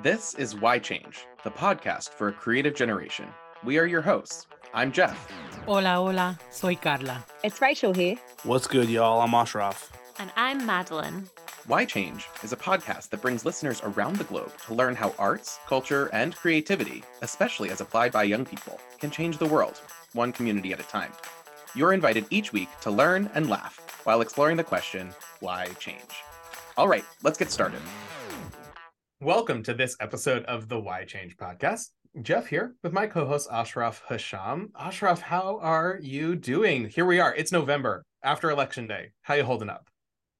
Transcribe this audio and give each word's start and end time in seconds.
This 0.00 0.32
is 0.34 0.56
Why 0.56 0.78
Change, 0.78 1.26
the 1.44 1.50
podcast 1.50 2.14
for 2.14 2.28
a 2.28 2.32
creative 2.32 2.74
generation. 2.74 3.28
We 3.62 3.78
are 3.78 3.84
your 3.84 4.00
hosts. 4.00 4.46
I'm 4.72 4.90
Jeff. 4.90 5.30
Hola, 5.66 5.96
hola, 5.96 6.38
soy 6.50 6.76
Carla. 6.76 7.22
It's 7.44 7.60
Rachel 7.60 7.92
here. 7.92 8.16
What's 8.44 8.66
good, 8.66 8.88
y'all? 8.88 9.20
I'm 9.20 9.34
Ashraf. 9.34 9.92
And 10.18 10.32
I'm 10.34 10.64
Madeline. 10.64 11.28
Why 11.66 11.84
Change 11.84 12.26
is 12.42 12.54
a 12.54 12.56
podcast 12.56 13.10
that 13.10 13.20
brings 13.20 13.44
listeners 13.44 13.82
around 13.84 14.16
the 14.16 14.24
globe 14.24 14.52
to 14.66 14.74
learn 14.74 14.94
how 14.94 15.14
arts, 15.18 15.60
culture, 15.66 16.08
and 16.14 16.34
creativity, 16.34 17.04
especially 17.20 17.68
as 17.68 17.82
applied 17.82 18.12
by 18.12 18.22
young 18.22 18.46
people, 18.46 18.80
can 18.98 19.10
change 19.10 19.36
the 19.36 19.46
world, 19.46 19.82
one 20.14 20.32
community 20.32 20.72
at 20.72 20.80
a 20.80 20.84
time. 20.84 21.12
You're 21.74 21.92
invited 21.92 22.24
each 22.30 22.50
week 22.50 22.70
to 22.80 22.90
learn 22.90 23.30
and 23.34 23.50
laugh 23.50 23.78
while 24.04 24.22
exploring 24.22 24.56
the 24.56 24.64
question, 24.64 25.10
why 25.40 25.66
change? 25.78 26.22
All 26.78 26.88
right, 26.88 27.04
let's 27.22 27.38
get 27.38 27.50
started. 27.50 27.82
Welcome 29.22 29.62
to 29.64 29.74
this 29.74 29.96
episode 30.00 30.42
of 30.46 30.68
the 30.68 30.80
Why 30.80 31.04
Change 31.04 31.36
podcast. 31.36 31.90
Jeff 32.22 32.48
here 32.48 32.74
with 32.82 32.92
my 32.92 33.06
co-host 33.06 33.48
Ashraf 33.52 34.02
Hasham. 34.08 34.70
Ashraf, 34.76 35.20
how 35.20 35.60
are 35.62 36.00
you 36.02 36.34
doing? 36.34 36.88
Here 36.88 37.04
we 37.04 37.20
are. 37.20 37.32
It's 37.32 37.52
November 37.52 38.04
after 38.24 38.50
election 38.50 38.88
day. 38.88 39.12
How 39.22 39.34
you 39.34 39.44
holding 39.44 39.70
up? 39.70 39.86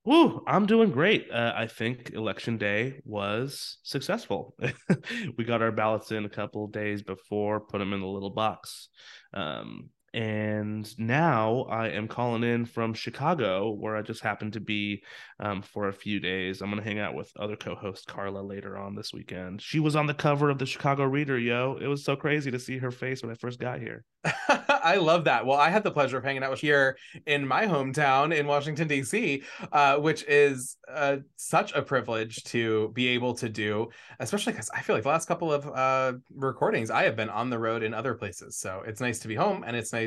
Woo, 0.05 0.43
I'm 0.49 0.67
doing 0.67 0.91
great. 0.91 1.31
Uh, 1.31 1.53
I 1.55 1.69
think 1.69 2.11
election 2.13 2.59
day 2.59 3.01
was 3.05 3.79
successful. 3.85 4.57
we 5.39 5.45
got 5.45 5.63
our 5.63 5.71
ballots 5.71 6.11
in 6.11 6.25
a 6.25 6.29
couple 6.29 6.67
days 6.67 7.05
before, 7.05 7.61
put 7.61 7.79
them 7.79 7.93
in 7.93 8.01
the 8.01 8.09
little 8.09 8.31
box. 8.31 8.89
Um, 9.33 9.91
and 10.15 10.99
now 10.99 11.63
I 11.71 11.89
am 11.89 12.07
calling 12.07 12.45
in 12.45 12.67
from 12.67 12.93
Chicago, 12.93 13.71
where 13.71 13.97
I 13.97 14.03
just 14.03 14.23
happened 14.23 14.53
to 14.55 14.61
be 14.61 15.03
um, 15.41 15.63
for 15.63 15.89
a 15.89 15.93
few 15.93 16.21
days. 16.21 16.61
I'm 16.61 16.75
to 16.75 16.83
hang 16.83 16.99
out 16.99 17.15
with 17.15 17.33
other 17.39 17.57
co 17.57 17.75
host 17.75 18.07
Carla 18.07 18.41
later 18.41 18.77
on 18.77 18.95
this 18.95 19.13
weekend. 19.13 19.63
She 19.63 19.81
was 19.81 19.97
on 19.97 20.07
the 20.07 20.15
cover 20.15 20.51
of 20.51 20.59
the 20.59 20.67
Chicago 20.67 21.05
Reader, 21.05 21.39
yo. 21.39 21.79
It 21.81 21.87
was 21.87 22.05
so 22.05 22.15
crazy 22.15 22.51
to 22.51 22.59
see 22.59 22.79
her 22.79 22.91
face 22.91 23.23
when 23.23 23.33
I 23.33 23.35
first 23.35 23.59
got 23.59 23.81
here. 23.81 24.05
I 24.49 24.97
love 24.97 25.25
that. 25.25 25.47
Well, 25.47 25.59
I 25.59 25.71
had 25.71 25.85
the 25.85 25.91
pleasure 25.91 26.19
of 26.19 26.25
hanging 26.25 26.45
out 26.45 26.59
here 26.59 26.97
in 27.27 27.47
my 27.47 27.67
hometown 27.67 28.37
in 28.37 28.47
Washington, 28.47 28.89
D.C., 28.89 29.43
uh, 29.73 29.97
which 29.97 30.25
is 30.25 30.77
uh, 30.93 31.19
such 31.37 31.73
a 31.73 31.83
privilege 31.83 32.43
to 32.45 32.91
be 32.95 33.09
able 33.09 33.35
to 33.35 33.49
do, 33.49 33.89
especially 34.21 34.53
because 34.53 34.71
I 34.75 34.83
feel 34.83 34.95
like 34.95 35.05
the 35.05 35.09
last 35.09 35.27
couple 35.27 35.53
of 35.53 35.67
uh, 35.67 36.19
recordings, 36.35 36.91
I 36.91 37.05
have 37.05 37.17
been 37.17 37.31
on 37.31 37.51
the 37.51 37.59
road 37.59 37.83
in 37.83 37.95
other 37.95 38.15
places. 38.15 38.59
So 38.59 38.83
it's 38.87 39.01
nice 39.01 39.19
to 39.21 39.29
be 39.29 39.35
home 39.35 39.65
and 39.67 39.77
it's 39.77 39.93
nice 39.93 40.02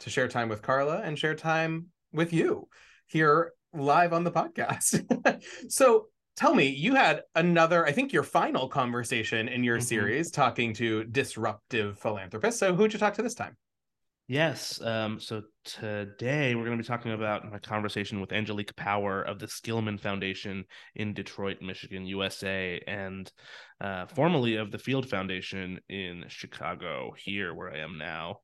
to 0.00 0.10
share 0.10 0.28
time 0.28 0.48
with 0.48 0.62
Carla 0.62 0.98
and 0.98 1.18
share 1.18 1.34
time 1.34 1.86
with 2.12 2.32
you 2.32 2.68
here 3.06 3.52
live 3.72 4.12
on 4.12 4.24
the 4.24 4.30
podcast. 4.30 5.42
so 5.68 6.06
tell 6.36 6.54
me, 6.54 6.68
you 6.68 6.94
had 6.94 7.22
another, 7.34 7.86
I 7.86 7.92
think 7.92 8.12
your 8.12 8.22
final 8.22 8.68
conversation 8.68 9.48
in 9.48 9.62
your 9.62 9.78
mm-hmm. 9.78 9.84
series 9.84 10.30
talking 10.30 10.72
to 10.74 11.04
disruptive 11.04 11.98
philanthropists. 11.98 12.58
So 12.60 12.74
who'd 12.74 12.92
you 12.92 12.98
talk 12.98 13.14
to 13.14 13.22
this 13.22 13.34
time? 13.34 13.56
Yes. 14.30 14.80
Um, 14.80 15.18
so 15.18 15.42
today 15.64 16.54
we're 16.54 16.64
going 16.64 16.78
to 16.78 16.84
be 16.84 16.86
talking 16.86 17.10
about 17.10 17.50
my 17.50 17.58
conversation 17.58 18.20
with 18.20 18.32
Angelique 18.32 18.76
Power 18.76 19.22
of 19.22 19.40
the 19.40 19.48
Skillman 19.48 19.98
Foundation 19.98 20.66
in 20.94 21.14
Detroit, 21.14 21.56
Michigan, 21.60 22.06
USA, 22.06 22.80
and 22.86 23.28
uh, 23.80 24.06
formerly 24.06 24.54
of 24.54 24.70
the 24.70 24.78
Field 24.78 25.10
Foundation 25.10 25.80
in 25.88 26.26
Chicago, 26.28 27.12
here 27.18 27.52
where 27.54 27.74
I 27.74 27.78
am 27.78 27.98
now. 27.98 28.36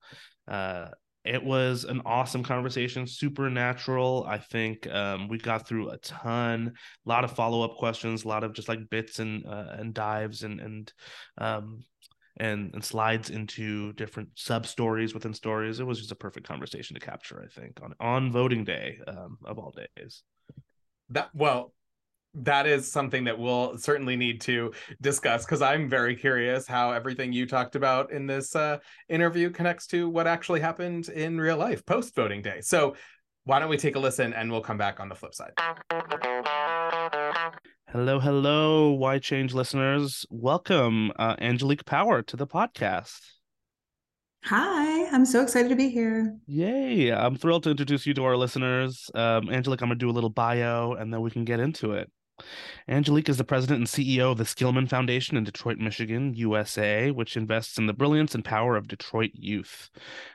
Uh, 0.48 0.88
it 1.24 1.44
was 1.44 1.84
an 1.84 2.02
awesome 2.04 2.42
conversation, 2.42 3.06
super 3.06 3.48
natural. 3.48 4.26
I 4.28 4.38
think 4.38 4.88
um, 4.92 5.28
we 5.28 5.38
got 5.38 5.68
through 5.68 5.90
a 5.90 5.98
ton, 5.98 6.72
a 7.04 7.08
lot 7.08 7.22
of 7.22 7.30
follow 7.30 7.62
up 7.62 7.76
questions, 7.76 8.24
a 8.24 8.28
lot 8.28 8.42
of 8.42 8.54
just 8.54 8.68
like 8.68 8.90
bits 8.90 9.20
and 9.20 9.46
uh, 9.46 9.76
and 9.78 9.94
dives 9.94 10.42
and 10.42 10.60
and 10.60 10.92
um, 11.38 11.84
and, 12.38 12.72
and 12.74 12.84
slides 12.84 13.30
into 13.30 13.92
different 13.94 14.28
sub 14.34 14.66
stories 14.66 15.14
within 15.14 15.34
stories. 15.34 15.80
It 15.80 15.84
was 15.84 15.98
just 15.98 16.12
a 16.12 16.16
perfect 16.16 16.46
conversation 16.46 16.94
to 16.94 17.00
capture, 17.00 17.42
I 17.44 17.48
think, 17.60 17.80
on 17.82 17.94
on 18.00 18.32
voting 18.32 18.64
day 18.64 18.98
um, 19.06 19.38
of 19.44 19.58
all 19.58 19.74
days. 19.96 20.22
That 21.10 21.30
well, 21.34 21.72
that 22.34 22.66
is 22.66 22.90
something 22.90 23.24
that 23.24 23.38
we'll 23.38 23.78
certainly 23.78 24.16
need 24.16 24.40
to 24.42 24.72
discuss 25.00 25.44
because 25.44 25.62
I'm 25.62 25.88
very 25.88 26.14
curious 26.14 26.66
how 26.66 26.92
everything 26.92 27.32
you 27.32 27.46
talked 27.46 27.76
about 27.76 28.12
in 28.12 28.26
this 28.26 28.54
uh, 28.54 28.78
interview 29.08 29.50
connects 29.50 29.86
to 29.88 30.08
what 30.08 30.26
actually 30.26 30.60
happened 30.60 31.08
in 31.08 31.40
real 31.40 31.56
life 31.56 31.84
post 31.86 32.14
voting 32.14 32.42
day. 32.42 32.60
So 32.60 32.96
why 33.44 33.58
don't 33.58 33.70
we 33.70 33.78
take 33.78 33.96
a 33.96 34.00
listen 34.00 34.34
and 34.34 34.50
we'll 34.50 34.60
come 34.60 34.76
back 34.76 35.00
on 35.00 35.08
the 35.08 35.14
flip 35.14 35.34
side. 35.34 35.52
Hello, 37.90 38.18
hello, 38.18 38.90
Why 38.90 39.20
Change 39.20 39.54
listeners. 39.54 40.26
Welcome, 40.28 41.12
uh, 41.20 41.36
Angelique 41.38 41.84
Power, 41.84 42.20
to 42.20 42.36
the 42.36 42.46
podcast. 42.46 43.20
Hi, 44.42 45.06
I'm 45.06 45.24
so 45.24 45.40
excited 45.40 45.68
to 45.68 45.76
be 45.76 45.88
here. 45.88 46.36
Yay. 46.48 47.12
I'm 47.12 47.36
thrilled 47.36 47.62
to 47.62 47.70
introduce 47.70 48.04
you 48.04 48.12
to 48.14 48.24
our 48.24 48.36
listeners. 48.36 49.08
Um, 49.14 49.48
Angelique, 49.50 49.82
I'm 49.82 49.88
going 49.88 50.00
to 50.00 50.04
do 50.04 50.10
a 50.10 50.12
little 50.12 50.30
bio 50.30 50.94
and 50.94 51.14
then 51.14 51.20
we 51.20 51.30
can 51.30 51.44
get 51.44 51.60
into 51.60 51.92
it. 51.92 52.10
Angelique 52.88 53.28
is 53.28 53.38
the 53.38 53.44
president 53.44 53.78
and 53.78 53.86
CEO 53.86 54.32
of 54.32 54.38
the 54.38 54.44
Skillman 54.44 54.88
Foundation 54.88 55.36
in 55.36 55.44
Detroit, 55.44 55.78
Michigan, 55.78 56.34
USA, 56.34 57.10
which 57.10 57.36
invests 57.36 57.78
in 57.78 57.86
the 57.86 57.92
brilliance 57.92 58.34
and 58.34 58.44
power 58.44 58.76
of 58.76 58.88
Detroit 58.88 59.30
youth. 59.34 59.90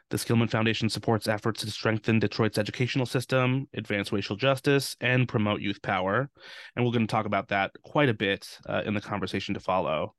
The 0.09 0.17
Skillman 0.17 0.50
Foundation 0.50 0.90
supports 0.90 1.28
efforts 1.28 1.61
to 1.61 1.72
strengthen 1.72 2.19
Detroit's 2.19 2.57
educational 2.57 3.06
system, 3.06 3.67
advance 3.73 4.11
racial 4.11 4.35
justice, 4.35 4.97
and 5.00 5.28
promote 5.28 5.61
youth 5.61 5.81
power. 5.81 6.29
And 6.75 6.84
we're 6.84 6.91
going 6.91 7.07
to 7.07 7.11
talk 7.11 7.25
about 7.25 7.50
that 7.50 7.72
quite 7.84 8.09
a 8.09 8.13
bit 8.13 8.59
uh, 8.67 8.81
in 8.85 8.94
the 8.94 9.01
conversation 9.01 9.53
to 9.53 9.59
follow. 9.59 10.16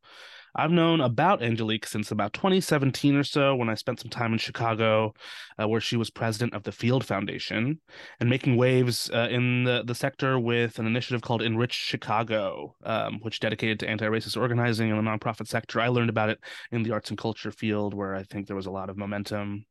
I've 0.55 0.71
known 0.71 1.01
about 1.01 1.43
Angelique 1.43 1.87
since 1.87 2.11
about 2.11 2.35
2017 2.35 3.17
or 3.17 3.25
so 3.25 3.57
when 3.57 3.71
I 3.71 3.75
spent 3.75 4.01
some 4.01 4.11
time 4.11 4.33
in 4.33 4.39
Chicago, 4.39 5.15
uh, 5.59 5.67
where 5.67 5.81
she 5.81 5.97
was 5.97 6.11
president 6.11 6.53
of 6.53 6.63
the 6.63 6.73
Field 6.73 7.07
Foundation 7.07 7.81
and 8.21 8.29
making 8.29 8.57
waves 8.57 9.11
uh, 9.15 9.29
in 9.31 9.65
the, 9.65 9.83
the 9.87 9.95
sector 9.95 10.39
with 10.39 10.79
an 10.79 10.87
initiative 10.87 11.23
called 11.23 11.41
Enrich 11.41 11.73
Chicago, 11.73 12.75
um, 12.85 13.21
which 13.23 13.41
dedicated 13.41 13.81
to 13.81 13.89
anti 13.89 14.05
racist 14.05 14.37
organizing 14.37 14.91
in 14.91 14.97
the 14.97 15.03
nonprofit 15.03 15.49
sector. 15.49 15.81
I 15.81 15.89
learned 15.89 16.11
about 16.11 16.29
it 16.29 16.39
in 16.71 16.83
the 16.83 16.93
arts 16.93 17.09
and 17.09 17.19
culture 17.19 17.51
field, 17.51 17.95
where 17.95 18.15
I 18.15 18.23
think 18.23 18.47
there 18.47 18.57
was 18.57 18.67
a 18.67 18.71
lot 18.71 18.91
of 18.91 18.99
momentum. 18.99 19.65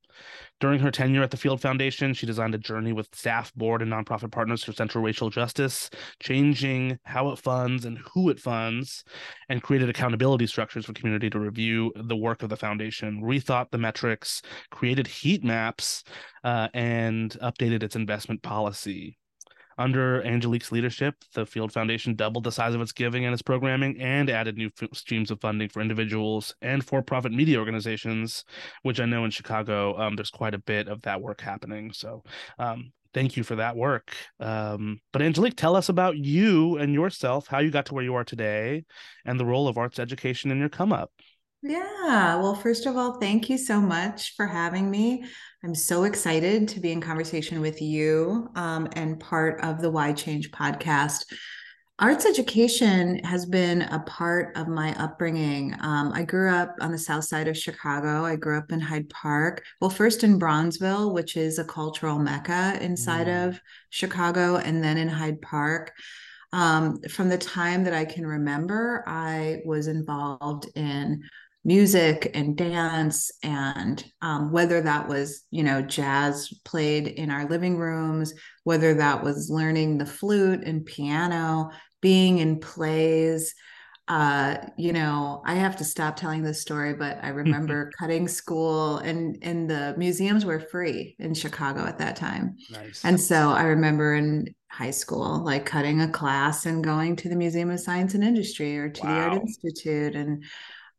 During 0.59 0.79
her 0.79 0.91
tenure 0.91 1.23
at 1.23 1.31
the 1.31 1.37
Field 1.37 1.61
Foundation, 1.61 2.13
she 2.13 2.25
designed 2.25 2.55
a 2.55 2.59
journey 2.59 2.93
with 2.93 3.13
staff, 3.13 3.53
board, 3.55 3.81
and 3.81 3.91
nonprofit 3.91 4.31
partners 4.31 4.63
for 4.63 4.73
central 4.73 5.03
racial 5.03 5.29
justice, 5.29 5.89
changing 6.19 6.99
how 7.03 7.29
it 7.31 7.39
funds 7.39 7.85
and 7.85 7.97
who 8.13 8.29
it 8.29 8.39
funds, 8.39 9.03
and 9.49 9.63
created 9.63 9.89
accountability 9.89 10.47
structures 10.47 10.85
for 10.85 10.93
community 10.93 11.29
to 11.29 11.39
review 11.39 11.91
the 11.95 12.15
work 12.15 12.43
of 12.43 12.49
the 12.49 12.57
foundation, 12.57 13.21
rethought 13.23 13.71
the 13.71 13.77
metrics, 13.77 14.41
created 14.69 15.07
heat 15.07 15.43
maps, 15.43 16.03
uh, 16.43 16.67
and 16.73 17.37
updated 17.41 17.83
its 17.83 17.95
investment 17.95 18.41
policy. 18.41 19.17
Under 19.77 20.21
Angelique's 20.23 20.71
leadership, 20.71 21.15
the 21.33 21.45
Field 21.45 21.71
Foundation 21.71 22.15
doubled 22.15 22.43
the 22.43 22.51
size 22.51 22.73
of 22.73 22.81
its 22.81 22.91
giving 22.91 23.25
and 23.25 23.33
its 23.33 23.41
programming 23.41 23.99
and 23.99 24.29
added 24.29 24.57
new 24.57 24.69
f- 24.81 24.89
streams 24.93 25.31
of 25.31 25.41
funding 25.41 25.69
for 25.69 25.81
individuals 25.81 26.55
and 26.61 26.83
for 26.83 27.01
profit 27.01 27.31
media 27.31 27.59
organizations, 27.59 28.43
which 28.83 28.99
I 28.99 29.05
know 29.05 29.25
in 29.25 29.31
Chicago, 29.31 29.97
um, 29.99 30.15
there's 30.15 30.29
quite 30.29 30.53
a 30.53 30.59
bit 30.59 30.87
of 30.87 31.01
that 31.03 31.21
work 31.21 31.41
happening. 31.41 31.91
So, 31.93 32.23
um, 32.59 32.91
thank 33.13 33.35
you 33.35 33.43
for 33.43 33.55
that 33.55 33.75
work. 33.75 34.13
Um, 34.39 34.99
but 35.11 35.21
Angelique, 35.21 35.57
tell 35.57 35.75
us 35.75 35.89
about 35.89 36.17
you 36.17 36.77
and 36.77 36.93
yourself, 36.93 37.47
how 37.47 37.59
you 37.59 37.71
got 37.71 37.85
to 37.87 37.93
where 37.93 38.03
you 38.03 38.15
are 38.15 38.23
today, 38.23 38.85
and 39.25 39.39
the 39.39 39.45
role 39.45 39.67
of 39.67 39.77
arts 39.77 39.99
education 39.99 40.51
in 40.51 40.59
your 40.59 40.69
come 40.69 40.93
up. 40.93 41.11
Yeah. 41.63 42.37
Well, 42.37 42.55
first 42.55 42.87
of 42.87 42.97
all, 42.97 43.19
thank 43.19 43.47
you 43.47 43.57
so 43.57 43.79
much 43.79 44.35
for 44.35 44.47
having 44.47 44.89
me. 44.89 45.25
I'm 45.63 45.75
so 45.75 46.05
excited 46.05 46.67
to 46.69 46.79
be 46.79 46.91
in 46.91 47.01
conversation 47.01 47.61
with 47.61 47.81
you 47.81 48.49
um, 48.55 48.87
and 48.93 49.19
part 49.19 49.61
of 49.61 49.79
the 49.79 49.91
Why 49.91 50.11
Change 50.11 50.49
podcast. 50.49 51.25
Arts 51.99 52.25
education 52.25 53.19
has 53.19 53.45
been 53.45 53.83
a 53.83 53.99
part 53.99 54.57
of 54.57 54.67
my 54.67 54.95
upbringing. 54.99 55.75
Um, 55.81 56.11
I 56.15 56.23
grew 56.23 56.49
up 56.49 56.73
on 56.81 56.91
the 56.91 56.97
south 56.97 57.25
side 57.25 57.47
of 57.47 57.55
Chicago. 57.55 58.25
I 58.25 58.37
grew 58.37 58.57
up 58.57 58.71
in 58.71 58.79
Hyde 58.79 59.07
Park. 59.09 59.63
Well, 59.79 59.91
first 59.91 60.23
in 60.23 60.39
Bronzeville, 60.39 61.13
which 61.13 61.37
is 61.37 61.59
a 61.59 61.63
cultural 61.63 62.17
mecca 62.17 62.79
inside 62.81 63.27
mm. 63.27 63.49
of 63.49 63.61
Chicago, 63.91 64.55
and 64.55 64.83
then 64.83 64.97
in 64.97 65.07
Hyde 65.07 65.43
Park. 65.43 65.93
Um, 66.53 67.01
from 67.03 67.29
the 67.29 67.37
time 67.37 67.83
that 67.83 67.93
I 67.93 68.03
can 68.03 68.25
remember, 68.25 69.03
I 69.07 69.61
was 69.63 69.85
involved 69.85 70.69
in 70.75 71.21
music 71.63 72.31
and 72.33 72.57
dance 72.57 73.31
and 73.43 74.03
um, 74.21 74.51
whether 74.51 74.81
that 74.81 75.07
was 75.07 75.43
you 75.51 75.63
know 75.63 75.81
jazz 75.81 76.51
played 76.65 77.07
in 77.07 77.29
our 77.29 77.47
living 77.47 77.77
rooms 77.77 78.33
whether 78.63 78.95
that 78.95 79.23
was 79.23 79.49
learning 79.49 79.97
the 79.97 80.05
flute 80.05 80.63
and 80.63 80.85
piano 80.85 81.69
being 82.01 82.39
in 82.39 82.59
plays 82.59 83.53
uh, 84.07 84.57
you 84.75 84.91
know, 84.91 85.41
I 85.45 85.55
have 85.55 85.77
to 85.77 85.85
stop 85.85 86.17
telling 86.17 86.43
this 86.43 86.59
story, 86.59 86.93
but 86.93 87.19
I 87.23 87.29
remember 87.29 87.91
cutting 87.97 88.27
school 88.27 88.97
and 88.97 89.37
and 89.41 89.69
the 89.69 89.95
museums 89.97 90.43
were 90.43 90.59
free 90.59 91.15
in 91.17 91.33
Chicago 91.33 91.85
at 91.85 91.99
that 91.99 92.17
time. 92.17 92.57
Nice. 92.69 93.05
And 93.05 93.17
so 93.17 93.51
I 93.51 93.63
remember 93.63 94.15
in 94.15 94.53
high 94.69 94.91
school, 94.91 95.45
like 95.45 95.65
cutting 95.65 96.01
a 96.01 96.09
class 96.09 96.65
and 96.65 96.83
going 96.83 97.15
to 97.17 97.29
the 97.29 97.37
Museum 97.37 97.69
of 97.69 97.79
Science 97.79 98.13
and 98.13 98.23
Industry 98.23 98.77
or 98.77 98.89
to 98.89 99.01
the 99.01 99.07
Art 99.07 99.41
Institute. 99.41 100.15
And, 100.15 100.43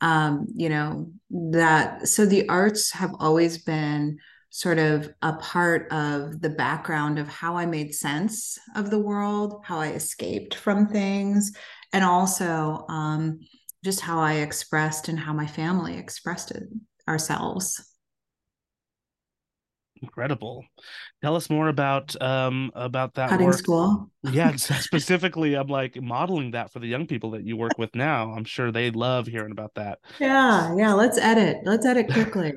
um, 0.02 0.49
you 0.54 0.69
know, 0.69 1.10
that 1.52 2.08
so 2.08 2.26
the 2.26 2.49
arts 2.50 2.90
have 2.93 3.14
always 3.20 3.58
been 3.58 4.19
sort 4.50 4.78
of 4.78 5.14
a 5.22 5.32
part 5.34 5.90
of 5.93 6.43
the 6.43 6.50
background 6.50 7.19
of 7.19 7.28
how 7.28 7.56
I 7.56 7.64
made 7.64 7.94
sense 7.94 8.58
of 8.76 8.90
the 8.90 8.99
world, 8.99 9.62
how 9.64 9.78
I 9.78 9.93
escaped 9.93 10.54
from 10.54 10.88
things, 10.88 11.52
and 11.94 12.04
also 12.04 12.84
um, 12.90 13.40
just 13.84 14.00
how 14.00 14.20
I 14.20 14.34
expressed 14.34 15.08
and 15.08 15.19
how 15.19 15.32
my 15.32 15.46
family 15.46 15.96
expressed 15.96 16.50
it 16.50 16.64
ourselves. 17.08 17.81
Incredible. 20.02 20.64
Tell 21.22 21.37
us 21.37 21.49
more 21.49 21.69
about 21.69 22.20
um 22.22 22.72
about 22.75 23.14
that 23.14 23.31
Cutting 23.31 23.46
work. 23.46 23.58
school. 23.58 24.12
Yeah, 24.24 24.54
specifically, 24.56 25.54
I'm 25.54 25.66
like 25.66 26.00
modeling 26.00 26.52
that 26.52 26.72
for 26.72 26.78
the 26.78 26.86
young 26.86 27.06
people 27.06 27.30
that 27.32 27.44
you 27.44 27.56
work 27.56 27.76
with 27.78 27.94
now. 27.94 28.32
I'm 28.32 28.44
sure 28.44 28.70
they 28.70 28.90
love 28.90 29.26
hearing 29.26 29.52
about 29.52 29.74
that. 29.74 29.98
Yeah, 30.20 30.74
yeah. 30.76 30.92
Let's 30.92 31.19
edit. 31.19 31.58
Let's 31.64 31.84
edit 31.84 32.08
quickly. 32.12 32.52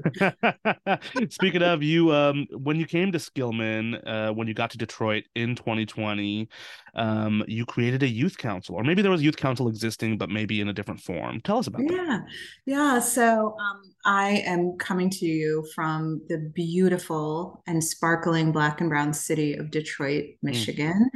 Speaking 1.29 1.63
of 1.63 1.81
you, 1.81 2.13
um, 2.13 2.47
when 2.51 2.77
you 2.77 2.85
came 2.85 3.11
to 3.11 3.17
Skillman, 3.17 4.01
uh, 4.05 4.33
when 4.33 4.47
you 4.47 4.53
got 4.53 4.69
to 4.71 4.77
Detroit 4.77 5.23
in 5.35 5.55
2020, 5.55 6.47
um, 6.93 7.43
you 7.47 7.65
created 7.65 8.03
a 8.03 8.07
youth 8.07 8.37
council, 8.37 8.75
or 8.75 8.83
maybe 8.83 9.01
there 9.01 9.11
was 9.11 9.21
youth 9.21 9.37
council 9.37 9.67
existing, 9.67 10.17
but 10.17 10.29
maybe 10.29 10.61
in 10.61 10.69
a 10.69 10.73
different 10.73 11.01
form. 11.01 11.41
Tell 11.41 11.57
us 11.57 11.67
about 11.67 11.81
that. 11.87 11.93
Yeah, 11.93 12.19
yeah. 12.65 12.99
So 12.99 13.55
um, 13.59 13.81
I 14.05 14.43
am 14.45 14.77
coming 14.77 15.09
to 15.09 15.25
you 15.25 15.67
from 15.73 16.21
the 16.29 16.51
beautiful 16.53 17.63
and 17.67 17.83
sparkling 17.83 18.51
black 18.51 18.81
and 18.81 18.89
brown 18.89 19.13
city 19.13 19.55
of 19.55 19.71
Detroit, 19.71 20.25
Michigan. 20.41 21.09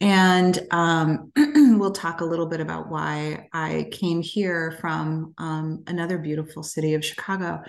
And 0.00 0.58
um, 0.70 1.32
we'll 1.78 1.92
talk 1.92 2.20
a 2.20 2.24
little 2.24 2.46
bit 2.46 2.60
about 2.60 2.90
why 2.90 3.48
I 3.52 3.88
came 3.92 4.20
here 4.20 4.76
from 4.80 5.34
um, 5.38 5.84
another 5.86 6.18
beautiful 6.18 6.62
city 6.62 6.94
of 6.94 7.04
Chicago. 7.04 7.62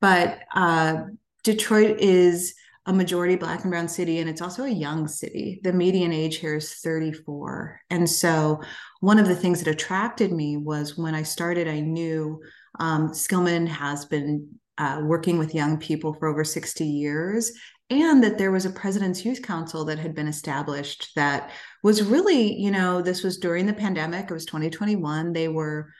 But 0.00 0.40
uh, 0.54 1.02
Detroit 1.44 2.00
is 2.00 2.54
a 2.86 2.92
majority 2.92 3.36
black 3.36 3.62
and 3.62 3.70
brown 3.70 3.86
city, 3.86 4.18
and 4.18 4.30
it's 4.30 4.40
also 4.40 4.64
a 4.64 4.70
young 4.70 5.06
city. 5.06 5.60
The 5.62 5.72
median 5.72 6.12
age 6.12 6.36
here 6.36 6.56
is 6.56 6.74
34. 6.74 7.80
And 7.90 8.08
so, 8.08 8.62
one 9.00 9.18
of 9.18 9.28
the 9.28 9.36
things 9.36 9.62
that 9.62 9.70
attracted 9.70 10.32
me 10.32 10.56
was 10.56 10.96
when 10.96 11.14
I 11.14 11.22
started, 11.22 11.68
I 11.68 11.80
knew 11.80 12.40
um, 12.80 13.10
Skillman 13.10 13.68
has 13.68 14.06
been 14.06 14.48
uh, 14.78 15.02
working 15.04 15.38
with 15.38 15.54
young 15.54 15.78
people 15.78 16.14
for 16.14 16.28
over 16.28 16.44
60 16.44 16.86
years, 16.86 17.52
and 17.90 18.22
that 18.22 18.38
there 18.38 18.50
was 18.50 18.66
a 18.66 18.70
President's 18.70 19.24
Youth 19.24 19.42
Council 19.42 19.84
that 19.86 19.98
had 19.98 20.14
been 20.14 20.28
established 20.28 21.10
that 21.16 21.50
was 21.82 22.02
really, 22.02 22.54
you 22.54 22.70
know, 22.70 23.00
this 23.00 23.22
was 23.22 23.38
during 23.38 23.66
the 23.66 23.72
pandemic, 23.72 24.30
it 24.30 24.34
was 24.34 24.44
2021. 24.44 25.32
They 25.32 25.48
were 25.48 25.92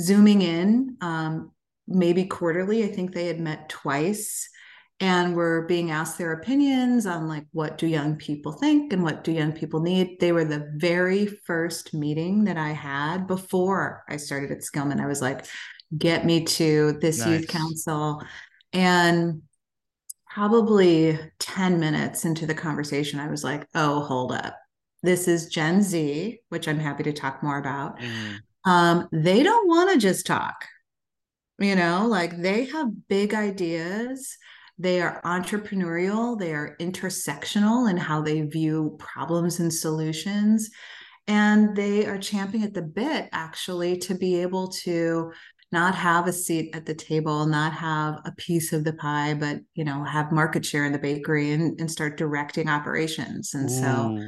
Zooming 0.00 0.42
in 0.42 0.96
um, 1.00 1.50
maybe 1.88 2.24
quarterly. 2.24 2.84
I 2.84 2.88
think 2.88 3.12
they 3.12 3.26
had 3.26 3.40
met 3.40 3.68
twice 3.68 4.48
and 5.02 5.34
were 5.34 5.62
being 5.62 5.90
asked 5.90 6.16
their 6.16 6.32
opinions 6.32 7.06
on 7.06 7.26
like 7.26 7.44
what 7.50 7.76
do 7.76 7.88
young 7.88 8.14
people 8.14 8.52
think 8.52 8.92
and 8.92 9.02
what 9.02 9.24
do 9.24 9.32
young 9.32 9.50
people 9.50 9.80
need 9.80 10.20
they 10.20 10.30
were 10.30 10.44
the 10.44 10.70
very 10.76 11.26
first 11.26 11.92
meeting 11.92 12.44
that 12.44 12.56
i 12.56 12.68
had 12.68 13.26
before 13.26 14.04
i 14.08 14.16
started 14.16 14.52
at 14.52 14.60
skillman 14.60 15.00
i 15.00 15.06
was 15.06 15.20
like 15.20 15.44
get 15.98 16.24
me 16.24 16.44
to 16.44 16.92
this 17.00 17.18
Nice. 17.18 17.28
youth 17.28 17.48
council 17.48 18.22
and 18.72 19.42
probably 20.34 21.18
10 21.38 21.78
minutes 21.78 22.24
into 22.24 22.46
the 22.46 22.54
conversation 22.54 23.20
i 23.20 23.28
was 23.28 23.44
like 23.44 23.66
oh 23.74 24.00
hold 24.00 24.32
up. 24.32 24.56
This 25.02 25.28
is 25.28 25.48
gen 25.48 25.82
z 25.82 26.40
which 26.48 26.68
i'm 26.68 26.78
happy 26.78 27.02
to 27.04 27.12
talk 27.12 27.42
more 27.42 27.58
about. 27.58 27.98
Mm, 27.98 28.36
um, 28.64 29.08
they 29.12 29.42
don't 29.42 29.68
want 29.68 29.92
to 29.92 29.98
just 29.98 30.26
talk 30.26 30.66
you 31.58 31.76
know 31.76 32.06
like 32.06 32.36
they 32.40 32.64
have 32.66 33.08
big 33.08 33.34
ideas. 33.34 34.36
They 34.78 35.00
are 35.00 35.20
entrepreneurial. 35.22 36.38
They 36.38 36.54
are 36.54 36.76
intersectional 36.80 37.88
in 37.88 37.96
how 37.96 38.22
they 38.22 38.40
view 38.40 38.96
problems 38.98 39.60
and 39.60 39.72
solutions. 39.72 40.70
And 41.28 41.76
they 41.76 42.06
are 42.06 42.18
champing 42.18 42.64
at 42.64 42.74
the 42.74 42.82
bit 42.82 43.28
actually 43.32 43.98
to 43.98 44.14
be 44.14 44.42
able 44.42 44.68
to 44.84 45.32
not 45.72 45.94
have 45.94 46.26
a 46.26 46.32
seat 46.32 46.74
at 46.74 46.86
the 46.86 46.94
table 46.94 47.46
not 47.46 47.72
have 47.72 48.20
a 48.24 48.32
piece 48.32 48.72
of 48.72 48.84
the 48.84 48.92
pie 48.94 49.34
but 49.34 49.58
you 49.74 49.84
know 49.84 50.04
have 50.04 50.30
market 50.32 50.64
share 50.64 50.84
in 50.84 50.92
the 50.92 50.98
bakery 50.98 51.52
and, 51.52 51.80
and 51.80 51.90
start 51.90 52.16
directing 52.16 52.68
operations 52.68 53.54
and 53.54 53.70
so 53.70 54.18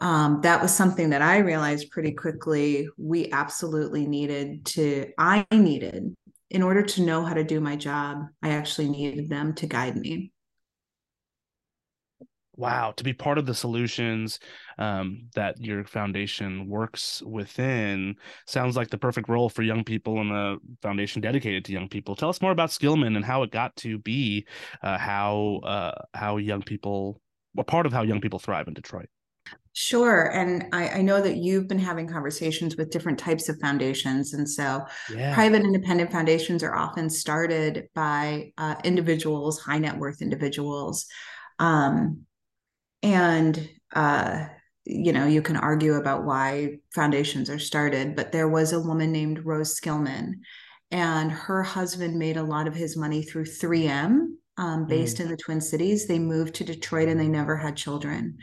um, 0.00 0.40
that 0.42 0.62
was 0.62 0.74
something 0.74 1.10
that 1.10 1.20
I 1.20 1.38
realized 1.38 1.90
pretty 1.90 2.12
quickly. 2.12 2.88
We 2.96 3.30
absolutely 3.32 4.06
needed 4.06 4.64
to, 4.66 5.12
I 5.18 5.46
needed, 5.52 6.14
in 6.50 6.62
order 6.62 6.82
to 6.82 7.02
know 7.02 7.24
how 7.24 7.34
to 7.34 7.44
do 7.44 7.60
my 7.60 7.76
job, 7.76 8.26
I 8.42 8.50
actually 8.50 8.88
needed 8.88 9.28
them 9.28 9.54
to 9.56 9.66
guide 9.66 9.96
me. 9.96 10.32
Wow, 12.60 12.92
to 12.98 13.04
be 13.04 13.14
part 13.14 13.38
of 13.38 13.46
the 13.46 13.54
solutions 13.54 14.38
um, 14.76 15.28
that 15.34 15.58
your 15.58 15.82
foundation 15.82 16.68
works 16.68 17.22
within 17.22 18.16
sounds 18.46 18.76
like 18.76 18.90
the 18.90 18.98
perfect 18.98 19.30
role 19.30 19.48
for 19.48 19.62
young 19.62 19.82
people 19.82 20.20
and 20.20 20.30
a 20.30 20.58
foundation 20.82 21.22
dedicated 21.22 21.64
to 21.64 21.72
young 21.72 21.88
people. 21.88 22.14
Tell 22.14 22.28
us 22.28 22.42
more 22.42 22.52
about 22.52 22.68
Skillman 22.68 23.16
and 23.16 23.24
how 23.24 23.44
it 23.44 23.50
got 23.50 23.74
to 23.76 23.98
be 23.98 24.46
uh, 24.82 24.98
how 24.98 25.60
uh, 25.64 26.02
how 26.12 26.36
young 26.36 26.60
people, 26.60 27.22
a 27.56 27.64
part 27.64 27.86
of 27.86 27.94
how 27.94 28.02
young 28.02 28.20
people 28.20 28.38
thrive 28.38 28.68
in 28.68 28.74
Detroit. 28.74 29.08
Sure. 29.72 30.30
And 30.30 30.66
I, 30.74 30.88
I 30.88 31.02
know 31.02 31.22
that 31.22 31.38
you've 31.38 31.66
been 31.66 31.78
having 31.78 32.06
conversations 32.06 32.76
with 32.76 32.90
different 32.90 33.18
types 33.18 33.48
of 33.48 33.58
foundations. 33.58 34.34
And 34.34 34.46
so 34.46 34.84
Yeah, 35.08 35.32
private 35.32 35.62
independent 35.62 36.12
foundations 36.12 36.62
are 36.62 36.76
often 36.76 37.08
started 37.08 37.88
by 37.94 38.52
uh, 38.58 38.74
individuals, 38.84 39.60
high 39.60 39.78
net 39.78 39.96
worth 39.96 40.20
individuals. 40.20 41.06
Um, 41.58 42.26
and, 43.02 43.68
uh, 43.94 44.46
you 44.84 45.12
know, 45.12 45.26
you 45.26 45.42
can 45.42 45.56
argue 45.56 45.94
about 45.94 46.24
why 46.24 46.78
foundations 46.94 47.50
are 47.50 47.58
started, 47.58 48.16
but 48.16 48.32
there 48.32 48.48
was 48.48 48.72
a 48.72 48.80
woman 48.80 49.12
named 49.12 49.44
Rose 49.44 49.78
Skillman, 49.78 50.34
and 50.90 51.30
her 51.30 51.62
husband 51.62 52.18
made 52.18 52.36
a 52.36 52.42
lot 52.42 52.66
of 52.66 52.74
his 52.74 52.96
money 52.96 53.22
through 53.22 53.46
3M, 53.46 54.36
um, 54.56 54.86
based 54.86 55.20
in 55.20 55.28
the 55.28 55.36
Twin 55.36 55.60
Cities. 55.60 56.06
They 56.06 56.18
moved 56.18 56.54
to 56.56 56.64
Detroit 56.64 57.08
and 57.08 57.18
they 57.18 57.28
never 57.28 57.56
had 57.56 57.76
children 57.76 58.38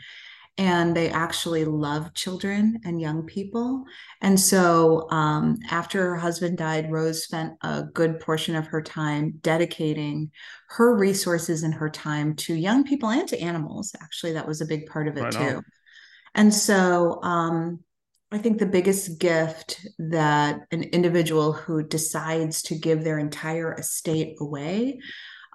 and 0.58 0.94
they 0.94 1.08
actually 1.08 1.64
love 1.64 2.12
children 2.14 2.80
and 2.84 3.00
young 3.00 3.22
people. 3.22 3.84
And 4.20 4.38
so, 4.38 5.08
um, 5.10 5.58
after 5.70 6.00
her 6.10 6.16
husband 6.16 6.58
died, 6.58 6.90
Rose 6.90 7.22
spent 7.22 7.54
a 7.62 7.84
good 7.84 8.18
portion 8.18 8.56
of 8.56 8.66
her 8.66 8.82
time 8.82 9.38
dedicating 9.40 10.32
her 10.70 10.96
resources 10.96 11.62
and 11.62 11.72
her 11.72 11.88
time 11.88 12.34
to 12.36 12.54
young 12.54 12.82
people 12.82 13.08
and 13.08 13.28
to 13.28 13.40
animals. 13.40 13.94
Actually, 14.02 14.32
that 14.32 14.48
was 14.48 14.60
a 14.60 14.66
big 14.66 14.86
part 14.86 15.06
of 15.06 15.16
it 15.16 15.22
Right 15.22 15.32
too. 15.32 15.56
on. 15.58 15.64
And 16.34 16.52
so, 16.52 17.22
um, 17.22 17.78
I 18.30 18.38
think 18.38 18.58
the 18.58 18.66
biggest 18.66 19.18
gift 19.18 19.86
that 19.98 20.60
an 20.70 20.82
individual 20.82 21.52
who 21.52 21.82
decides 21.82 22.62
to 22.62 22.74
give 22.74 23.02
their 23.02 23.18
entire 23.18 23.74
estate 23.74 24.36
away 24.40 24.98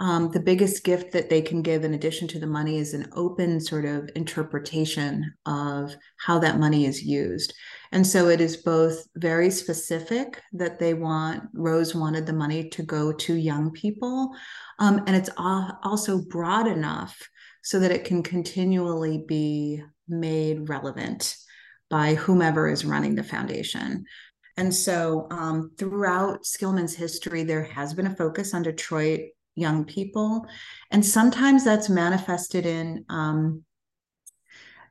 um, 0.04 0.32
the 0.32 0.40
biggest 0.42 0.84
gift 0.84 1.14
that 1.14 1.30
they 1.30 1.42
can 1.42 1.62
give 1.62 1.86
in 1.86 1.94
addition 1.94 2.28
to 2.28 2.38
the 2.38 2.46
money 2.46 2.78
is 2.78 2.94
an 2.94 3.08
open 3.14 3.62
sort 3.62 3.86
of 3.86 4.10
interpretation 4.18 5.34
of 5.46 5.96
how 6.18 6.38
that 6.40 6.60
money 6.60 6.86
is 6.86 7.02
used. 7.02 7.54
And 7.94 8.06
so 8.06 8.28
it 8.28 8.42
is 8.42 8.58
both 8.58 9.08
very 9.16 9.50
specific 9.50 10.42
that 10.52 10.78
they 10.78 10.94
want 10.94 11.44
rose 11.54 11.96
wanted 11.96 12.26
the 12.26 12.34
money 12.34 12.68
to 12.72 12.84
go 12.84 13.14
to 13.14 13.34
young 13.34 13.72
people 13.72 14.36
um, 14.78 15.02
and 15.08 15.16
it's 15.16 15.30
also 15.38 16.22
broad 16.24 16.68
enough 16.68 17.18
so 17.64 17.80
that 17.80 17.92
it 17.92 18.04
can 18.04 18.24
continually 18.24 19.24
be 19.26 19.82
made 20.10 20.68
relevant 20.68 21.38
by 21.90 22.16
whomever 22.16 22.68
is 22.68 22.84
running 22.84 23.16
the 23.16 23.24
foundation. 23.24 24.04
And 24.58 24.76
so 24.76 25.28
um, 25.32 25.72
throughout 25.78 26.44
skillman's 26.44 26.94
history 26.94 27.44
there 27.44 27.64
has 27.64 27.94
been 27.94 28.08
a 28.08 28.16
focus 28.16 28.54
on 28.54 28.64
detroit 28.64 29.22
young 29.56 29.86
people. 29.86 30.46
And 30.92 31.06
sometimes 31.06 31.64
that's 31.64 31.90
manifested 31.90 32.66
in 32.66 33.06
um, 33.10 33.64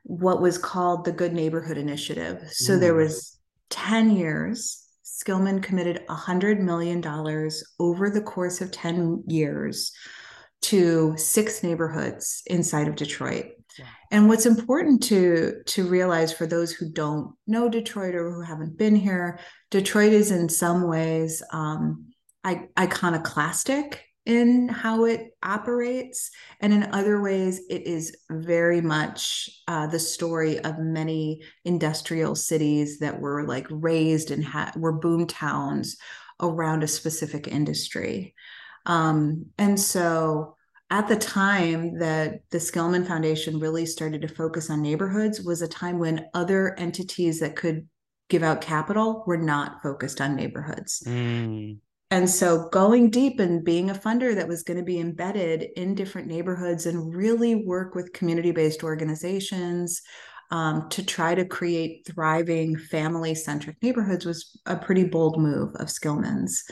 what 0.03 0.41
was 0.41 0.57
called 0.57 1.05
the 1.05 1.11
Good 1.11 1.33
Neighborhood 1.33 1.77
Initiative. 1.77 2.49
So 2.51 2.77
there 2.77 2.95
was 2.95 3.37
10 3.69 4.15
years. 4.15 4.85
Skillman 5.03 5.61
committed 5.63 6.05
$100 6.07 6.59
million 6.59 7.01
over 7.79 8.09
the 8.09 8.21
course 8.21 8.61
of 8.61 8.71
10 8.71 9.23
years 9.27 9.91
to 10.63 11.13
six 11.17 11.61
neighborhoods 11.61 12.41
inside 12.47 12.87
of 12.87 12.95
Detroit. 12.95 13.51
And 14.11 14.27
what's 14.27 14.45
important 14.45 15.01
to 15.03 15.63
to 15.65 15.87
realize 15.87 16.31
for 16.31 16.45
those 16.45 16.71
who 16.71 16.91
don't 16.91 17.33
know 17.47 17.67
Detroit 17.67 18.13
or 18.13 18.31
who 18.31 18.41
haven't 18.41 18.77
been 18.77 18.95
here, 18.95 19.39
Detroit 19.71 20.13
is 20.13 20.29
in 20.31 20.47
some 20.49 20.87
ways 20.87 21.41
um, 21.51 22.13
I, 22.43 22.67
iconoclastic 22.77 24.05
in 24.25 24.69
how 24.69 25.05
it 25.05 25.31
operates, 25.43 26.31
and 26.61 26.73
in 26.73 26.83
other 26.93 27.21
ways, 27.21 27.61
it 27.69 27.85
is 27.85 28.15
very 28.29 28.79
much 28.79 29.49
uh, 29.67 29.87
the 29.87 29.99
story 29.99 30.59
of 30.59 30.79
many 30.79 31.41
industrial 31.65 32.35
cities 32.35 32.99
that 32.99 33.19
were 33.19 33.45
like 33.45 33.67
raised 33.69 34.31
and 34.31 34.43
ha- 34.45 34.71
were 34.77 34.93
boom 34.93 35.27
towns 35.27 35.97
around 36.41 36.83
a 36.83 36.87
specific 36.87 37.47
industry. 37.47 38.33
Um, 38.85 39.47
and 39.57 39.79
so 39.79 40.55
at 40.89 41.07
the 41.07 41.15
time 41.15 41.99
that 41.99 42.41
the 42.51 42.59
Skillman 42.59 43.07
Foundation 43.07 43.59
really 43.59 43.85
started 43.85 44.21
to 44.21 44.27
focus 44.27 44.69
on 44.69 44.81
neighborhoods 44.81 45.41
was 45.41 45.61
a 45.61 45.67
time 45.67 45.99
when 45.99 46.27
other 46.33 46.77
entities 46.77 47.39
that 47.39 47.55
could 47.55 47.87
give 48.29 48.43
out 48.43 48.61
capital 48.61 49.23
were 49.25 49.37
not 49.37 49.81
focused 49.81 50.21
on 50.21 50.35
neighborhoods. 50.35 51.03
Mm. 51.05 51.79
And 52.13 52.29
so 52.29 52.69
going 52.69 53.09
deep 53.09 53.39
and 53.39 53.65
being 53.65 53.89
a 53.89 53.95
funder 53.95 54.35
that 54.35 54.47
was 54.47 54.61
going 54.61 54.77
to 54.77 54.83
be 54.83 54.99
embedded 54.99 55.69
in 55.75 55.95
different 55.95 56.27
neighborhoods 56.27 56.85
and 56.85 57.11
really 57.11 57.55
work 57.55 57.95
with 57.95 58.13
community-based 58.13 58.83
organizations 58.83 59.99
um, 60.51 60.87
to 60.89 61.03
try 61.03 61.33
to 61.33 61.43
create 61.43 62.05
thriving 62.05 62.77
family-centric 62.77 63.77
neighborhoods 63.81 64.27
was 64.27 64.61
a 64.67 64.75
pretty 64.75 65.05
bold 65.05 65.41
move 65.41 65.73
of 65.77 65.87
Skillman's. 65.87 66.63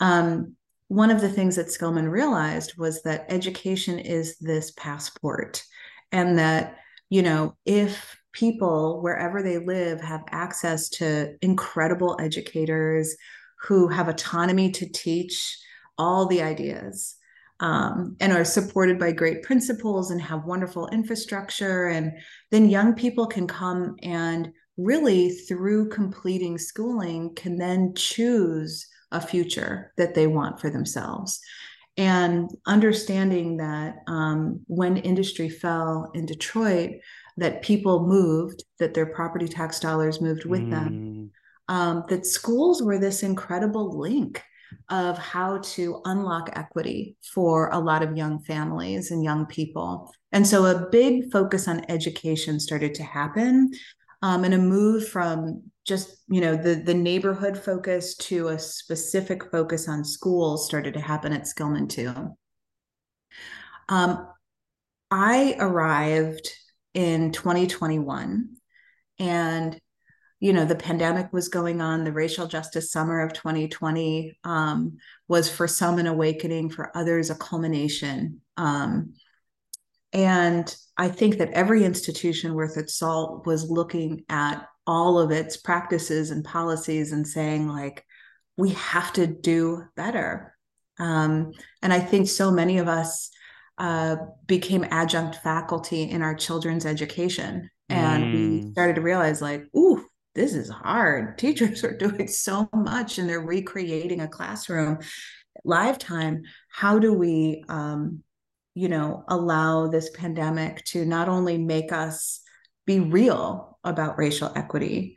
Um, 0.00 0.56
one 0.88 1.12
of 1.12 1.20
the 1.20 1.28
things 1.28 1.54
that 1.54 1.68
Skillman 1.68 2.10
realized 2.10 2.76
was 2.76 3.04
that 3.04 3.26
education 3.28 4.00
is 4.00 4.36
this 4.38 4.72
passport, 4.72 5.62
and 6.10 6.40
that, 6.40 6.78
you 7.08 7.22
know, 7.22 7.56
if 7.64 8.20
people 8.32 9.00
wherever 9.00 9.44
they 9.44 9.58
live 9.58 10.00
have 10.00 10.24
access 10.30 10.88
to 10.88 11.36
incredible 11.40 12.16
educators 12.20 13.14
who 13.62 13.88
have 13.88 14.08
autonomy 14.08 14.70
to 14.72 14.88
teach 14.88 15.58
all 15.98 16.26
the 16.26 16.42
ideas 16.42 17.16
um, 17.60 18.16
and 18.20 18.32
are 18.32 18.44
supported 18.44 18.98
by 18.98 19.12
great 19.12 19.42
principals 19.42 20.10
and 20.10 20.20
have 20.20 20.44
wonderful 20.44 20.88
infrastructure. 20.88 21.86
And 21.86 22.12
then 22.50 22.68
young 22.68 22.94
people 22.94 23.26
can 23.26 23.46
come 23.46 23.96
and 24.02 24.52
really, 24.76 25.30
through 25.30 25.90
completing 25.90 26.58
schooling, 26.58 27.34
can 27.36 27.56
then 27.56 27.94
choose 27.94 28.88
a 29.12 29.20
future 29.20 29.92
that 29.96 30.14
they 30.14 30.26
want 30.26 30.60
for 30.60 30.70
themselves. 30.70 31.40
And 31.96 32.50
understanding 32.66 33.58
that 33.58 33.96
um, 34.06 34.60
when 34.66 34.96
industry 34.96 35.50
fell 35.50 36.10
in 36.14 36.24
Detroit, 36.24 36.92
that 37.36 37.62
people 37.62 38.06
moved, 38.06 38.64
that 38.78 38.94
their 38.94 39.06
property 39.06 39.46
tax 39.46 39.78
dollars 39.78 40.20
moved 40.20 40.46
with 40.46 40.62
mm. 40.62 40.70
them, 40.70 41.30
um, 41.72 42.04
that 42.10 42.26
schools 42.26 42.82
were 42.82 42.98
this 42.98 43.22
incredible 43.22 43.98
link 43.98 44.42
of 44.90 45.16
how 45.16 45.56
to 45.58 46.02
unlock 46.04 46.50
equity 46.52 47.16
for 47.32 47.70
a 47.70 47.78
lot 47.78 48.02
of 48.02 48.14
young 48.14 48.40
families 48.40 49.10
and 49.10 49.24
young 49.24 49.46
people. 49.46 50.12
And 50.32 50.46
so 50.46 50.66
a 50.66 50.90
big 50.90 51.32
focus 51.32 51.68
on 51.68 51.86
education 51.88 52.60
started 52.60 52.94
to 52.96 53.02
happen 53.02 53.70
um, 54.20 54.44
and 54.44 54.52
a 54.52 54.58
move 54.58 55.08
from 55.08 55.62
just 55.84 56.22
you 56.28 56.40
know 56.42 56.54
the 56.54 56.74
the 56.74 56.94
neighborhood 56.94 57.58
focus 57.58 58.14
to 58.16 58.48
a 58.48 58.58
specific 58.58 59.50
focus 59.50 59.88
on 59.88 60.04
schools 60.04 60.66
started 60.66 60.94
to 60.94 61.00
happen 61.00 61.32
at 61.32 61.46
Skillman 61.46 61.88
too. 61.88 62.36
Um, 63.88 64.28
I 65.10 65.56
arrived 65.58 66.50
in 66.94 67.32
2021, 67.32 68.56
and 69.18 69.80
you 70.42 70.52
know 70.52 70.64
the 70.64 70.74
pandemic 70.74 71.32
was 71.32 71.48
going 71.48 71.80
on. 71.80 72.02
The 72.02 72.10
racial 72.10 72.48
justice 72.48 72.90
summer 72.90 73.20
of 73.20 73.32
2020 73.32 74.36
um, 74.42 74.96
was 75.28 75.48
for 75.48 75.68
some 75.68 76.00
an 76.00 76.08
awakening, 76.08 76.70
for 76.70 76.90
others 76.96 77.30
a 77.30 77.36
culmination. 77.36 78.40
Um, 78.56 79.14
and 80.12 80.74
I 80.98 81.10
think 81.10 81.38
that 81.38 81.52
every 81.52 81.84
institution 81.84 82.54
worth 82.54 82.76
its 82.76 82.96
salt 82.96 83.46
was 83.46 83.70
looking 83.70 84.24
at 84.28 84.66
all 84.84 85.20
of 85.20 85.30
its 85.30 85.56
practices 85.56 86.32
and 86.32 86.44
policies 86.44 87.12
and 87.12 87.24
saying 87.24 87.68
like 87.68 88.04
we 88.56 88.70
have 88.70 89.12
to 89.12 89.28
do 89.28 89.84
better 89.94 90.56
um, 90.98 91.52
and 91.82 91.92
i 91.92 92.00
think 92.00 92.28
so 92.28 92.50
many 92.50 92.78
of 92.78 92.88
us 92.88 93.30
uh, 93.78 94.16
became 94.46 94.84
adjunct 94.90 95.36
faculty 95.36 96.02
in 96.02 96.20
our 96.20 96.34
children's 96.34 96.84
education 96.84 97.70
and 97.88 98.24
mm. 98.24 98.32
we 98.64 98.72
started 98.72 98.96
to 98.96 99.02
realize 99.02 99.40
like 99.40 99.64
ooh 99.76 100.04
this 100.34 100.54
is 100.54 100.68
hard 100.68 101.38
teachers 101.38 101.84
are 101.84 101.96
doing 101.96 102.28
so 102.28 102.68
much 102.74 103.18
and 103.18 103.28
they're 103.28 103.40
recreating 103.40 104.20
a 104.20 104.28
classroom 104.28 104.98
live 105.64 105.98
time 105.98 106.42
how 106.68 106.98
do 106.98 107.12
we 107.12 107.64
um, 107.68 108.22
you 108.74 108.88
know 108.88 109.24
allow 109.28 109.86
this 109.88 110.10
pandemic 110.10 110.84
to 110.84 111.04
not 111.04 111.28
only 111.28 111.58
make 111.58 111.92
us 111.92 112.42
be 112.86 113.00
real 113.00 113.78
about 113.84 114.18
racial 114.18 114.52
equity, 114.56 115.16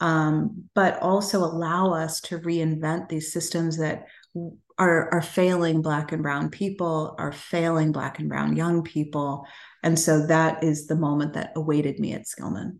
um, 0.00 0.64
but 0.74 1.00
also 1.00 1.38
allow 1.38 1.92
us 1.92 2.20
to 2.20 2.38
reinvent 2.38 3.08
these 3.08 3.32
systems 3.32 3.78
that 3.78 4.06
are, 4.78 5.12
are 5.12 5.22
failing 5.22 5.80
Black 5.80 6.12
and 6.12 6.22
Brown 6.22 6.50
people, 6.50 7.14
are 7.18 7.32
failing 7.32 7.92
Black 7.92 8.18
and 8.18 8.28
Brown 8.28 8.56
young 8.56 8.82
people. 8.82 9.46
And 9.82 9.98
so 9.98 10.26
that 10.26 10.62
is 10.62 10.86
the 10.86 10.96
moment 10.96 11.32
that 11.34 11.52
awaited 11.56 11.98
me 11.98 12.12
at 12.12 12.26
Skillman. 12.26 12.78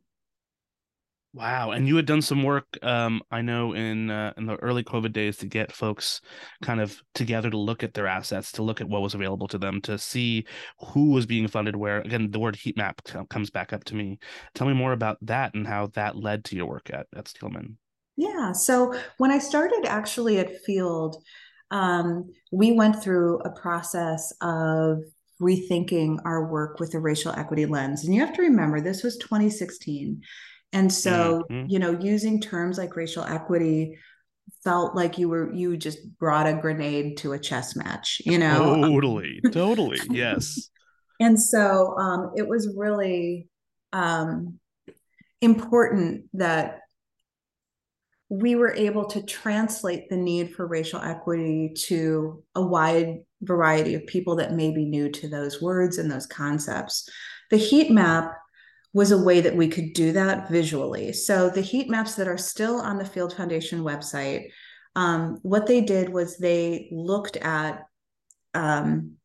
Wow, 1.37 1.73
and 1.73 1.87
you 1.87 1.97
had 1.97 2.07
done 2.07 2.23
some 2.23 2.43
work, 2.43 2.64
um, 2.81 3.21
I 3.31 3.43
know, 3.43 3.75
in 3.75 4.09
uh, 4.09 4.33
in 4.38 4.47
the 4.47 4.57
early 4.57 4.83
COVID 4.83 5.12
days 5.12 5.37
to 5.38 5.47
get 5.47 5.71
folks 5.71 6.23
kind 6.62 6.81
of 6.81 6.99
together 7.14 7.50
to 7.50 7.59
look 7.59 7.83
at 7.83 7.93
their 7.93 8.07
assets, 8.07 8.52
to 8.52 8.62
look 8.62 8.81
at 8.81 8.88
what 8.88 9.02
was 9.02 9.12
available 9.12 9.47
to 9.49 9.59
them, 9.59 9.83
to 9.83 9.99
see 9.99 10.47
who 10.81 11.11
was 11.11 11.26
being 11.26 11.47
funded 11.47 11.76
where. 11.76 12.00
Again, 12.00 12.31
the 12.31 12.38
word 12.38 12.57
heat 12.57 12.78
map 12.78 13.02
comes 13.28 13.50
back 13.50 13.75
up 13.75 13.85
to 13.85 13.95
me. 13.95 14.19
Tell 14.55 14.66
me 14.66 14.73
more 14.73 14.93
about 14.93 15.19
that 15.26 15.52
and 15.52 15.66
how 15.66 15.88
that 15.88 16.16
led 16.16 16.43
to 16.47 16.57
your 16.57 16.64
work 16.64 16.88
at 16.88 17.07
at 17.14 17.26
Skillman. 17.26 17.75
Yeah, 18.16 18.52
so 18.52 18.99
when 19.19 19.31
I 19.31 19.37
started 19.37 19.85
actually 19.85 20.38
at 20.38 20.64
Field, 20.64 21.23
um, 21.71 22.33
we 22.50 22.73
went 22.73 23.02
through 23.02 23.40
a 23.40 23.50
process 23.50 24.33
of 24.40 25.02
rethinking 25.38 26.16
our 26.25 26.50
work 26.50 26.81
with 26.81 26.95
a 26.95 26.99
racial 26.99 27.33
equity 27.33 27.66
lens, 27.66 28.07
and 28.07 28.14
you 28.14 28.23
have 28.23 28.35
to 28.37 28.40
remember 28.40 28.81
this 28.81 29.02
was 29.02 29.19
2016 29.19 30.23
and 30.73 30.93
so, 30.93 31.45
mm-hmm. 31.51 31.69
you 31.69 31.79
know, 31.79 31.99
using 31.99 32.41
terms 32.41 32.79
like 32.79 32.97
racial 32.97 33.25
equity 33.25 33.99
felt 34.63 34.95
like 34.95 35.19
you 35.19 35.29
were 35.29 35.53
you 35.53 35.77
just 35.77 35.99
brought 36.19 36.47
a 36.47 36.55
grenade 36.55 37.17
to 37.19 37.33
a 37.33 37.39
chess 37.39 37.77
match, 37.77 38.21
you 38.25 38.39
know. 38.39 38.81
Totally, 38.83 39.41
totally. 39.53 39.99
Yes. 40.11 40.71
And 41.19 41.41
so 41.41 41.97
um 41.99 42.33
it 42.37 42.47
was 42.47 42.75
really 42.77 43.49
um 43.93 44.59
important 45.41 46.25
that 46.35 46.81
we 48.29 48.57
were 48.57 48.75
able 48.75 49.05
to 49.05 49.23
translate 49.23 50.09
the 50.09 50.17
need 50.17 50.55
for 50.55 50.67
racial 50.67 51.01
equity 51.01 51.73
to 51.75 52.43
a 52.57 52.63
wide 52.63 53.19
variety 53.43 53.95
of 53.95 54.07
people 54.07 54.37
that 54.37 54.53
may 54.53 54.73
be 54.73 54.85
new 54.85 55.11
to 55.11 55.29
those 55.29 55.63
words 55.63 55.99
and 55.99 56.11
those 56.11 56.27
concepts. 56.27 57.09
The 57.51 57.57
heat 57.57 57.91
map 57.91 58.33
was 58.97 59.12
a 59.12 59.23
way 59.23 59.43
that 59.43 59.55
we 59.55 59.69
could 59.69 59.93
do 59.93 60.11
that 60.12 60.49
visually. 60.49 61.12
So 61.12 61.50
the 61.50 61.61
heat 61.61 61.91
maps 61.91 62.15
that 62.15 62.29
are 62.29 62.38
still 62.38 62.81
on 62.81 62.97
the 62.97 63.05
Field 63.05 63.37
Foundation 63.37 63.81
website, 63.81 64.49
um, 64.95 65.38
what 65.43 65.67
they 65.67 65.83
did 65.83 66.09
was 66.09 66.38
they 66.38 66.88
looked 66.91 67.37
at 67.37 67.83
um, 68.55 69.17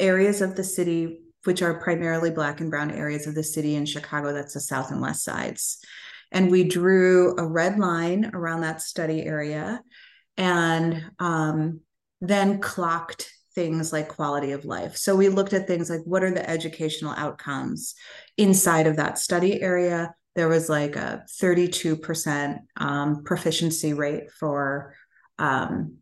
areas 0.00 0.40
of 0.40 0.56
the 0.56 0.64
city 0.64 1.20
which 1.42 1.60
are 1.60 1.82
primarily 1.82 2.30
black 2.30 2.62
and 2.62 2.70
brown 2.70 2.90
areas 2.90 3.26
of 3.26 3.34
the 3.34 3.42
city 3.42 3.74
in 3.74 3.84
Chicago. 3.84 4.32
That's 4.32 4.54
the 4.54 4.60
south 4.60 4.90
and 4.90 5.02
west 5.02 5.22
sides. 5.22 5.84
And 6.32 6.50
we 6.50 6.64
drew 6.64 7.36
a 7.36 7.46
red 7.46 7.78
line 7.78 8.30
around 8.32 8.62
that 8.62 8.80
study 8.80 9.22
area 9.22 9.82
and 10.38 11.04
um, 11.18 11.80
then 12.22 12.58
clocked 12.58 13.30
things 13.54 13.92
like 13.92 14.08
quality 14.08 14.52
of 14.52 14.64
life. 14.64 14.96
So 14.96 15.14
we 15.14 15.28
looked 15.28 15.52
at 15.52 15.66
things 15.66 15.90
like 15.90 16.02
what 16.04 16.22
are 16.22 16.32
the 16.32 16.48
educational 16.48 17.12
outcomes 17.12 17.94
inside 18.36 18.86
of 18.86 18.96
that 18.96 19.18
study 19.18 19.60
area. 19.62 20.14
There 20.34 20.48
was 20.48 20.68
like 20.68 20.96
a 20.96 21.24
32% 21.40 22.58
um, 22.76 23.22
proficiency 23.24 23.92
rate 23.92 24.30
for 24.32 24.94
um, 25.38 25.98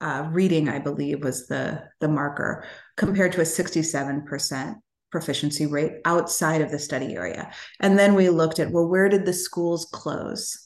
uh, 0.00 0.28
reading, 0.30 0.68
I 0.68 0.78
believe, 0.78 1.24
was 1.24 1.46
the, 1.46 1.82
the 2.00 2.08
marker, 2.08 2.64
compared 2.96 3.32
to 3.32 3.40
a 3.40 3.44
67% 3.44 4.74
proficiency 5.10 5.66
rate 5.66 5.92
outside 6.04 6.60
of 6.60 6.70
the 6.70 6.78
study 6.78 7.14
area. 7.14 7.52
And 7.80 7.98
then 7.98 8.14
we 8.14 8.28
looked 8.28 8.58
at, 8.58 8.70
well, 8.70 8.88
where 8.88 9.08
did 9.08 9.24
the 9.24 9.32
schools 9.32 9.86
close? 9.92 10.65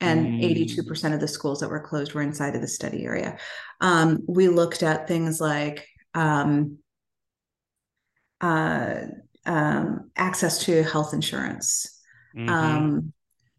And 0.00 0.40
mm. 0.40 0.76
82% 0.76 1.12
of 1.14 1.20
the 1.20 1.26
schools 1.26 1.60
that 1.60 1.70
were 1.70 1.80
closed 1.80 2.14
were 2.14 2.22
inside 2.22 2.54
of 2.54 2.60
the 2.60 2.68
study 2.68 3.04
area. 3.04 3.36
Um, 3.80 4.22
we 4.28 4.48
looked 4.48 4.82
at 4.82 5.08
things 5.08 5.40
like 5.40 5.88
um, 6.14 6.78
uh, 8.40 8.98
um, 9.44 10.10
access 10.16 10.64
to 10.64 10.82
health 10.84 11.14
insurance, 11.14 12.00
Mhm. 12.36 12.48
um, 12.48 13.12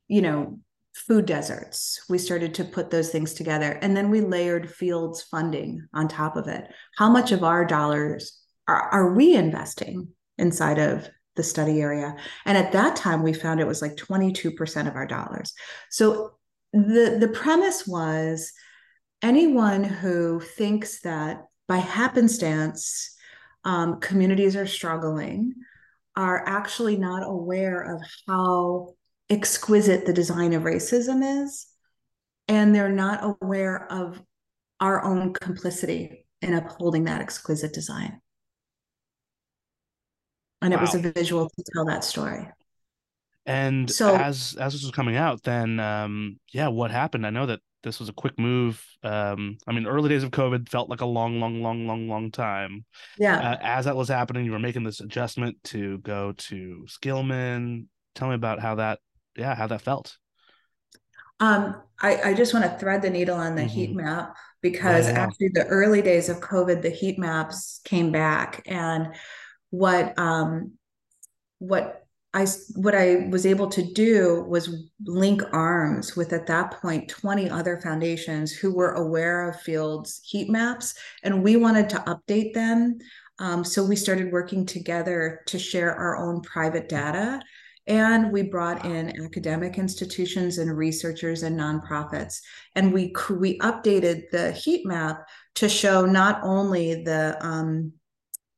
you 0.08 0.22
know, 0.22 0.60
food 0.96 1.26
deserts. 1.26 2.02
We 2.10 2.18
started 2.18 2.54
to 2.56 2.64
put 2.64 2.90
those 2.90 3.10
things 3.10 3.34
together. 3.34 3.80
And 3.82 3.96
then 3.96 4.10
we 4.10 4.22
layered 4.22 4.70
Field's 4.70 5.22
funding 5.24 5.88
on 5.94 6.08
top 6.08 6.36
of 6.36 6.48
it. 6.48 6.70
How 6.98 7.10
much 7.10 7.32
of 7.32 7.44
our 7.44 7.66
dollars 7.66 8.40
are, 8.68 8.90
are 8.90 9.14
we 9.14 9.36
investing 9.36 10.10
inside 10.38 10.78
of 10.78 11.10
the 11.36 11.44
study 11.44 11.82
area? 11.82 12.16
And 12.46 12.58
at 12.58 12.72
that 12.74 12.96
time, 12.96 13.24
we 13.24 13.34
found 13.34 13.60
it 13.60 13.68
was 13.68 13.82
like 13.82 13.96
22% 13.96 14.88
of 14.88 14.96
our 14.96 15.08
dollars. 15.08 15.54
So 15.90 16.32
the, 16.74 17.18
the 17.20 17.30
premise 17.30 17.88
was 17.88 18.52
anyone 19.22 19.84
who 19.84 20.40
thinks 20.40 21.02
that 21.02 21.44
by 21.68 21.78
happenstance, 21.78 23.16
um, 23.64 24.00
communities 24.00 24.56
are 24.56 24.68
struggling 24.68 25.54
are 26.16 26.44
actually 26.48 26.98
not 26.98 27.24
aware 27.26 27.96
of 27.96 28.02
how 28.28 28.96
exquisite 29.30 30.06
the 30.06 30.14
design 30.14 30.54
of 30.54 30.64
racism 30.64 31.44
is 31.44 31.68
and 32.48 32.74
they're 32.74 32.90
not 32.90 33.20
aware 33.24 33.90
of 33.92 34.22
our 34.80 35.04
own 35.04 35.34
complicity 35.34 36.26
in 36.42 36.56
upholding 36.56 37.04
that 37.04 37.22
exquisite 37.22 37.74
design 37.74 38.20
and 40.62 40.74
it 40.74 40.80
was 40.82 40.96
a 40.96 41.00
visual 41.00 41.50
to 41.50 41.64
tell 41.74 41.86
that 41.86 42.04
story 42.04 42.48
And 43.46 43.90
So- 43.90 44.16
as 44.16 44.56
as 44.60 44.74
this 44.74 44.84
was 44.84 44.92
coming 44.92 45.16
out, 45.16 45.42
then 45.44 45.80
um, 45.80 46.40
yeah, 46.54 46.68
what 46.68 46.92
happened? 46.92 47.26
I 47.26 47.32
know 47.32 47.46
that 47.48 47.62
this 47.82 48.00
was 48.00 48.10
a 48.10 48.14
quick 48.14 48.38
move. 48.38 48.84
Um, 49.04 49.58
I 49.66 49.72
mean, 49.72 49.88
early 49.88 50.10
days 50.10 50.24
of 50.24 50.32
COVID 50.32 50.68
felt 50.70 50.90
like 50.90 51.02
a 51.02 51.06
long, 51.06 51.40
long, 51.40 51.64
long, 51.64 51.88
long, 51.88 52.10
long 52.10 52.30
time. 52.32 52.86
yeah 53.18 53.38
Uh, 53.40 53.58
as 53.62 53.86
that 53.86 53.96
was 53.96 54.10
happening, 54.10 54.46
you 54.46 54.52
were 54.52 54.60
making 54.60 54.84
this 54.84 55.00
adjustment 55.00 55.56
to 55.72 55.98
go 56.00 56.34
to 56.50 56.86
Skillman. 56.88 57.86
Tell 58.16 58.28
me 58.30 58.36
about 58.36 58.60
how 58.60 58.76
that, 58.76 59.00
yeah, 59.38 59.56
how 59.56 59.68
that 59.68 59.82
felt. 59.82 60.18
Um, 61.40 61.82
I, 62.02 62.22
I 62.32 62.34
just 62.34 62.54
want 62.54 62.66
to 62.66 62.78
thread 62.78 63.02
the 63.02 63.10
needle 63.10 63.38
on 63.38 63.56
the 63.56 63.64
heat 63.64 63.92
Mhm. 63.92 63.96
map 64.04 64.36
because 64.62 65.08
Yeah, 65.08 65.20
actually 65.24 65.50
the 65.54 65.66
early 65.68 66.02
days 66.02 66.28
of 66.30 66.42
COVID, 66.42 66.82
the 66.82 66.90
heat 66.90 67.18
maps 67.18 67.80
came 67.86 68.12
back 68.12 68.62
and 68.66 69.16
what 69.70 70.18
um 70.18 70.74
what 71.60 72.08
I 72.34 72.46
what 72.76 72.94
I 72.94 73.28
was 73.32 73.46
able 73.46 73.70
to 73.70 73.82
do 73.82 74.46
was 74.48 74.88
link 75.04 75.42
arms 75.52 76.16
with 76.16 76.32
at 76.32 76.46
that 76.48 76.80
point 76.80 77.10
20 77.10 77.50
other 77.50 77.80
foundations 77.82 78.52
who 78.52 78.74
were 78.74 78.94
aware 78.94 79.50
of 79.50 79.62
Field's 79.62 80.22
heat 80.24 80.50
maps 80.50 80.94
and 81.24 81.44
we 81.44 81.56
wanted 81.56 81.90
to 81.90 81.98
update 82.02 82.54
them. 82.54 83.00
Um, 83.40 83.64
so 83.64 83.84
we 83.84 83.96
started 83.96 84.32
working 84.32 84.66
together 84.66 85.42
to 85.48 85.58
share 85.58 85.96
our 85.96 86.18
own 86.18 86.42
private 86.42 86.88
data 86.88 87.42
and 87.88 88.32
we 88.32 88.44
brought 88.44 88.86
in 88.86 89.26
academic 89.26 89.80
institutions 89.80 90.60
and 90.60 90.78
researchers 90.78 91.42
and 91.42 91.60
nonprofits 91.60 92.42
and 92.76 92.94
we 92.94 93.12
we 93.32 93.58
updated 93.60 94.30
the 94.30 94.52
heat 94.52 94.86
map 94.86 95.28
to 95.56 95.68
show 95.68 96.06
not 96.06 96.42
only 96.44 97.04
the 97.04 97.36
um, 97.42 97.92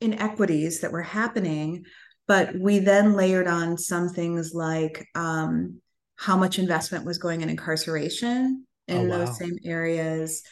inequities 0.01 0.81
that 0.81 0.91
were 0.91 1.01
happening 1.01 1.83
but 2.27 2.55
we 2.57 2.79
then 2.79 3.13
layered 3.13 3.47
on 3.47 3.77
some 3.77 4.07
things 4.07 4.53
like 4.53 5.05
um, 5.15 5.81
how 6.15 6.37
much 6.37 6.59
investment 6.59 7.05
was 7.05 7.17
going 7.17 7.41
in 7.41 7.49
incarceration 7.49 8.65
in 8.87 9.11
Oh, 9.11 9.17
those 9.17 9.37
same 9.37 9.57
areas 9.65 10.43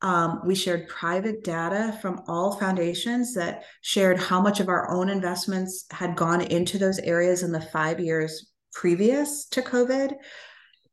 um, 0.00 0.42
we 0.44 0.54
shared 0.54 0.88
private 0.88 1.42
data 1.42 1.98
from 2.00 2.22
all 2.28 2.58
foundations 2.58 3.34
that 3.34 3.64
shared 3.82 4.18
how 4.18 4.40
much 4.40 4.60
of 4.60 4.68
our 4.68 4.90
own 4.90 5.08
investments 5.08 5.86
had 5.90 6.14
gone 6.14 6.40
into 6.40 6.78
those 6.78 7.00
areas 7.00 7.42
in 7.42 7.50
the 7.50 7.60
five 7.60 7.98
years 7.98 8.52
previous 8.72 9.46
to 9.46 9.60
COVID. 9.60 10.14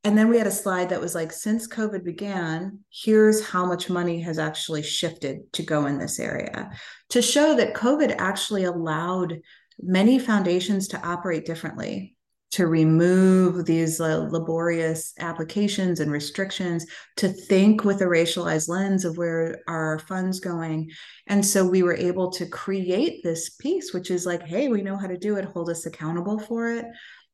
And 0.05 0.15
then 0.15 0.29
we 0.29 0.37
had 0.37 0.45
a 0.45 0.51
slide 0.51 0.89
that 0.89 1.01
was 1.01 1.15
like, 1.15 1.31
since 1.31 1.67
COVID 1.67 2.03
began, 2.03 2.79
here's 2.91 3.43
how 3.43 3.65
much 3.65 3.89
money 3.89 4.21
has 4.21 4.37
actually 4.37 4.83
shifted 4.83 5.51
to 5.53 5.63
go 5.63 5.87
in 5.87 5.97
this 5.97 6.19
area 6.19 6.71
to 7.09 7.23
show 7.23 7.55
that 7.55 7.73
COVID 7.73 8.15
actually 8.19 8.65
allowed 8.65 9.41
many 9.81 10.19
foundations 10.19 10.87
to 10.89 11.03
operate 11.03 11.47
differently, 11.47 12.15
to 12.51 12.67
remove 12.67 13.65
these 13.65 13.99
uh, 13.99 14.27
laborious 14.29 15.11
applications 15.17 15.99
and 15.99 16.11
restrictions, 16.11 16.85
to 17.17 17.27
think 17.27 17.83
with 17.83 17.99
a 18.01 18.05
racialized 18.05 18.69
lens 18.69 19.05
of 19.05 19.17
where 19.17 19.57
our 19.67 19.97
funds 19.97 20.39
going. 20.39 20.91
And 21.25 21.43
so 21.43 21.65
we 21.67 21.81
were 21.81 21.95
able 21.95 22.29
to 22.33 22.45
create 22.45 23.23
this 23.23 23.49
piece, 23.49 23.91
which 23.91 24.11
is 24.11 24.27
like, 24.27 24.43
hey, 24.43 24.67
we 24.67 24.83
know 24.83 24.97
how 24.97 25.07
to 25.07 25.17
do 25.17 25.37
it, 25.37 25.45
hold 25.45 25.67
us 25.71 25.87
accountable 25.87 26.37
for 26.37 26.69
it. 26.69 26.85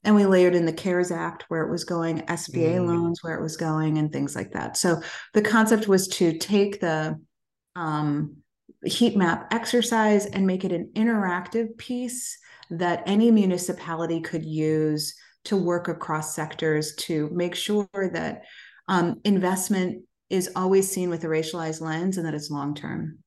And 0.03 0.15
we 0.15 0.25
layered 0.25 0.55
in 0.55 0.65
the 0.65 0.73
CARES 0.73 1.11
Act 1.11 1.45
where 1.47 1.61
it 1.61 1.71
was 1.71 1.83
going, 1.83 2.21
SBA 2.27 2.77
Mm. 2.77 2.87
loans 2.87 3.23
where 3.23 3.35
it 3.35 3.41
was 3.41 3.57
going, 3.57 3.97
and 3.97 4.11
things 4.11 4.35
like 4.35 4.51
that. 4.53 4.77
So 4.77 5.01
the 5.33 5.41
concept 5.41 5.87
was 5.87 6.07
to 6.09 6.37
take 6.37 6.79
the 6.79 7.19
um, 7.75 8.37
heat 8.83 9.15
map 9.15 9.53
exercise 9.53 10.25
and 10.25 10.47
make 10.47 10.65
it 10.65 10.71
an 10.71 10.91
interactive 10.95 11.77
piece 11.77 12.37
that 12.71 13.03
any 13.05 13.29
municipality 13.29 14.21
could 14.21 14.43
use 14.43 15.15
to 15.43 15.57
work 15.57 15.87
across 15.87 16.35
sectors 16.35 16.95
to 16.95 17.29
make 17.31 17.55
sure 17.55 17.87
that 17.93 18.43
um, 18.87 19.19
investment 19.23 20.03
is 20.29 20.49
always 20.55 20.89
seen 20.89 21.09
with 21.09 21.23
a 21.23 21.27
racialized 21.27 21.81
lens 21.81 22.17
and 22.17 22.25
that 22.25 22.33
it's 22.33 22.49
long 22.49 22.73
term. 22.73 23.19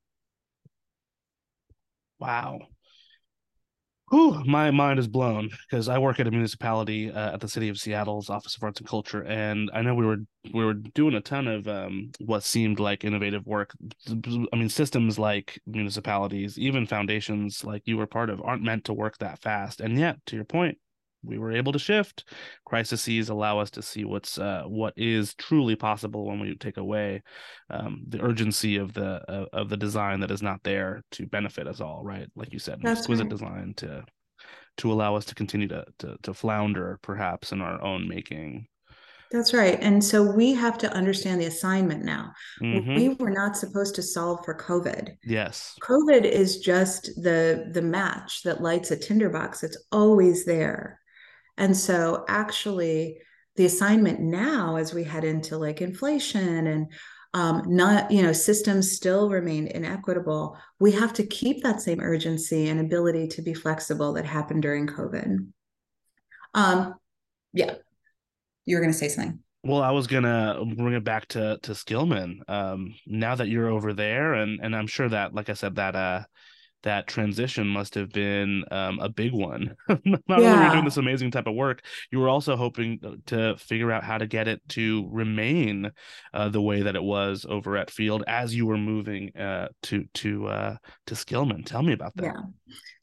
Wow. 2.18 2.60
Whew, 4.14 4.44
my 4.44 4.70
mind 4.70 5.00
is 5.00 5.08
blown 5.08 5.50
because 5.68 5.88
I 5.88 5.98
work 5.98 6.20
at 6.20 6.28
a 6.28 6.30
municipality 6.30 7.10
uh, 7.10 7.32
at 7.32 7.40
the 7.40 7.48
city 7.48 7.68
of 7.68 7.78
Seattle's 7.78 8.30
Office 8.30 8.54
of 8.54 8.62
Arts 8.62 8.78
and 8.78 8.88
Culture, 8.88 9.24
and 9.24 9.68
I 9.74 9.82
know 9.82 9.96
we 9.96 10.06
were 10.06 10.18
we 10.52 10.64
were 10.64 10.74
doing 10.74 11.14
a 11.14 11.20
ton 11.20 11.48
of 11.48 11.66
um, 11.66 12.12
what 12.20 12.44
seemed 12.44 12.78
like 12.78 13.02
innovative 13.02 13.44
work. 13.44 13.74
I 14.08 14.54
mean, 14.56 14.68
systems 14.68 15.18
like 15.18 15.60
municipalities, 15.66 16.56
even 16.60 16.86
foundations 16.86 17.64
like 17.64 17.82
you 17.86 17.96
were 17.96 18.06
part 18.06 18.30
of, 18.30 18.40
aren't 18.40 18.62
meant 18.62 18.84
to 18.84 18.92
work 18.92 19.18
that 19.18 19.42
fast. 19.42 19.80
And 19.80 19.98
yet, 19.98 20.24
to 20.26 20.36
your 20.36 20.44
point, 20.44 20.78
we 21.24 21.38
were 21.38 21.52
able 21.52 21.72
to 21.72 21.78
shift. 21.78 22.24
Crises 22.64 23.28
allow 23.28 23.58
us 23.58 23.70
to 23.72 23.82
see 23.82 24.04
what's 24.04 24.38
uh, 24.38 24.64
what 24.66 24.94
is 24.96 25.34
truly 25.34 25.76
possible 25.76 26.26
when 26.26 26.40
we 26.40 26.56
take 26.56 26.76
away 26.76 27.22
um, 27.70 28.02
the 28.08 28.20
urgency 28.22 28.76
of 28.76 28.92
the 28.94 29.22
uh, 29.30 29.46
of 29.52 29.68
the 29.68 29.76
design 29.76 30.20
that 30.20 30.30
is 30.30 30.42
not 30.42 30.62
there 30.62 31.02
to 31.12 31.26
benefit 31.26 31.66
us 31.66 31.80
all. 31.80 32.02
Right, 32.04 32.28
like 32.36 32.52
you 32.52 32.58
said, 32.58 32.78
That's 32.82 33.00
exquisite 33.00 33.24
right. 33.24 33.30
design 33.30 33.74
to 33.78 34.04
to 34.78 34.92
allow 34.92 35.14
us 35.14 35.24
to 35.26 35.34
continue 35.34 35.68
to, 35.68 35.84
to 35.98 36.16
to 36.22 36.34
flounder, 36.34 36.98
perhaps 37.02 37.52
in 37.52 37.60
our 37.60 37.82
own 37.82 38.08
making. 38.08 38.66
That's 39.30 39.52
right. 39.52 39.78
And 39.80 40.04
so 40.04 40.22
we 40.22 40.54
have 40.54 40.78
to 40.78 40.92
understand 40.92 41.40
the 41.40 41.46
assignment 41.46 42.04
now. 42.04 42.30
Mhm. 42.62 42.94
We 42.94 43.08
were 43.08 43.30
not 43.30 43.56
supposed 43.56 43.96
to 43.96 44.02
solve 44.02 44.44
for 44.44 44.54
COVID. 44.54 45.16
Yes. 45.24 45.74
COVID 45.82 46.24
is 46.24 46.60
just 46.60 47.06
the 47.20 47.68
the 47.72 47.82
match 47.82 48.42
that 48.44 48.62
lights 48.62 48.92
a 48.92 48.96
tinderbox. 48.96 49.64
It's 49.64 49.82
always 49.90 50.44
there. 50.44 51.00
And 51.56 51.76
so 51.76 52.24
actually 52.28 53.18
the 53.56 53.66
assignment 53.66 54.20
now 54.20 54.76
as 54.76 54.92
we 54.92 55.04
head 55.04 55.24
into 55.24 55.56
like 55.56 55.80
inflation 55.80 56.66
and 56.66 56.92
um, 57.34 57.62
not, 57.66 58.10
you 58.10 58.22
know, 58.22 58.32
systems 58.32 58.92
still 58.92 59.28
remain 59.28 59.66
inequitable. 59.66 60.56
We 60.78 60.92
have 60.92 61.12
to 61.14 61.26
keep 61.26 61.62
that 61.62 61.80
same 61.80 62.00
urgency 62.00 62.68
and 62.68 62.80
ability 62.80 63.28
to 63.28 63.42
be 63.42 63.54
flexible 63.54 64.12
that 64.14 64.24
happened 64.24 64.62
during 64.62 64.86
COVID. 64.86 65.48
Um, 66.54 66.94
yeah, 67.52 67.74
you 68.64 68.76
were 68.76 68.80
going 68.80 68.92
to 68.92 68.98
say 68.98 69.08
something. 69.08 69.40
Well, 69.64 69.82
I 69.82 69.92
was 69.92 70.06
gonna 70.06 70.62
bring 70.76 70.92
it 70.92 71.04
back 71.04 71.26
to 71.28 71.58
to 71.62 71.72
Skillman. 71.72 72.40
Um, 72.48 72.94
now 73.06 73.34
that 73.34 73.48
you're 73.48 73.70
over 73.70 73.94
there, 73.94 74.34
and 74.34 74.60
and 74.62 74.76
I'm 74.76 74.86
sure 74.86 75.08
that, 75.08 75.34
like 75.34 75.48
I 75.48 75.54
said, 75.54 75.76
that 75.76 75.96
uh 75.96 76.24
that 76.84 77.06
transition 77.06 77.66
must 77.66 77.94
have 77.94 78.10
been 78.10 78.64
um 78.70 78.98
a 79.00 79.08
big 79.08 79.32
one. 79.32 79.74
Not 79.88 80.20
only 80.28 80.44
were 80.44 80.64
you 80.64 80.70
doing 80.70 80.84
this 80.84 80.96
amazing 80.96 81.30
type 81.30 81.46
of 81.46 81.54
work, 81.54 81.82
you 82.10 82.18
were 82.18 82.28
also 82.28 82.56
hoping 82.56 83.00
to 83.26 83.56
figure 83.56 83.90
out 83.90 84.04
how 84.04 84.18
to 84.18 84.26
get 84.26 84.48
it 84.48 84.60
to 84.70 85.08
remain 85.10 85.90
uh, 86.32 86.48
the 86.48 86.62
way 86.62 86.82
that 86.82 86.96
it 86.96 87.02
was 87.02 87.44
over 87.48 87.76
at 87.76 87.90
Field 87.90 88.22
as 88.26 88.54
you 88.54 88.66
were 88.66 88.78
moving 88.78 89.36
uh 89.36 89.68
to 89.82 90.04
to 90.14 90.46
uh 90.46 90.76
to 91.06 91.14
Skillman. 91.14 91.66
Tell 91.66 91.82
me 91.82 91.92
about 91.92 92.14
that. 92.16 92.24
Yeah. 92.24 92.40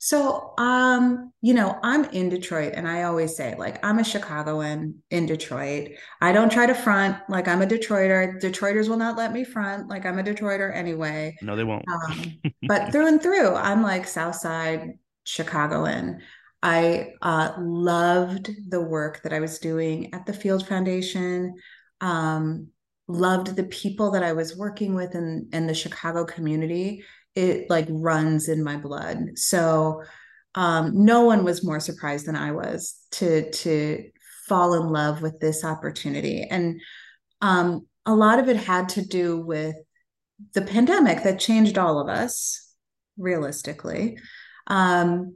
So, 0.03 0.55
um, 0.57 1.31
you 1.41 1.53
know, 1.53 1.77
I'm 1.83 2.05
in 2.05 2.29
Detroit 2.29 2.73
and 2.75 2.87
I 2.87 3.03
always 3.03 3.35
say 3.35 3.55
like 3.55 3.85
I'm 3.85 3.99
a 3.99 4.03
Chicagoan 4.03 4.95
in 5.11 5.27
Detroit. 5.27 5.91
I 6.21 6.31
don't 6.31 6.51
try 6.51 6.65
to 6.65 6.73
front 6.73 7.17
like 7.29 7.47
I'm 7.47 7.61
a 7.61 7.67
Detroiter. 7.67 8.41
Detroiters 8.41 8.89
will 8.89 8.97
not 8.97 9.15
let 9.15 9.31
me 9.31 9.43
front 9.43 9.89
like 9.89 10.07
I'm 10.07 10.17
a 10.17 10.23
Detroiter 10.23 10.75
anyway. 10.75 11.37
No, 11.43 11.55
they 11.55 11.63
won't. 11.63 11.85
Um, 11.87 12.33
but 12.67 12.91
through 12.91 13.09
and 13.09 13.21
through, 13.21 13.53
I'm 13.53 13.70
like 13.79 14.07
Southside 14.07 14.99
Chicagoan. 15.23 16.21
I 16.63 17.13
uh, 17.21 17.53
loved 17.59 18.51
the 18.69 18.81
work 18.81 19.23
that 19.23 19.33
I 19.33 19.39
was 19.39 19.59
doing 19.59 20.13
at 20.13 20.25
the 20.25 20.33
Field 20.33 20.67
Foundation. 20.67 21.55
Um, 22.01 22.67
loved 23.07 23.55
the 23.55 23.63
people 23.63 24.11
that 24.11 24.23
I 24.23 24.33
was 24.33 24.57
working 24.57 24.95
with 24.95 25.15
in, 25.15 25.49
in 25.53 25.67
the 25.67 25.73
Chicago 25.73 26.25
community. 26.25 27.03
It 27.35 27.69
like 27.69 27.87
runs 27.89 28.49
in 28.49 28.63
my 28.63 28.77
blood. 28.77 29.37
So 29.37 30.03
um, 30.55 31.05
no 31.05 31.21
one 31.25 31.43
was 31.43 31.63
more 31.63 31.79
surprised 31.79 32.25
than 32.25 32.35
I 32.35 32.51
was 32.51 32.99
to 33.11 33.49
to 33.51 34.09
fall 34.47 34.73
in 34.73 34.89
love 34.89 35.21
with 35.21 35.39
this 35.39 35.63
opportunity. 35.63 36.43
And 36.43 36.81
um, 37.41 37.87
a 38.05 38.13
lot 38.13 38.39
of 38.39 38.49
it 38.49 38.57
had 38.57 38.89
to 38.89 39.05
do 39.05 39.39
with 39.39 39.75
the 40.53 40.61
pandemic 40.61 41.23
that 41.23 41.39
changed 41.39 41.77
all 41.77 41.99
of 41.99 42.09
us, 42.09 42.70
realistically. 43.21 44.17
Um, 44.67 45.35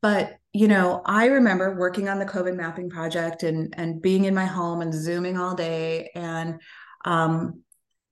but 0.00 0.36
you 0.52 0.66
know, 0.66 1.02
I 1.04 1.26
remember 1.26 1.76
working 1.76 2.08
on 2.08 2.18
the 2.18 2.24
COVID 2.24 2.56
mapping 2.56 2.90
project 2.90 3.42
and 3.42 3.74
and 3.76 4.02
being 4.02 4.24
in 4.24 4.34
my 4.34 4.46
home 4.46 4.80
and 4.80 4.92
zooming 4.92 5.38
all 5.38 5.54
day 5.54 6.10
and 6.14 6.60
um, 7.04 7.62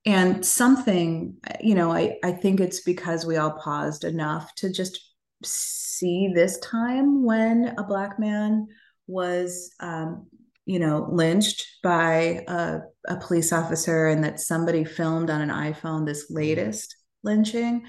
and 0.05 0.45
something 0.45 1.35
you 1.59 1.75
know 1.75 1.91
I, 1.91 2.17
I 2.23 2.31
think 2.31 2.59
it's 2.59 2.81
because 2.81 3.25
we 3.25 3.37
all 3.37 3.51
paused 3.51 4.03
enough 4.03 4.53
to 4.55 4.71
just 4.71 5.13
see 5.43 6.31
this 6.33 6.57
time 6.59 7.23
when 7.23 7.75
a 7.77 7.83
black 7.83 8.19
man 8.19 8.67
was 9.07 9.73
um, 9.79 10.27
you 10.65 10.79
know 10.79 11.07
lynched 11.11 11.65
by 11.83 12.45
a, 12.47 12.79
a, 13.07 13.17
police 13.17 13.51
officer 13.51 14.07
and 14.07 14.23
that 14.23 14.39
somebody 14.39 14.83
filmed 14.83 15.29
on 15.29 15.41
an 15.41 15.49
iphone 15.49 16.05
this 16.05 16.25
mm-hmm. 16.25 16.37
latest 16.37 16.95
lynching 17.23 17.85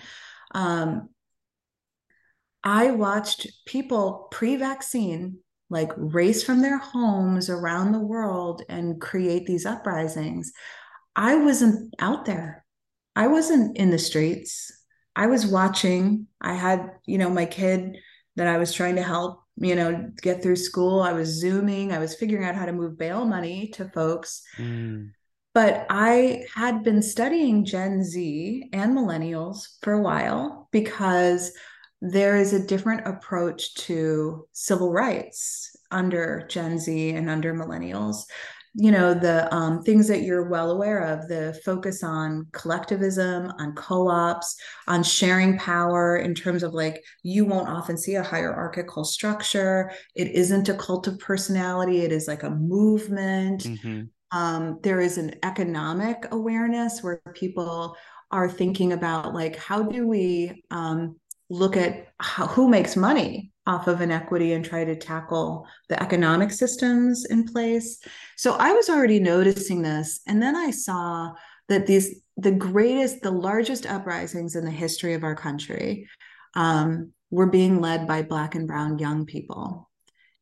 um, 0.53 1.09
i 2.65 2.91
watched 2.91 3.47
people 3.67 4.29
pre-vaccine 4.31 5.39
like 5.69 5.93
race 5.97 6.43
from 6.43 6.63
their 6.63 6.79
homes 6.79 7.49
around 7.49 7.93
the 7.93 8.01
world 8.01 8.63
and 8.69 9.01
create 9.01 9.47
these 9.47 9.65
uprisings 9.65 10.53
I 11.17 11.37
wasn't 11.37 11.95
out 11.99 12.25
there. 12.25 12.65
I 13.17 13.27
wasn't 13.27 13.77
in 13.77 13.91
the 13.91 13.99
streets. 13.99 14.73
I 15.17 15.27
was 15.27 15.47
watching. 15.47 16.29
I 16.41 16.55
had, 16.55 16.93
you 17.07 17.19
know, 17.19 17.31
my 17.31 17.47
kid 17.47 17.99
that 18.37 18.47
I 18.47 18.59
was 18.59 18.73
trying 18.73 18.97
to 18.97 19.03
help, 19.03 19.43
you 19.57 19.75
know, 19.75 20.11
get 20.23 20.43
through 20.43 20.57
school. 20.57 21.01
I 21.03 21.13
was 21.13 21.29
Zooming. 21.29 21.93
I 21.93 21.99
was 21.99 22.15
figuring 22.15 22.47
out 22.47 22.55
how 22.55 22.65
to 22.65 22.73
move 22.73 22.97
bail 22.97 23.25
money 23.25 23.69
to 23.75 23.89
folks. 23.91 24.43
Mm. 24.57 25.11
But 25.61 25.85
I 25.91 26.47
had 26.55 26.83
been 26.83 27.03
studying 27.03 27.67
Gen 27.67 28.03
Z 28.03 28.71
and 28.73 28.97
millennials 28.97 29.77
for 29.83 29.93
a 29.93 30.01
while 30.01 30.71
because 30.73 31.53
there 32.01 32.37
is 32.37 32.55
a 32.55 32.67
different 32.67 33.07
approach 33.07 33.75
to 33.75 34.49
civil 34.55 34.91
rights 34.91 35.77
under 35.91 36.47
Gen 36.49 36.79
Z 36.79 37.11
and 37.11 37.29
under 37.29 37.53
millennials. 37.53 38.23
You 38.73 38.91
know 38.91 39.13
the 39.13 39.55
um, 39.55 39.83
things 39.83 40.09
that 40.09 40.23
you're 40.23 40.49
well 40.49 40.71
aware 40.71 41.01
of 41.01 41.29
the 41.29 41.61
focus 41.63 42.03
on 42.03 42.47
collectivism 42.53 43.53
on 43.59 43.75
co-ops 43.75 44.57
on 44.89 45.03
sharing 45.03 45.59
power 45.59 46.17
in 46.17 46.35
terms 46.35 46.63
of 46.63 46.73
like 46.73 47.05
you 47.23 47.45
won't 47.45 47.69
often 47.69 47.99
see 47.99 48.15
a 48.15 48.23
hierarchical 48.23 49.05
structure. 49.05 49.93
It 50.15 50.29
isn't 50.29 50.71
a 50.71 50.75
cult 50.75 51.07
of 51.07 51.19
personality. 51.19 52.01
It 52.01 52.13
is 52.13 52.29
like 52.29 52.45
a 52.45 52.51
movement. 52.51 53.65
Mm-hmm. 53.65 54.05
Um, 54.33 54.79
there 54.83 55.01
is 55.01 55.19
an 55.19 55.35
economic 55.43 56.27
awareness 56.31 57.03
where 57.03 57.21
people 57.35 57.97
are 58.31 58.49
thinking 58.49 58.93
about 58.93 59.35
like 59.35 59.57
how 59.57 59.83
do 59.83 60.07
we 60.07 60.63
um, 60.71 61.17
look 61.49 61.77
at 61.77 62.09
how, 62.21 62.47
who 62.47 62.69
makes 62.69 62.97
money 62.97 63.51
off 63.67 63.89
of 63.89 64.01
inequity 64.01 64.53
and 64.53 64.65
try 64.65 64.85
to 64.85 64.97
tackle 64.97 65.67
the 65.89 66.01
economic 66.03 66.51
systems 66.51 67.25
in 67.27 67.45
place. 67.45 68.01
So 68.37 68.55
I 68.55 68.73
was 68.73 68.89
already 68.89 69.21
noticing 69.21 69.83
this. 69.83 70.21
And 70.27 70.43
then 70.43 70.57
I 70.57 70.71
saw 70.71 71.33
that 71.69 71.87
these, 71.87 72.23
the 72.37 72.53
greatest, 72.53 73.23
the 73.23 73.31
largest 73.31 73.87
uprisings 73.87 74.57
in 74.57 74.65
the 74.65 74.71
history 74.71 75.15
of 75.15 75.25
our 75.25 75.35
country 75.35 76.09
um, 76.55 77.13
were 77.31 77.47
being 77.47 77.81
led 77.81 78.07
by 78.07 78.23
Black 78.23 78.55
and 78.55 78.67
Brown 78.67 78.99
young 78.99 79.27
people. 79.27 79.89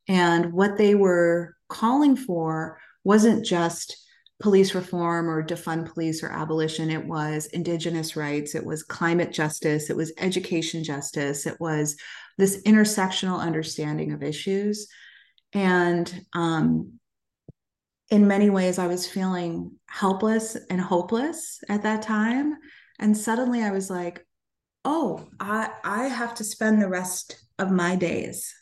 And 0.08 0.52
what 0.52 0.78
they 0.78 0.94
were 0.94 1.54
calling 1.68 2.16
for 2.16 2.78
wasn't 3.08 3.42
just 3.42 3.96
police 4.38 4.74
reform 4.74 5.30
or 5.30 5.42
defund 5.42 5.90
police 5.90 6.22
or 6.22 6.28
abolition. 6.28 6.90
It 6.90 7.06
was 7.06 7.46
indigenous 7.46 8.16
rights, 8.16 8.54
it 8.54 8.66
was 8.66 8.82
climate 8.82 9.32
justice, 9.32 9.88
it 9.88 9.96
was 9.96 10.12
education 10.18 10.84
justice, 10.84 11.46
it 11.46 11.58
was 11.58 11.96
this 12.36 12.60
intersectional 12.64 13.38
understanding 13.40 14.12
of 14.12 14.22
issues. 14.22 14.88
And 15.54 16.26
um, 16.34 17.00
in 18.10 18.28
many 18.28 18.50
ways, 18.50 18.78
I 18.78 18.88
was 18.88 19.08
feeling 19.08 19.72
helpless 19.86 20.58
and 20.68 20.78
hopeless 20.78 21.60
at 21.70 21.84
that 21.84 22.02
time. 22.02 22.56
And 22.98 23.16
suddenly 23.16 23.62
I 23.62 23.70
was 23.70 23.88
like, 23.88 24.22
oh, 24.84 25.26
I, 25.40 25.70
I 25.82 26.08
have 26.08 26.34
to 26.34 26.44
spend 26.44 26.82
the 26.82 26.90
rest 26.90 27.42
of 27.58 27.70
my 27.70 27.96
days 27.96 28.52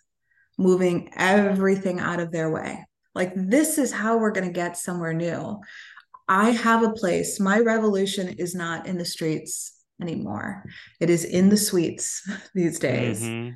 moving 0.56 1.11
everything 1.16 1.98
out 1.98 2.20
of 2.20 2.30
their 2.30 2.48
way. 2.48 2.85
Like, 3.16 3.33
this 3.35 3.79
is 3.79 3.90
how 3.90 4.18
we're 4.18 4.31
going 4.31 4.46
to 4.46 4.52
get 4.52 4.76
somewhere 4.76 5.14
new. 5.14 5.61
I 6.29 6.50
have 6.50 6.83
a 6.83 6.92
place. 6.92 7.40
My 7.40 7.61
revolution 7.61 8.29
is 8.38 8.55
not 8.55 8.87
in 8.87 8.98
the 8.98 9.05
streets 9.05 9.72
anymore, 10.00 10.64
it 11.00 11.09
is 11.09 11.24
in 11.24 11.48
the 11.48 11.57
suites 11.57 12.29
these 12.55 12.79
days. 12.79 13.22
Mm-hmm. 13.22 13.55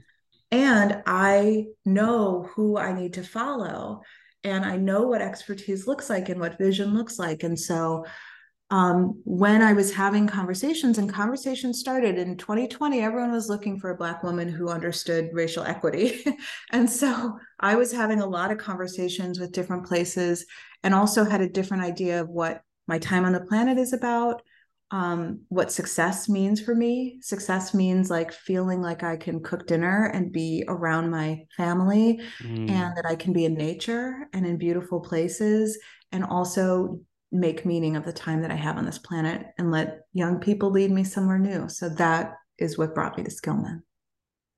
And 0.53 1.03
I 1.07 1.66
know 1.85 2.49
who 2.55 2.77
I 2.77 2.92
need 2.92 3.12
to 3.14 3.23
follow. 3.23 4.01
And 4.42 4.64
I 4.64 4.79
know 4.79 5.03
what 5.03 5.20
expertise 5.20 5.87
looks 5.87 6.09
like 6.09 6.29
and 6.29 6.40
what 6.40 6.59
vision 6.59 6.94
looks 6.94 7.18
like. 7.18 7.42
And 7.42 7.61
so 7.61 8.07
um, 8.71 9.21
when 9.25 9.63
I 9.63 9.73
was 9.73 9.93
having 9.93 10.29
conversations 10.29 10.99
and 10.99 11.13
conversations 11.13 11.81
started 11.81 12.19
in 12.19 12.37
2020, 12.37 13.01
everyone 13.01 13.33
was 13.33 13.49
looking 13.49 13.81
for 13.81 13.91
a 13.91 13.97
Black 13.97 14.23
woman 14.23 14.49
who 14.49 14.69
understood 14.69 15.31
racial 15.33 15.65
equity. 15.65 16.25
and 16.71 16.89
so 16.89 17.37
I 17.59 17.75
was 17.75 17.91
having 17.91 18.21
a 18.21 18.27
lot 18.27 18.53
of 18.53 18.59
conversations 18.59 19.41
with 19.41 19.51
different 19.51 19.87
places 19.87 20.47
and 20.85 20.95
also 20.95 21.25
had 21.25 21.41
a 21.41 21.49
different 21.49 21.83
idea 21.83 22.21
of 22.21 22.29
what 22.29 22.63
my 22.87 22.99
time 22.99 23.25
on 23.25 23.33
the 23.33 23.41
planet 23.41 23.77
is 23.77 23.93
about, 23.93 24.41
um, 24.93 25.41
what 25.49 25.73
success 25.73 26.29
means 26.29 26.61
for 26.61 26.75
me. 26.75 27.19
Success 27.23 27.75
means 27.75 28.09
like 28.09 28.33
feeling 28.33 28.81
like 28.81 29.03
I 29.03 29.17
can 29.17 29.43
cook 29.43 29.67
dinner 29.67 30.13
and 30.15 30.33
be 30.33 30.65
around 30.69 31.11
my 31.11 31.45
family 31.57 32.21
mm. 32.41 32.71
and 32.71 32.97
that 32.97 33.07
I 33.07 33.17
can 33.17 33.33
be 33.33 33.45
in 33.45 33.55
nature 33.55 34.29
and 34.33 34.47
in 34.47 34.59
beautiful 34.59 35.01
places 35.01 35.77
and 36.13 36.25
also 36.25 37.01
make 37.33 37.64
meaning 37.64 37.97
of 37.97 38.05
the 38.05 38.12
time 38.12 38.43
that 38.43 38.51
I 38.51 38.57
have 38.57 38.77
on 38.77 38.85
this 38.85 38.99
planet 38.99 39.47
and 39.59 39.71
let 39.71 40.01
young 40.12 40.40
people 40.40 40.71
lead 40.71 40.90
me 40.90 41.05
somewhere 41.05 41.38
new. 41.38 41.69
So 41.69 41.88
that 41.90 42.35
is 42.59 42.77
what 42.77 42.95
brought 42.95 43.16
me 43.16 43.25
to 43.25 43.31
Skillman. 43.31 43.83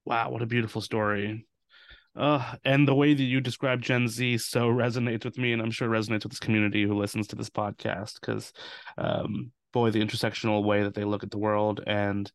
Wow, 0.05 0.31
what 0.31 0.43
a 0.43 0.47
beautiful 0.47 0.81
story. 0.81 1.47
Uh, 2.15 2.57
and 2.65 2.87
the 2.87 2.95
way 2.95 3.15
that 3.15 3.23
you 3.23 3.41
describe 3.41 3.81
Gen 3.81 4.07
Z 4.09 4.39
so 4.39 4.69
resonates 4.69 5.25
with 5.25 5.39
me, 5.39 5.53
and 5.53 5.63
I'm 5.63 5.71
sure 5.71 5.89
resonates 5.89 6.25
with 6.25 6.33
this 6.33 6.41
community 6.41 6.83
who 6.83 6.99
listens 6.99 7.27
to 7.29 7.37
this 7.37 7.49
podcast 7.49 8.21
because, 8.21 8.53
um, 8.99 9.53
boy, 9.73 9.91
the 9.91 10.05
intersectional 10.05 10.63
way 10.63 10.83
that 10.83 10.95
they 10.95 11.05
look 11.05 11.23
at 11.23 11.31
the 11.31 11.39
world 11.39 11.81
and, 11.87 12.31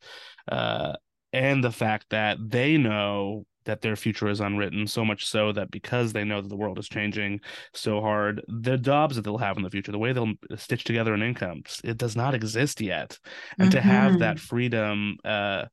uh, 0.51 0.93
and 1.33 1.63
the 1.63 1.71
fact 1.71 2.07
that 2.09 2.37
they 2.43 2.77
know 2.77 3.45
that 3.67 3.81
their 3.81 3.95
future 3.95 4.27
is 4.29 4.39
unwritten 4.39 4.87
so 4.87 5.05
much 5.05 5.25
so 5.25 5.51
that 5.51 5.69
because 5.69 6.13
they 6.13 6.23
know 6.23 6.41
that 6.41 6.47
the 6.47 6.55
world 6.55 6.79
is 6.79 6.87
changing 6.87 7.39
so 7.73 8.01
hard 8.01 8.41
the 8.47 8.77
jobs 8.77 9.15
that 9.15 9.21
they'll 9.21 9.37
have 9.37 9.57
in 9.57 9.63
the 9.63 9.69
future 9.69 9.91
the 9.91 9.99
way 9.99 10.13
they'll 10.13 10.33
stitch 10.55 10.83
together 10.83 11.13
an 11.13 11.21
income 11.21 11.61
it 11.83 11.97
does 11.97 12.15
not 12.15 12.33
exist 12.33 12.81
yet 12.81 13.19
and 13.59 13.69
mm-hmm. 13.69 13.77
to 13.77 13.81
have 13.81 14.19
that 14.19 14.37
mm-hmm. 14.37 14.45
freedom 14.45 15.17
uh 15.23 15.65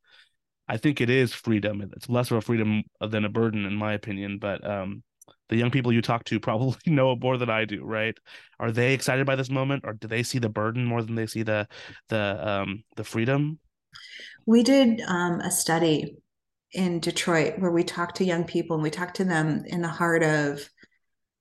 i 0.68 0.76
think 0.76 1.00
it 1.00 1.08
is 1.08 1.32
freedom 1.32 1.80
it's 1.96 2.08
less 2.08 2.30
of 2.30 2.36
a 2.36 2.40
freedom 2.40 2.82
than 3.00 3.24
a 3.24 3.28
burden 3.28 3.64
in 3.64 3.74
my 3.74 3.94
opinion 3.94 4.38
but 4.38 4.68
um 4.68 5.02
the 5.48 5.56
young 5.56 5.70
people 5.70 5.92
you 5.92 6.02
talk 6.02 6.24
to 6.24 6.40
probably 6.48 6.76
know 6.86 7.14
more 7.16 7.36
than 7.36 7.50
I 7.50 7.64
do, 7.64 7.84
right? 7.84 8.16
Are 8.58 8.72
they 8.72 8.94
excited 8.94 9.26
by 9.26 9.36
this 9.36 9.50
moment, 9.50 9.84
or 9.86 9.92
do 9.92 10.08
they 10.08 10.22
see 10.22 10.38
the 10.38 10.48
burden 10.48 10.84
more 10.84 11.02
than 11.02 11.14
they 11.14 11.26
see 11.26 11.42
the 11.42 11.68
the 12.08 12.38
um, 12.40 12.84
the 12.96 13.04
freedom? 13.04 13.58
We 14.46 14.62
did 14.62 15.00
um, 15.06 15.40
a 15.40 15.50
study 15.50 16.16
in 16.74 17.00
Detroit 17.00 17.58
where 17.58 17.70
we 17.70 17.84
talked 17.84 18.16
to 18.16 18.24
young 18.24 18.44
people 18.44 18.74
and 18.74 18.82
we 18.82 18.90
talked 18.90 19.16
to 19.16 19.24
them 19.24 19.64
in 19.66 19.80
the 19.80 19.88
heart 19.88 20.22
of 20.22 20.68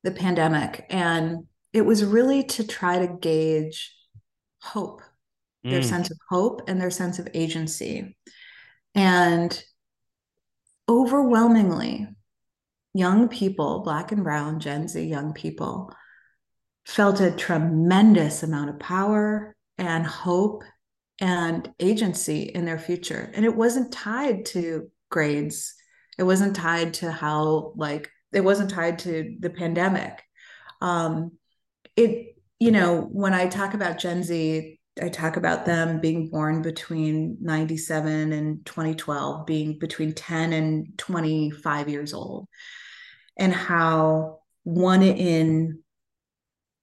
the 0.04 0.12
pandemic. 0.12 0.86
And 0.90 1.48
it 1.74 1.82
was 1.82 2.06
really 2.06 2.44
to 2.44 2.66
try 2.66 3.00
to 3.00 3.18
gauge 3.20 3.96
hope, 4.62 5.02
mm. 5.66 5.72
their 5.72 5.82
sense 5.82 6.12
of 6.12 6.18
hope 6.30 6.62
and 6.68 6.80
their 6.80 6.92
sense 6.92 7.20
of 7.20 7.28
agency. 7.34 8.16
And 8.96 9.64
overwhelmingly, 10.88 12.08
young 12.94 13.28
people, 13.28 13.80
Black 13.80 14.12
and 14.12 14.24
Brown, 14.24 14.60
Gen 14.60 14.88
Z 14.88 15.04
young 15.04 15.34
people, 15.34 15.92
felt 16.86 17.22
a 17.22 17.32
tremendous 17.32 18.44
amount 18.44 18.70
of 18.70 18.80
power 18.80 19.56
and 19.78 20.06
hope 20.06 20.64
and 21.20 21.72
agency 21.80 22.44
in 22.44 22.66
their 22.66 22.78
future. 22.78 23.32
And 23.34 23.46
it 23.46 23.56
wasn't 23.56 23.92
tied 23.92 24.46
to 24.48 24.92
grades. 25.14 25.76
It 26.18 26.24
wasn't 26.24 26.56
tied 26.56 26.96
to 26.96 27.12
how 27.12 27.74
like 27.78 28.10
it 28.34 28.44
wasn't 28.44 28.72
tied 28.72 29.00
to 29.00 29.38
the 29.40 29.50
pandemic. 29.50 30.22
Um, 30.82 31.34
it 31.96 32.36
you 32.60 32.72
know 32.72 33.08
when 33.12 33.34
I 33.34 33.48
talk 33.48 33.74
about 33.74 34.00
Gen 34.00 34.24
Z, 34.24 34.80
I 35.02 35.10
talk 35.10 35.38
about 35.38 35.66
them 35.66 36.02
being 36.02 36.30
born 36.30 36.62
between 36.62 37.38
97 37.42 38.34
and 38.34 38.66
2012, 38.66 39.46
being 39.46 39.80
between 39.80 40.14
10 40.14 40.54
and 40.54 40.98
25 40.98 41.90
years 41.90 42.14
old, 42.14 42.48
and 43.38 43.54
how 43.54 44.40
one 44.64 45.04
in 45.04 45.80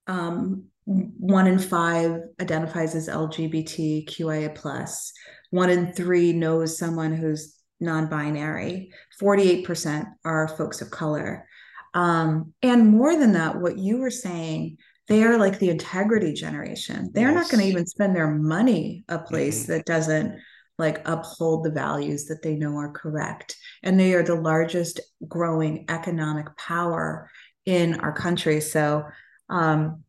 um, 0.07 0.65
one 0.85 1.47
in 1.47 1.59
five 1.59 2.21
identifies 2.39 2.95
as 2.95 3.07
LGBTQIA 3.07 4.55
plus. 4.55 5.13
One 5.51 5.69
in 5.69 5.93
three 5.93 6.33
knows 6.33 6.77
someone 6.77 7.13
who's 7.13 7.60
non-binary. 7.81 8.91
48% 9.21 10.05
are 10.23 10.47
folks 10.47 10.81
of 10.81 10.91
color. 10.91 11.47
Um, 11.93 12.53
and 12.61 12.87
more 12.89 13.17
than 13.17 13.33
that, 13.33 13.59
what 13.59 13.77
you 13.77 13.97
were 13.97 14.11
saying, 14.11 14.77
they 15.07 15.23
are 15.23 15.37
like 15.37 15.59
the 15.59 15.69
integrity 15.69 16.33
generation. 16.33 17.11
They're 17.13 17.31
yes. 17.31 17.35
not 17.35 17.51
going 17.51 17.63
to 17.63 17.69
even 17.69 17.85
spend 17.85 18.15
their 18.15 18.31
money 18.31 19.03
a 19.09 19.19
place 19.19 19.63
mm-hmm. 19.63 19.73
that 19.73 19.85
doesn't 19.85 20.39
like 20.77 21.07
uphold 21.07 21.63
the 21.63 21.71
values 21.71 22.25
that 22.25 22.41
they 22.41 22.55
know 22.55 22.77
are 22.77 22.91
correct. 22.91 23.57
And 23.83 23.99
they 23.99 24.13
are 24.13 24.23
the 24.23 24.35
largest 24.35 24.99
growing 25.27 25.85
economic 25.89 26.55
power 26.57 27.29
in 27.65 27.99
our 27.99 28.13
country. 28.13 28.61
So 28.61 29.03
um, 29.49 30.03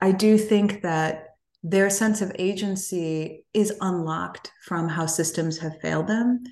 I 0.00 0.12
do 0.12 0.38
think 0.38 0.82
that 0.82 1.28
their 1.62 1.90
sense 1.90 2.20
of 2.22 2.32
agency 2.38 3.44
is 3.54 3.72
unlocked 3.80 4.52
from 4.64 4.88
how 4.88 5.06
systems 5.06 5.58
have 5.58 5.80
failed 5.80 6.06
them. 6.06 6.44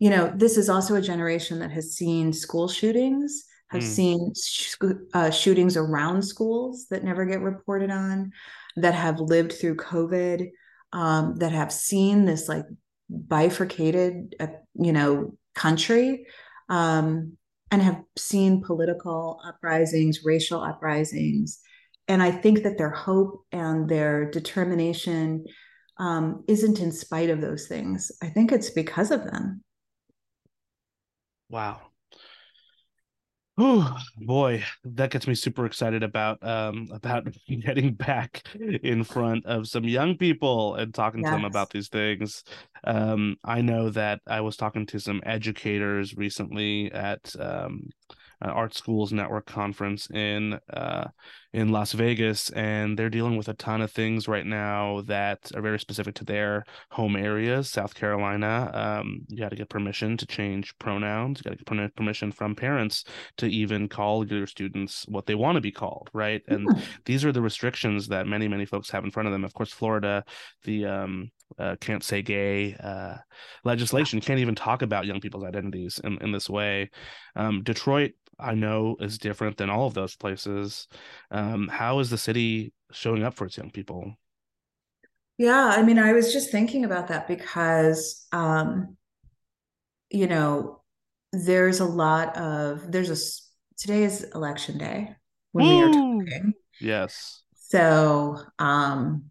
You 0.00 0.10
know, 0.10 0.32
this 0.34 0.56
is 0.56 0.68
also 0.68 0.96
a 0.96 1.02
generation 1.02 1.60
that 1.60 1.70
has 1.70 1.94
seen 1.94 2.32
school 2.32 2.66
shootings, 2.66 3.44
have 3.68 3.82
mm. 3.82 3.86
seen 3.86 4.32
sh- 4.34 4.74
uh, 5.14 5.30
shootings 5.30 5.76
around 5.76 6.22
schools 6.22 6.86
that 6.90 7.04
never 7.04 7.24
get 7.24 7.40
reported 7.40 7.92
on, 7.92 8.32
that 8.76 8.94
have 8.94 9.20
lived 9.20 9.52
through 9.52 9.76
COVID, 9.76 10.48
um, 10.92 11.36
that 11.36 11.52
have 11.52 11.72
seen 11.72 12.24
this 12.24 12.48
like 12.48 12.64
bifurcated, 13.08 14.34
uh, 14.40 14.48
you 14.74 14.92
know, 14.92 15.36
country. 15.54 16.26
Um, 16.68 17.36
and 17.72 17.82
have 17.82 18.02
seen 18.18 18.64
political 18.64 19.40
uprisings, 19.44 20.24
racial 20.24 20.60
uprisings, 20.60 21.60
and 22.10 22.20
I 22.20 22.32
think 22.32 22.64
that 22.64 22.76
their 22.76 22.90
hope 22.90 23.44
and 23.52 23.88
their 23.88 24.28
determination 24.28 25.44
um, 25.98 26.42
isn't 26.48 26.80
in 26.80 26.90
spite 26.90 27.30
of 27.30 27.40
those 27.40 27.68
things. 27.68 28.10
I 28.20 28.26
think 28.26 28.50
it's 28.50 28.70
because 28.70 29.12
of 29.12 29.22
them. 29.22 29.62
Wow. 31.50 31.80
Oh 33.58 33.98
boy, 34.16 34.64
that 34.84 35.10
gets 35.10 35.26
me 35.26 35.34
super 35.34 35.66
excited 35.66 36.02
about 36.04 36.38
um 36.46 36.86
about 36.92 37.26
getting 37.48 37.94
back 37.94 38.42
in 38.54 39.02
front 39.04 39.44
of 39.44 39.66
some 39.66 39.84
young 39.84 40.16
people 40.16 40.76
and 40.76 40.94
talking 40.94 41.20
yes. 41.20 41.30
to 41.30 41.36
them 41.36 41.44
about 41.44 41.70
these 41.70 41.88
things. 41.88 42.44
Um, 42.84 43.36
I 43.44 43.60
know 43.60 43.90
that 43.90 44.20
I 44.26 44.40
was 44.40 44.56
talking 44.56 44.86
to 44.86 45.00
some 45.00 45.20
educators 45.26 46.16
recently 46.16 46.90
at 46.92 47.34
um, 47.38 47.90
uh, 48.42 48.48
Art 48.48 48.74
Schools 48.74 49.12
Network 49.12 49.46
conference 49.46 50.08
in 50.10 50.58
uh, 50.72 51.08
in 51.52 51.70
Las 51.70 51.92
Vegas, 51.92 52.50
and 52.50 52.98
they're 52.98 53.10
dealing 53.10 53.36
with 53.36 53.48
a 53.48 53.54
ton 53.54 53.80
of 53.80 53.90
things 53.90 54.28
right 54.28 54.46
now 54.46 55.00
that 55.02 55.50
are 55.54 55.62
very 55.62 55.80
specific 55.80 56.14
to 56.16 56.24
their 56.24 56.64
home 56.90 57.16
areas. 57.16 57.68
South 57.68 57.94
Carolina, 57.94 58.70
um, 58.72 59.22
you 59.28 59.38
got 59.38 59.50
to 59.50 59.56
get 59.56 59.68
permission 59.68 60.16
to 60.16 60.26
change 60.26 60.76
pronouns. 60.78 61.38
You 61.38 61.50
got 61.50 61.58
to 61.58 61.76
get 61.76 61.96
permission 61.96 62.30
from 62.30 62.54
parents 62.54 63.04
to 63.38 63.46
even 63.46 63.88
call 63.88 64.26
your 64.26 64.46
students 64.46 65.04
what 65.08 65.26
they 65.26 65.34
want 65.34 65.56
to 65.56 65.60
be 65.60 65.72
called, 65.72 66.08
right? 66.12 66.42
And 66.46 66.68
mm-hmm. 66.68 66.80
these 67.04 67.24
are 67.24 67.32
the 67.32 67.42
restrictions 67.42 68.08
that 68.08 68.26
many 68.26 68.46
many 68.46 68.64
folks 68.64 68.90
have 68.90 69.04
in 69.04 69.10
front 69.10 69.26
of 69.26 69.32
them. 69.32 69.44
Of 69.44 69.54
course, 69.54 69.72
Florida, 69.72 70.24
the 70.64 70.86
um, 70.86 71.30
uh, 71.58 71.74
can't 71.80 72.04
say 72.04 72.22
gay 72.22 72.76
uh, 72.76 73.16
legislation 73.64 74.20
can't 74.20 74.38
even 74.38 74.54
talk 74.54 74.82
about 74.82 75.04
young 75.04 75.20
people's 75.20 75.44
identities 75.44 76.00
in, 76.04 76.16
in 76.22 76.30
this 76.30 76.48
way. 76.48 76.90
Um, 77.34 77.64
Detroit 77.64 78.12
I 78.40 78.54
know 78.54 78.96
is 79.00 79.18
different 79.18 79.56
than 79.56 79.70
all 79.70 79.86
of 79.86 79.94
those 79.94 80.16
places. 80.16 80.88
Um, 81.40 81.68
how 81.68 81.98
is 82.00 82.10
the 82.10 82.18
city 82.18 82.72
showing 82.92 83.22
up 83.22 83.34
for 83.34 83.46
its 83.46 83.56
young 83.56 83.70
people? 83.70 84.14
Yeah, 85.38 85.72
I 85.74 85.82
mean, 85.82 85.98
I 85.98 86.12
was 86.12 86.32
just 86.32 86.50
thinking 86.50 86.84
about 86.84 87.08
that 87.08 87.26
because, 87.26 88.26
um, 88.32 88.96
you 90.10 90.26
know, 90.26 90.82
there's 91.32 91.80
a 91.80 91.84
lot 91.84 92.36
of 92.36 92.90
there's 92.90 93.10
a 93.10 93.80
today 93.80 94.02
is 94.02 94.24
election 94.34 94.78
day 94.78 95.14
when 95.52 95.66
we 95.66 95.82
are 95.82 95.92
talking. 95.92 96.52
Yes. 96.80 97.42
So, 97.54 98.38
um, 98.58 99.30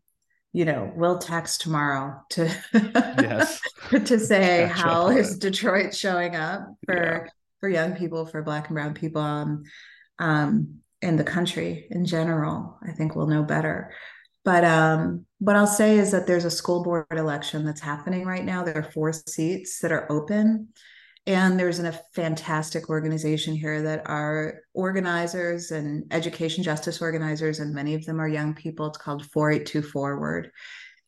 you 0.54 0.65
know, 0.65 0.91
we'll 0.95 1.19
text 1.19 1.62
tomorrow 1.62 2.22
to 2.32 2.45
yes 2.74 3.60
to 3.89 4.19
say 4.19 4.65
how 4.65 5.10
is 5.10 5.38
Detroit 5.38 5.93
showing 5.93 6.36
up 6.36 6.67
for 6.86 7.26
yeah 7.26 7.32
for 7.60 7.69
young 7.69 7.95
people, 7.95 8.26
for 8.26 8.41
Black 8.41 8.67
and 8.67 8.76
Brown 8.76 8.93
people, 8.93 9.22
um, 9.22 9.63
um, 10.17 10.80
in 11.02 11.16
the 11.16 11.24
country 11.24 11.88
in 11.90 12.06
general. 12.06 12.78
I 12.88 12.92
think 12.92 13.16
we'll 13.16 13.28
know 13.28 13.44
better. 13.44 13.92
But 14.46 14.64
um, 14.64 15.26
what 15.40 15.56
I'll 15.56 15.68
say 15.68 15.98
is 15.98 16.12
that 16.12 16.28
there's 16.28 16.46
a 16.46 16.52
school 16.52 16.84
board 16.84 17.06
election 17.12 17.66
that's 17.66 17.82
happening 17.82 18.26
right 18.26 18.44
now. 18.44 18.64
There 18.64 18.78
are 18.78 18.92
four 18.92 19.14
seats 19.14 19.80
that 19.80 19.92
are 19.92 20.12
open. 20.12 20.70
And 21.28 21.60
there's 21.60 21.80
a 21.80 22.00
fantastic 22.16 22.90
organization 22.90 23.54
here 23.54 23.84
that 23.84 24.10
are 24.10 24.62
organizers 24.74 25.70
and 25.70 26.06
education 26.12 26.64
justice 26.64 27.02
organizers, 27.02 27.60
and 27.60 27.74
many 27.74 27.94
of 27.94 28.04
them 28.06 28.20
are 28.20 28.28
young 28.28 28.56
people. 28.56 28.88
It's 28.88 28.98
called 28.98 29.26
482 29.26 29.84
Forward. 29.84 30.52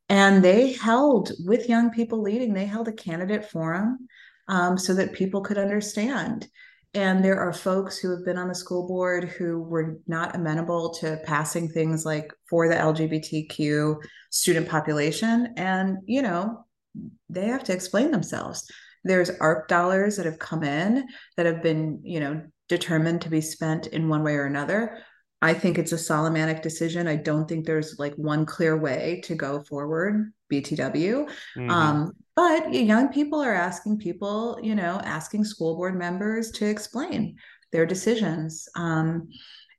And 0.10 0.44
they 0.44 0.74
held, 0.74 1.32
with 1.46 1.70
young 1.70 1.90
people 1.90 2.22
leading, 2.22 2.54
they 2.54 2.66
held 2.66 2.88
a 2.88 2.94
candidate 2.94 3.50
forum 3.50 4.08
um, 4.48 4.78
so 4.78 4.94
that 4.94 5.14
people 5.14 5.42
could 5.42 5.58
understand. 5.58 6.48
And 6.94 7.24
there 7.24 7.40
are 7.40 7.54
folks 7.54 7.98
who 7.98 8.12
have 8.12 8.26
been 8.26 8.38
on 8.38 8.50
the 8.50 8.56
school 8.56 8.86
board 8.86 9.30
who 9.30 9.62
were 9.62 9.98
not 10.08 10.36
amenable 10.36 10.94
to 10.96 11.22
passing 11.24 11.70
things 11.70 12.06
like 12.06 12.34
for 12.50 12.68
the 12.68 12.76
LGBTQ 12.76 13.96
student 14.30 14.68
population. 14.68 15.54
And, 15.56 16.00
you 16.06 16.22
know, 16.22 16.66
they 17.30 17.46
have 17.46 17.64
to 17.66 17.74
explain 17.74 18.12
themselves. 18.12 18.70
There's 19.06 19.30
ARP 19.30 19.70
dollars 19.70 20.18
that 20.18 20.26
have 20.26 20.38
come 20.38 20.64
in 20.64 21.08
that 21.38 21.46
have 21.46 21.64
been, 21.64 22.02
you 22.04 22.20
know, 22.20 22.42
determined 22.68 23.22
to 23.22 23.30
be 23.30 23.42
spent 23.42 23.88
in 23.88 24.10
one 24.10 24.24
way 24.24 24.36
or 24.36 24.46
another. 24.46 25.00
I 25.42 25.54
think 25.56 25.80
it's 25.80 25.92
a 25.92 25.98
Solomonic 25.98 26.62
decision. 26.62 27.08
I 27.08 27.16
don't 27.16 27.48
think 27.48 27.66
there's 27.66 27.98
like 27.98 28.14
one 28.16 28.46
clear 28.46 28.78
way 28.78 29.22
to 29.26 29.34
go 29.34 29.62
forward, 29.62 30.32
BTW. 30.52 31.28
Mm-hmm. 31.58 31.70
Um, 31.70 32.12
but 32.36 32.74
young 32.74 33.10
people 33.10 33.42
are 33.42 33.54
asking 33.54 33.98
people, 33.98 34.60
you 34.62 34.76
know, 34.76 35.02
asking 35.04 35.46
school 35.46 35.76
board 35.76 35.98
members 35.98 36.52
to 36.52 36.68
explain 36.68 37.38
their 37.72 37.88
decisions. 37.88 38.70
Um, 38.76 39.30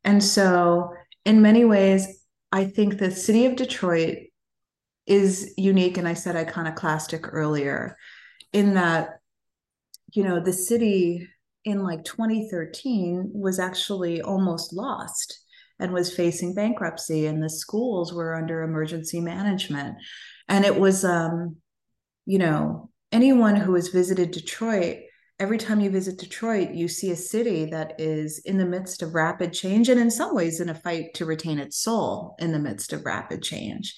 and 0.04 0.22
so, 0.22 0.92
in 1.24 1.40
many 1.40 1.64
ways, 1.64 2.24
I 2.50 2.64
think 2.64 2.98
the 2.98 3.12
city 3.12 3.46
of 3.46 3.54
Detroit 3.54 4.18
is 5.06 5.54
unique. 5.56 5.96
And 5.96 6.08
I 6.08 6.14
said 6.14 6.34
iconoclastic 6.34 7.32
earlier, 7.32 7.96
in 8.52 8.74
that, 8.74 9.20
you 10.12 10.24
know, 10.24 10.40
the 10.40 10.52
city 10.52 11.28
in 11.64 11.84
like 11.84 12.02
2013 12.04 13.30
was 13.32 13.60
actually 13.60 14.20
almost 14.20 14.72
lost 14.72 15.38
and 15.78 15.92
was 15.92 16.14
facing 16.14 16.54
bankruptcy 16.54 17.26
and 17.26 17.42
the 17.42 17.50
schools 17.50 18.12
were 18.12 18.34
under 18.34 18.62
emergency 18.62 19.20
management. 19.20 19.96
And 20.48 20.64
it 20.64 20.78
was 20.78 21.04
um 21.04 21.56
you 22.26 22.38
know 22.38 22.90
anyone 23.10 23.56
who 23.56 23.74
has 23.74 23.88
visited 23.88 24.30
detroit 24.30 24.98
every 25.38 25.58
time 25.58 25.80
you 25.80 25.90
visit 25.90 26.18
detroit 26.18 26.70
you 26.70 26.86
see 26.86 27.10
a 27.10 27.16
city 27.16 27.64
that 27.64 28.00
is 28.00 28.38
in 28.44 28.58
the 28.58 28.64
midst 28.64 29.02
of 29.02 29.14
rapid 29.14 29.52
change 29.52 29.88
and 29.88 30.00
in 30.00 30.10
some 30.10 30.34
ways 30.34 30.60
in 30.60 30.68
a 30.68 30.74
fight 30.74 31.14
to 31.14 31.24
retain 31.24 31.58
its 31.58 31.78
soul 31.78 32.36
in 32.38 32.52
the 32.52 32.58
midst 32.58 32.92
of 32.92 33.04
rapid 33.04 33.42
change. 33.42 33.94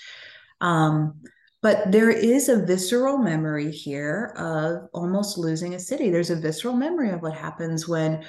Um, 0.60 1.20
but 1.64 1.90
there 1.90 2.10
is 2.10 2.50
a 2.50 2.62
visceral 2.62 3.16
memory 3.16 3.70
here 3.70 4.34
of 4.37 4.90
almost 4.92 5.38
losing 5.38 5.74
a 5.74 5.80
city. 5.80 6.10
There's 6.10 6.28
a 6.28 6.37
visceral 6.37 6.74
memory 6.74 7.08
of 7.08 7.22
what 7.22 7.34
happens 7.34 7.88
when 7.88 8.22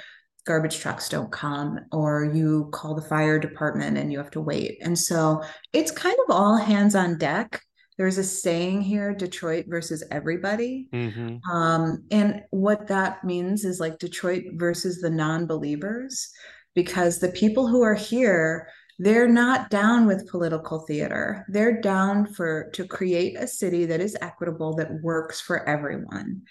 garbage 0.46 0.78
trucks 0.78 1.08
don't 1.08 1.30
come 1.32 1.80
or 1.92 2.30
you 2.32 2.70
call 2.72 2.94
the 2.94 3.02
fire 3.02 3.38
department 3.38 3.98
and 3.98 4.12
you 4.12 4.18
have 4.18 4.30
to 4.30 4.40
wait. 4.40 4.78
And 4.80 4.98
so 4.98 5.42
it's 5.72 5.90
kind 5.90 6.16
of 6.26 6.34
all 6.34 6.56
hands 6.56 6.94
on 6.94 7.18
deck. 7.18 7.60
There's 7.98 8.18
a 8.18 8.24
saying 8.24 8.82
here 8.82 9.12
Detroit 9.12 9.66
versus 9.68 10.04
everybody. 10.10 10.88
Mm-hmm. 10.92 11.50
Um, 11.50 12.04
and 12.10 12.42
what 12.50 12.86
that 12.86 13.24
means 13.24 13.64
is 13.64 13.80
like 13.80 13.98
Detroit 13.98 14.44
versus 14.52 15.00
the 15.00 15.10
non 15.10 15.46
believers, 15.46 16.30
because 16.74 17.18
the 17.18 17.30
people 17.32 17.66
who 17.66 17.82
are 17.82 17.94
here, 17.94 18.68
they're 18.98 19.28
not 19.28 19.70
down 19.70 20.06
with 20.06 20.28
political 20.30 20.80
theater. 20.80 21.44
They're 21.48 21.80
down 21.80 22.26
for 22.26 22.70
to 22.74 22.86
create 22.86 23.36
a 23.36 23.48
city 23.48 23.86
that 23.86 24.00
is 24.00 24.16
equitable, 24.20 24.76
that 24.76 25.02
works 25.02 25.40
for 25.40 25.66
everyone. 25.68 26.42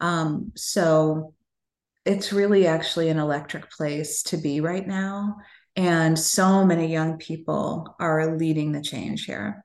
Um, 0.00 0.52
so 0.56 1.34
it's 2.04 2.32
really 2.32 2.66
actually 2.66 3.08
an 3.08 3.18
electric 3.18 3.70
place 3.70 4.22
to 4.24 4.36
be 4.36 4.60
right 4.60 4.86
now. 4.86 5.36
And 5.76 6.18
so 6.18 6.64
many 6.64 6.90
young 6.90 7.18
people 7.18 7.94
are 8.00 8.36
leading 8.36 8.72
the 8.72 8.82
change 8.82 9.24
here. 9.24 9.64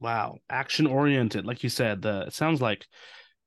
Wow, 0.00 0.38
action 0.50 0.86
oriented, 0.86 1.46
like 1.46 1.62
you 1.62 1.68
said. 1.68 2.02
The 2.02 2.22
it 2.26 2.34
sounds 2.34 2.60
like 2.60 2.86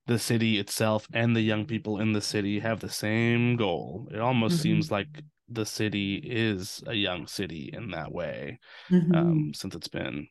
the 0.07 0.17
city 0.17 0.57
itself 0.57 1.07
and 1.13 1.35
the 1.35 1.41
young 1.41 1.65
people 1.65 1.99
in 1.99 2.13
the 2.13 2.21
city 2.21 2.59
have 2.59 2.79
the 2.79 2.89
same 2.89 3.57
goal. 3.57 4.07
It 4.11 4.19
almost 4.19 4.55
mm-hmm. 4.55 4.63
seems 4.63 4.91
like 4.91 5.07
the 5.49 5.65
city 5.65 6.15
is 6.15 6.81
a 6.87 6.93
young 6.93 7.27
city 7.27 7.69
in 7.73 7.91
that 7.91 8.11
way, 8.11 8.59
mm-hmm. 8.89 9.15
um, 9.15 9.51
since 9.53 9.75
it's 9.75 9.89
been 9.89 10.27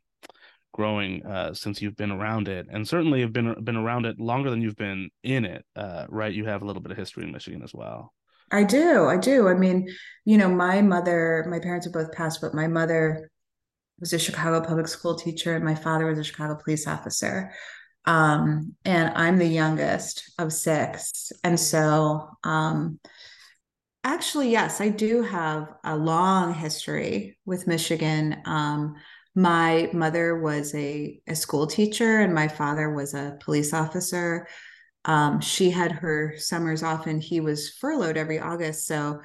growing 0.76 1.24
uh, 1.24 1.54
since 1.54 1.80
you've 1.80 1.96
been 1.96 2.12
around 2.12 2.48
it, 2.48 2.66
and 2.70 2.86
certainly 2.86 3.22
have 3.22 3.32
been 3.32 3.64
been 3.64 3.76
around 3.76 4.04
it 4.04 4.20
longer 4.20 4.50
than 4.50 4.60
you've 4.60 4.76
been 4.76 5.08
in 5.24 5.44
it. 5.44 5.64
Uh, 5.74 6.04
right? 6.08 6.32
You 6.32 6.44
have 6.44 6.62
a 6.62 6.66
little 6.66 6.82
bit 6.82 6.92
of 6.92 6.98
history 6.98 7.24
in 7.24 7.32
Michigan 7.32 7.62
as 7.62 7.74
well. 7.74 8.12
I 8.52 8.62
do. 8.62 9.06
I 9.06 9.16
do. 9.16 9.48
I 9.48 9.54
mean, 9.54 9.88
you 10.24 10.38
know, 10.38 10.48
my 10.48 10.82
mother, 10.82 11.46
my 11.48 11.58
parents 11.58 11.86
are 11.86 11.90
both 11.90 12.12
passed, 12.12 12.40
but 12.40 12.54
my 12.54 12.68
mother 12.68 13.30
was 13.98 14.12
a 14.12 14.18
Chicago 14.18 14.60
public 14.60 14.86
school 14.86 15.16
teacher, 15.16 15.56
and 15.56 15.64
my 15.64 15.74
father 15.74 16.06
was 16.06 16.18
a 16.18 16.24
Chicago 16.24 16.58
police 16.62 16.86
officer. 16.86 17.52
Um, 18.04 18.76
and 18.84 19.12
I'm 19.16 19.38
the 19.38 19.48
youngest 19.48 20.30
of 20.38 20.52
six. 20.52 21.32
And 21.42 21.58
so, 21.58 22.28
um, 22.44 23.00
actually, 24.04 24.50
yes, 24.50 24.80
I 24.80 24.90
do 24.90 25.22
have 25.22 25.72
a 25.82 25.96
long 25.96 26.54
history 26.54 27.38
with 27.44 27.66
Michigan. 27.66 28.36
Um, 28.44 28.94
my 29.36 29.88
mother 29.92 30.40
was 30.40 30.74
a, 30.74 31.20
a 31.28 31.36
school 31.36 31.68
teacher, 31.68 32.20
and 32.20 32.34
my 32.34 32.48
father 32.48 32.92
was 32.92 33.14
a 33.14 33.36
police 33.40 33.72
officer. 33.72 34.48
Um, 35.04 35.40
she 35.40 35.70
had 35.70 35.92
her 35.92 36.34
summers 36.38 36.82
off, 36.82 37.06
and 37.06 37.22
he 37.22 37.40
was 37.40 37.70
furloughed 37.70 38.16
every 38.16 38.40
August. 38.40 38.86
So 38.86 39.20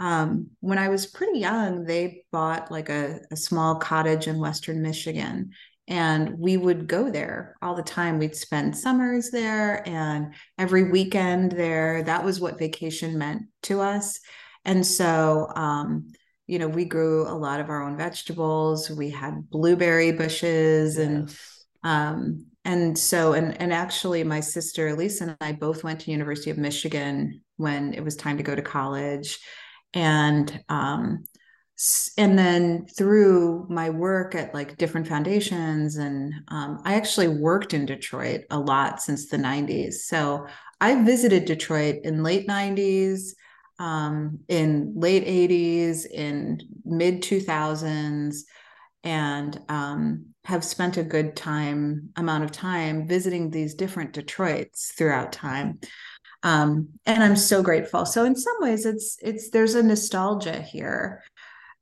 um, 0.00 0.48
when 0.60 0.78
I 0.78 0.88
was 0.88 1.06
pretty 1.06 1.38
young, 1.38 1.84
they 1.84 2.24
bought 2.32 2.70
like 2.72 2.88
a, 2.88 3.20
a 3.30 3.36
small 3.36 3.76
cottage 3.76 4.26
in 4.26 4.40
Western 4.40 4.82
Michigan 4.82 5.52
and 5.90 6.38
we 6.38 6.56
would 6.56 6.86
go 6.86 7.10
there 7.10 7.56
all 7.60 7.74
the 7.74 7.82
time 7.82 8.18
we'd 8.18 8.36
spend 8.36 8.76
summers 8.76 9.30
there 9.30 9.86
and 9.86 10.32
every 10.56 10.90
weekend 10.90 11.50
there 11.52 12.02
that 12.04 12.24
was 12.24 12.40
what 12.40 12.58
vacation 12.58 13.18
meant 13.18 13.42
to 13.62 13.80
us 13.80 14.20
and 14.64 14.86
so 14.86 15.48
um, 15.56 16.06
you 16.50 16.58
know 16.58 16.68
we 16.68 16.84
grew 16.84 17.28
a 17.28 17.36
lot 17.46 17.60
of 17.60 17.70
our 17.70 17.82
own 17.82 17.96
vegetables. 17.96 18.90
We 18.90 19.10
had 19.10 19.48
blueberry 19.50 20.10
bushes 20.10 20.98
yes. 20.98 21.06
and 21.06 21.36
um, 21.84 22.46
and 22.64 22.98
so 22.98 23.34
and 23.34 23.58
and 23.60 23.72
actually 23.72 24.24
my 24.24 24.40
sister 24.40 24.94
lisa 24.94 25.24
and 25.24 25.36
i 25.40 25.52
both 25.52 25.82
went 25.82 26.00
to 26.00 26.10
university 26.10 26.50
of 26.50 26.58
michigan 26.58 27.40
when 27.56 27.94
it 27.94 28.04
was 28.04 28.16
time 28.16 28.36
to 28.36 28.42
go 28.42 28.54
to 28.54 28.62
college. 28.62 29.38
And 29.94 30.62
um, 30.68 31.24
and 32.18 32.38
then 32.38 32.86
through 32.98 33.66
my 33.70 33.88
work 33.88 34.34
at 34.34 34.52
like 34.52 34.76
different 34.76 35.08
foundations 35.08 35.96
and 35.96 36.34
um, 36.48 36.78
i 36.84 36.94
actually 36.94 37.28
worked 37.28 37.72
in 37.72 37.86
detroit 37.86 38.42
a 38.50 38.58
lot 38.58 39.00
since 39.00 39.28
the 39.28 39.38
90s 39.38 39.94
so 39.94 40.46
i 40.82 41.02
visited 41.02 41.46
detroit 41.46 42.00
in 42.04 42.22
late 42.22 42.46
90s 42.46 43.30
um, 43.80 44.38
in 44.48 44.92
late 44.94 45.26
80s 45.26 46.06
in 46.06 46.60
mid 46.84 47.22
2000s 47.22 48.42
and 49.02 49.58
um, 49.68 50.26
have 50.44 50.62
spent 50.62 50.96
a 50.96 51.02
good 51.02 51.34
time 51.34 52.10
amount 52.16 52.44
of 52.44 52.52
time 52.52 53.08
visiting 53.08 53.50
these 53.50 53.74
different 53.74 54.12
detroits 54.12 54.92
throughout 54.96 55.32
time 55.32 55.80
um, 56.42 56.88
and 57.06 57.22
i'm 57.22 57.36
so 57.36 57.62
grateful 57.62 58.06
so 58.06 58.24
in 58.24 58.36
some 58.36 58.56
ways 58.60 58.86
it's 58.86 59.18
it's 59.22 59.50
there's 59.50 59.74
a 59.74 59.82
nostalgia 59.82 60.60
here 60.62 61.22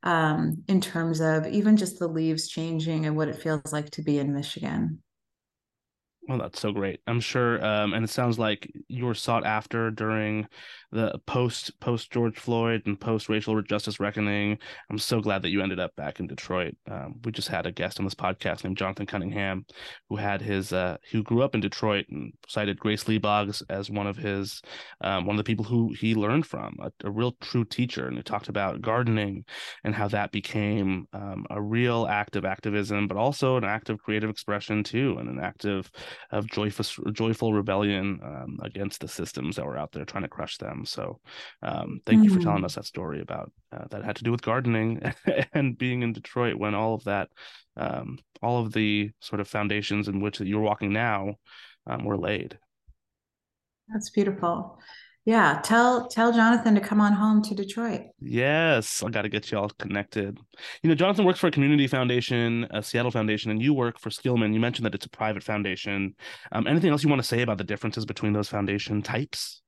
um, 0.03 0.63
in 0.67 0.79
terms 0.81 1.19
of 1.19 1.45
even 1.47 1.75
just 1.77 1.99
the 1.99 2.07
leaves 2.07 2.47
changing 2.47 3.05
and 3.05 3.15
what 3.15 3.27
it 3.27 3.41
feels 3.41 3.73
like 3.73 3.89
to 3.91 4.01
be 4.01 4.19
in 4.19 4.33
Michigan. 4.33 5.01
Well, 6.27 6.37
that's 6.37 6.59
so 6.59 6.71
great. 6.71 6.99
I'm 7.07 7.19
sure, 7.19 7.63
um, 7.65 7.93
and 7.93 8.05
it 8.05 8.09
sounds 8.09 8.37
like 8.37 8.71
you 8.87 9.05
were 9.05 9.15
sought 9.15 9.45
after 9.45 9.89
during 9.89 10.47
the 10.91 11.19
post 11.25 11.79
post 11.79 12.11
George 12.11 12.37
Floyd 12.37 12.83
and 12.85 12.99
post 12.99 13.29
racial 13.29 13.61
justice 13.61 13.99
reckoning. 13.99 14.57
I'm 14.89 14.97
so 14.97 15.21
glad 15.21 15.41
that 15.43 15.49
you 15.49 15.61
ended 15.61 15.79
up 15.79 15.95
back 15.95 16.19
in 16.19 16.27
Detroit. 16.27 16.75
Um, 16.89 17.15
we 17.23 17.31
just 17.31 17.47
had 17.47 17.65
a 17.65 17.71
guest 17.71 17.99
on 17.99 18.05
this 18.05 18.15
podcast 18.15 18.63
named 18.63 18.77
Jonathan 18.77 19.05
Cunningham, 19.05 19.65
who 20.09 20.15
had 20.15 20.41
his 20.41 20.73
uh, 20.73 20.97
who 21.11 21.23
grew 21.23 21.43
up 21.43 21.53
in 21.53 21.61
Detroit 21.61 22.05
and 22.09 22.33
cited 22.47 22.79
Grace 22.79 23.07
Lee 23.07 23.17
Boggs 23.17 23.61
as 23.69 23.89
one 23.89 24.07
of 24.07 24.17
his 24.17 24.61
um, 25.01 25.25
one 25.25 25.35
of 25.35 25.37
the 25.37 25.43
people 25.49 25.65
who 25.65 25.93
he 25.93 26.15
learned 26.15 26.45
from, 26.45 26.75
a, 26.81 26.91
a, 27.03 27.11
real 27.11 27.33
true 27.41 27.65
teacher, 27.65 28.07
and 28.07 28.17
he 28.17 28.23
talked 28.23 28.49
about 28.49 28.81
gardening 28.81 29.45
and 29.83 29.93
how 29.93 30.07
that 30.07 30.31
became 30.31 31.07
um, 31.13 31.45
a 31.49 31.61
real 31.61 32.07
act 32.07 32.35
of 32.35 32.45
activism, 32.45 33.07
but 33.07 33.17
also 33.17 33.57
an 33.57 33.63
act 33.63 33.89
of 33.89 33.99
creative 33.99 34.29
expression 34.29 34.83
too, 34.83 35.17
and 35.19 35.29
an 35.29 35.39
act 35.39 35.65
of 35.65 35.91
of 36.31 36.47
joyful 36.47 36.85
joyful 37.11 37.53
rebellion 37.53 38.19
um, 38.23 38.57
against 38.63 39.01
the 39.01 39.07
systems 39.07 39.55
that 39.55 39.65
were 39.65 39.77
out 39.77 39.91
there 39.91 40.05
trying 40.05 40.23
to 40.23 40.29
crush 40.29 40.57
them. 40.57 40.78
So, 40.85 41.19
um, 41.61 42.01
thank 42.05 42.19
mm-hmm. 42.19 42.23
you 42.23 42.33
for 42.35 42.41
telling 42.41 42.61
mm. 42.61 42.65
us 42.65 42.75
that 42.75 42.85
story 42.85 43.21
about 43.21 43.51
uh, 43.71 43.85
that 43.91 44.03
had 44.03 44.15
to 44.17 44.23
do 44.23 44.31
with 44.31 44.41
gardening 44.41 45.01
and 45.53 45.77
being 45.77 46.03
in 46.03 46.13
Detroit 46.13 46.55
when 46.55 46.75
all 46.75 46.93
of 46.93 47.03
that, 47.05 47.29
um, 47.77 48.19
all 48.41 48.61
of 48.61 48.73
the 48.73 49.11
sort 49.19 49.39
of 49.39 49.47
foundations 49.47 50.07
in 50.07 50.21
which 50.21 50.39
you're 50.39 50.61
walking 50.61 50.93
now 50.93 51.35
um, 51.87 52.05
were 52.05 52.17
laid. 52.17 52.57
That's 53.87 54.09
beautiful. 54.09 54.79
Yeah, 55.25 55.59
tell 55.63 56.07
tell 56.07 56.31
Jonathan 56.31 56.73
to 56.75 56.81
come 56.81 57.01
on 57.01 57.13
home 57.13 57.43
to 57.43 57.53
Detroit. 57.53 58.01
Yes, 58.19 59.03
I 59.03 59.09
got 59.09 59.23
to 59.23 59.29
get 59.29 59.51
you 59.51 59.59
all 59.59 59.69
connected. 59.69 60.39
You 60.81 60.89
know, 60.89 60.95
Jonathan 60.95 61.25
works 61.25 61.39
for 61.39 61.47
a 61.47 61.51
community 61.51 61.87
foundation, 61.87 62.67
a 62.71 62.81
Seattle 62.81 63.11
foundation, 63.11 63.51
and 63.51 63.61
you 63.61 63.73
work 63.73 63.99
for 63.99 64.09
Skillman. 64.09 64.53
You 64.55 64.59
mentioned 64.59 64.85
that 64.85 64.95
it's 64.95 65.05
a 65.05 65.09
private 65.09 65.43
foundation. 65.43 66.15
Um, 66.51 66.65
anything 66.65 66.89
else 66.89 67.03
you 67.03 67.09
want 67.09 67.21
to 67.21 67.27
say 67.27 67.41
about 67.41 67.57
the 67.57 67.63
differences 67.63 68.05
between 68.05 68.33
those 68.33 68.49
foundation 68.49 69.01
types? 69.01 69.61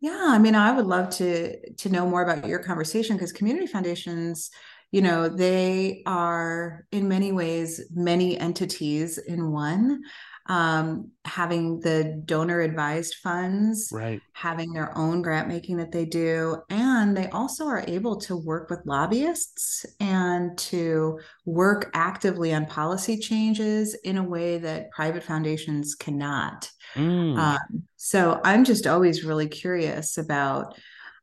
Yeah, 0.00 0.18
I 0.28 0.38
mean, 0.38 0.54
I 0.54 0.72
would 0.72 0.86
love 0.86 1.10
to 1.16 1.72
to 1.72 1.88
know 1.88 2.08
more 2.08 2.22
about 2.22 2.48
your 2.48 2.60
conversation 2.60 3.16
because 3.16 3.32
community 3.32 3.66
foundations, 3.66 4.50
you 4.90 5.02
know, 5.02 5.28
they 5.28 6.02
are 6.06 6.86
in 6.90 7.08
many 7.08 7.32
ways 7.32 7.82
many 7.94 8.38
entities 8.38 9.18
in 9.18 9.50
one 9.50 10.02
um, 10.50 11.12
having 11.24 11.78
the 11.78 12.20
donor 12.24 12.60
advised 12.60 13.14
funds, 13.22 13.90
right. 13.92 14.20
having 14.32 14.72
their 14.72 14.96
own 14.98 15.22
grant 15.22 15.46
making 15.46 15.76
that 15.76 15.92
they 15.92 16.04
do. 16.04 16.56
And 16.98 17.16
they 17.16 17.28
also 17.28 17.66
are 17.66 17.84
able 17.86 18.16
to 18.22 18.36
work 18.36 18.70
with 18.70 18.84
lobbyists 18.84 19.86
and 20.00 20.56
to 20.58 21.20
work 21.44 21.90
actively 21.94 22.52
on 22.52 22.66
policy 22.66 23.18
changes 23.18 23.94
in 23.94 24.18
a 24.18 24.22
way 24.22 24.58
that 24.58 24.90
private 24.90 25.22
foundations 25.22 25.94
cannot. 25.94 26.70
Mm. 26.94 27.38
Um, 27.38 27.82
so 27.96 28.40
I'm 28.44 28.64
just 28.64 28.86
always 28.86 29.24
really 29.24 29.48
curious 29.48 30.18
about 30.18 30.74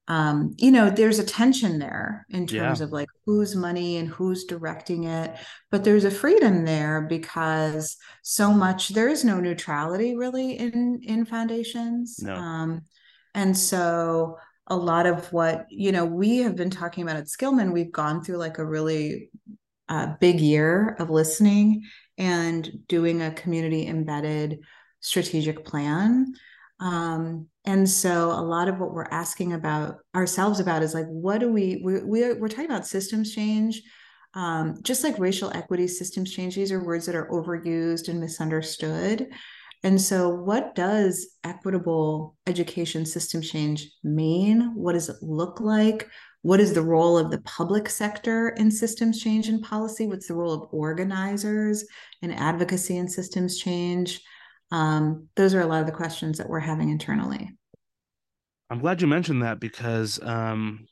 um, 0.09 0.55
you 0.57 0.71
know, 0.71 0.89
there's 0.89 1.19
a 1.19 1.23
tension 1.25 1.79
there 1.79 2.25
in 2.29 2.47
terms 2.47 2.79
yeah. 2.79 2.85
of 2.85 2.91
like 2.93 3.09
whose 3.25 3.57
money 3.57 3.97
and 3.97 4.07
who's 4.07 4.45
directing 4.45 5.03
it, 5.03 5.35
but 5.69 5.83
there's 5.83 6.05
a 6.05 6.11
freedom 6.11 6.63
there 6.63 7.01
because 7.01 7.97
so 8.21 8.53
much 8.53 8.89
there 8.89 9.09
is 9.09 9.25
no 9.25 9.41
neutrality 9.41 10.15
really 10.15 10.57
in 10.57 11.01
in 11.03 11.25
foundations. 11.25 12.19
No. 12.23 12.35
Um, 12.35 12.83
and 13.35 13.55
so 13.55 14.37
a 14.67 14.75
lot 14.75 15.05
of 15.05 15.31
what 15.31 15.65
you 15.69 15.91
know 15.91 16.05
we 16.05 16.37
have 16.39 16.55
been 16.55 16.69
talking 16.69 17.03
about 17.03 17.17
at 17.17 17.25
Skillman, 17.25 17.73
we've 17.73 17.91
gone 17.91 18.23
through 18.23 18.37
like 18.37 18.57
a 18.57 18.65
really 18.65 19.29
uh, 19.89 20.13
big 20.19 20.39
year 20.39 20.95
of 20.99 21.09
listening 21.09 21.83
and 22.17 22.69
doing 22.87 23.21
a 23.21 23.31
community 23.31 23.87
embedded 23.87 24.59
strategic 24.99 25.65
plan. 25.65 26.33
Um, 26.79 27.47
and 27.65 27.89
so 27.89 28.31
a 28.31 28.41
lot 28.41 28.67
of 28.67 28.79
what 28.79 28.93
we're 28.93 29.07
asking 29.09 29.53
about 29.53 29.97
ourselves 30.15 30.59
about 30.59 30.83
is 30.83 30.93
like 30.93 31.07
what 31.07 31.39
do 31.39 31.51
we 31.51 31.81
we, 31.83 32.03
we 32.03 32.33
we're 32.33 32.47
talking 32.47 32.65
about 32.65 32.85
systems 32.85 33.33
change 33.33 33.81
um, 34.35 34.77
just 34.83 35.03
like 35.03 35.17
racial 35.17 35.51
equity 35.55 35.87
systems 35.87 36.31
change 36.31 36.55
these 36.55 36.71
are 36.71 36.83
words 36.83 37.07
that 37.07 37.15
are 37.15 37.29
overused 37.29 38.09
and 38.09 38.19
misunderstood 38.19 39.27
and 39.87 40.01
so 40.01 40.27
what 40.27 40.75
does 40.75 41.37
equitable 41.45 42.35
education 42.45 43.05
system 43.05 43.41
change 43.41 43.89
mean? 44.03 44.73
What 44.75 44.93
does 44.93 45.07
it 45.07 45.15
look 45.21 45.61
like? 45.61 46.09
What 46.41 46.59
is 46.59 46.73
the 46.73 46.81
role 46.81 47.17
of 47.17 47.31
the 47.31 47.39
public 47.43 47.87
sector 47.87 48.49
in 48.49 48.69
systems 48.69 49.23
change 49.23 49.47
and 49.47 49.63
policy? 49.63 50.05
What's 50.05 50.27
the 50.27 50.35
role 50.35 50.51
of 50.51 50.67
organizers 50.73 51.85
in 52.21 52.31
advocacy 52.31 52.97
and 52.97 53.09
systems 53.09 53.59
change? 53.59 54.19
Um, 54.71 55.29
those 55.37 55.53
are 55.53 55.61
a 55.61 55.65
lot 55.65 55.79
of 55.79 55.85
the 55.85 55.93
questions 55.93 56.37
that 56.37 56.49
we're 56.49 56.59
having 56.59 56.89
internally. 56.89 57.49
I'm 58.69 58.79
glad 58.79 59.01
you 59.01 59.07
mentioned 59.07 59.41
that 59.43 59.61
because 59.61 60.21
um, 60.21 60.85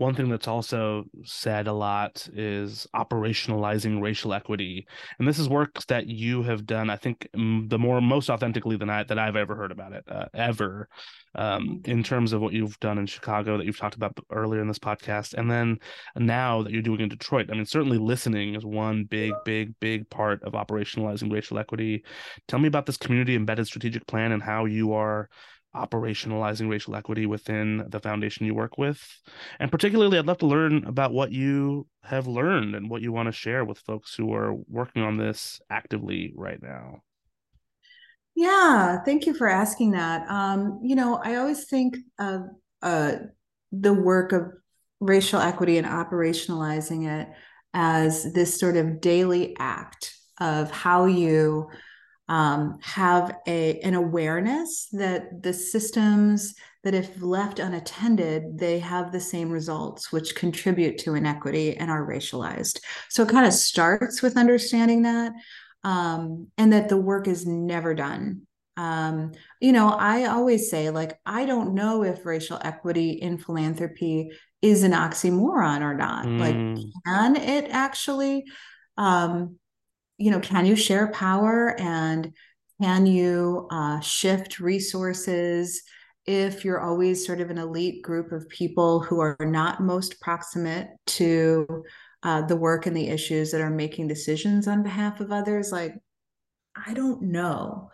one 0.00 0.14
thing 0.14 0.30
that's 0.30 0.48
also 0.48 1.04
said 1.24 1.66
a 1.66 1.72
lot 1.74 2.26
is 2.32 2.86
operationalizing 2.96 4.00
racial 4.00 4.32
equity, 4.32 4.86
and 5.18 5.28
this 5.28 5.38
is 5.38 5.46
work 5.46 5.84
that 5.88 6.06
you 6.06 6.42
have 6.42 6.64
done. 6.64 6.88
I 6.88 6.96
think 6.96 7.28
the 7.34 7.78
more 7.78 8.00
most 8.00 8.30
authentically 8.30 8.76
than 8.76 8.88
I 8.88 9.02
that 9.04 9.18
I've 9.18 9.36
ever 9.36 9.54
heard 9.54 9.70
about 9.70 9.92
it 9.92 10.04
uh, 10.08 10.24
ever, 10.32 10.88
um, 11.34 11.82
in 11.84 12.02
terms 12.02 12.32
of 12.32 12.40
what 12.40 12.54
you've 12.54 12.80
done 12.80 12.96
in 12.96 13.04
Chicago 13.04 13.58
that 13.58 13.66
you've 13.66 13.78
talked 13.78 13.94
about 13.94 14.16
earlier 14.30 14.62
in 14.62 14.68
this 14.68 14.78
podcast, 14.78 15.34
and 15.34 15.50
then 15.50 15.78
now 16.16 16.62
that 16.62 16.72
you're 16.72 16.80
doing 16.80 17.00
in 17.00 17.10
Detroit. 17.10 17.50
I 17.50 17.54
mean, 17.54 17.66
certainly 17.66 17.98
listening 17.98 18.54
is 18.54 18.64
one 18.64 19.04
big, 19.04 19.34
big, 19.44 19.74
big 19.80 20.08
part 20.08 20.42
of 20.44 20.54
operationalizing 20.54 21.30
racial 21.30 21.58
equity. 21.58 22.04
Tell 22.48 22.58
me 22.58 22.68
about 22.68 22.86
this 22.86 22.96
community 22.96 23.36
embedded 23.36 23.66
strategic 23.66 24.06
plan 24.06 24.32
and 24.32 24.42
how 24.42 24.64
you 24.64 24.94
are 24.94 25.28
operationalizing 25.74 26.68
racial 26.68 26.96
equity 26.96 27.26
within 27.26 27.84
the 27.88 28.00
foundation 28.00 28.46
you 28.46 28.54
work 28.54 28.76
with. 28.76 29.00
And 29.58 29.70
particularly, 29.70 30.18
I'd 30.18 30.26
love 30.26 30.38
to 30.38 30.46
learn 30.46 30.84
about 30.84 31.12
what 31.12 31.32
you 31.32 31.86
have 32.02 32.26
learned 32.26 32.74
and 32.74 32.90
what 32.90 33.02
you 33.02 33.12
want 33.12 33.26
to 33.26 33.32
share 33.32 33.64
with 33.64 33.78
folks 33.78 34.14
who 34.14 34.32
are 34.34 34.54
working 34.68 35.02
on 35.02 35.16
this 35.16 35.60
actively 35.70 36.32
right 36.36 36.60
now. 36.62 37.02
Yeah, 38.34 38.98
thank 39.04 39.26
you 39.26 39.34
for 39.34 39.48
asking 39.48 39.92
that. 39.92 40.28
Um, 40.28 40.80
you 40.82 40.96
know, 40.96 41.20
I 41.22 41.36
always 41.36 41.64
think 41.64 41.96
of 42.18 42.42
uh, 42.82 43.12
the 43.70 43.92
work 43.92 44.32
of 44.32 44.52
racial 45.00 45.40
equity 45.40 45.78
and 45.78 45.86
operationalizing 45.86 47.08
it 47.08 47.28
as 47.74 48.32
this 48.32 48.58
sort 48.58 48.76
of 48.76 49.00
daily 49.00 49.54
act 49.58 50.14
of 50.40 50.70
how 50.70 51.04
you 51.04 51.68
um, 52.30 52.78
have 52.80 53.36
a 53.48 53.80
an 53.80 53.94
awareness 53.94 54.86
that 54.92 55.42
the 55.42 55.52
systems 55.52 56.54
that 56.84 56.94
if 56.94 57.20
left 57.20 57.58
unattended 57.58 58.56
they 58.56 58.78
have 58.78 59.10
the 59.10 59.20
same 59.20 59.50
results 59.50 60.10
which 60.12 60.36
contribute 60.36 60.96
to 60.98 61.14
inequity 61.14 61.76
and 61.76 61.90
are 61.90 62.06
racialized. 62.06 62.80
So 63.08 63.24
it 63.24 63.28
kind 63.28 63.46
of 63.46 63.52
starts 63.52 64.22
with 64.22 64.36
understanding 64.36 65.02
that 65.02 65.32
um, 65.82 66.46
and 66.56 66.72
that 66.72 66.88
the 66.88 66.96
work 66.96 67.26
is 67.26 67.46
never 67.46 67.94
done. 67.94 68.46
Um, 68.76 69.32
you 69.60 69.72
know 69.72 69.88
i 69.90 70.24
always 70.24 70.70
say 70.70 70.88
like 70.88 71.18
i 71.26 71.44
don't 71.44 71.74
know 71.74 72.02
if 72.02 72.24
racial 72.24 72.58
equity 72.62 73.10
in 73.10 73.36
philanthropy 73.36 74.30
is 74.62 74.82
an 74.82 74.92
oxymoron 74.92 75.82
or 75.82 75.94
not. 75.94 76.26
Mm. 76.26 76.38
like 76.38 76.86
can 77.04 77.36
it 77.36 77.70
actually? 77.70 78.44
Um, 78.96 79.56
you 80.20 80.30
know, 80.30 80.38
can 80.38 80.66
you 80.66 80.76
share 80.76 81.10
power 81.12 81.74
and 81.80 82.32
can 82.80 83.06
you 83.06 83.66
uh, 83.70 84.00
shift 84.00 84.60
resources 84.60 85.82
if 86.26 86.62
you're 86.62 86.80
always 86.80 87.26
sort 87.26 87.40
of 87.40 87.50
an 87.50 87.56
elite 87.56 88.02
group 88.02 88.30
of 88.30 88.48
people 88.50 89.00
who 89.00 89.18
are 89.18 89.36
not 89.40 89.82
most 89.82 90.20
proximate 90.20 90.88
to 91.06 91.84
uh, 92.22 92.42
the 92.42 92.54
work 92.54 92.84
and 92.84 92.94
the 92.94 93.08
issues 93.08 93.50
that 93.50 93.62
are 93.62 93.70
making 93.70 94.08
decisions 94.08 94.68
on 94.68 94.82
behalf 94.82 95.20
of 95.20 95.32
others? 95.32 95.72
Like, 95.72 95.94
I 96.76 96.92
don't 96.92 97.22
know. 97.22 97.90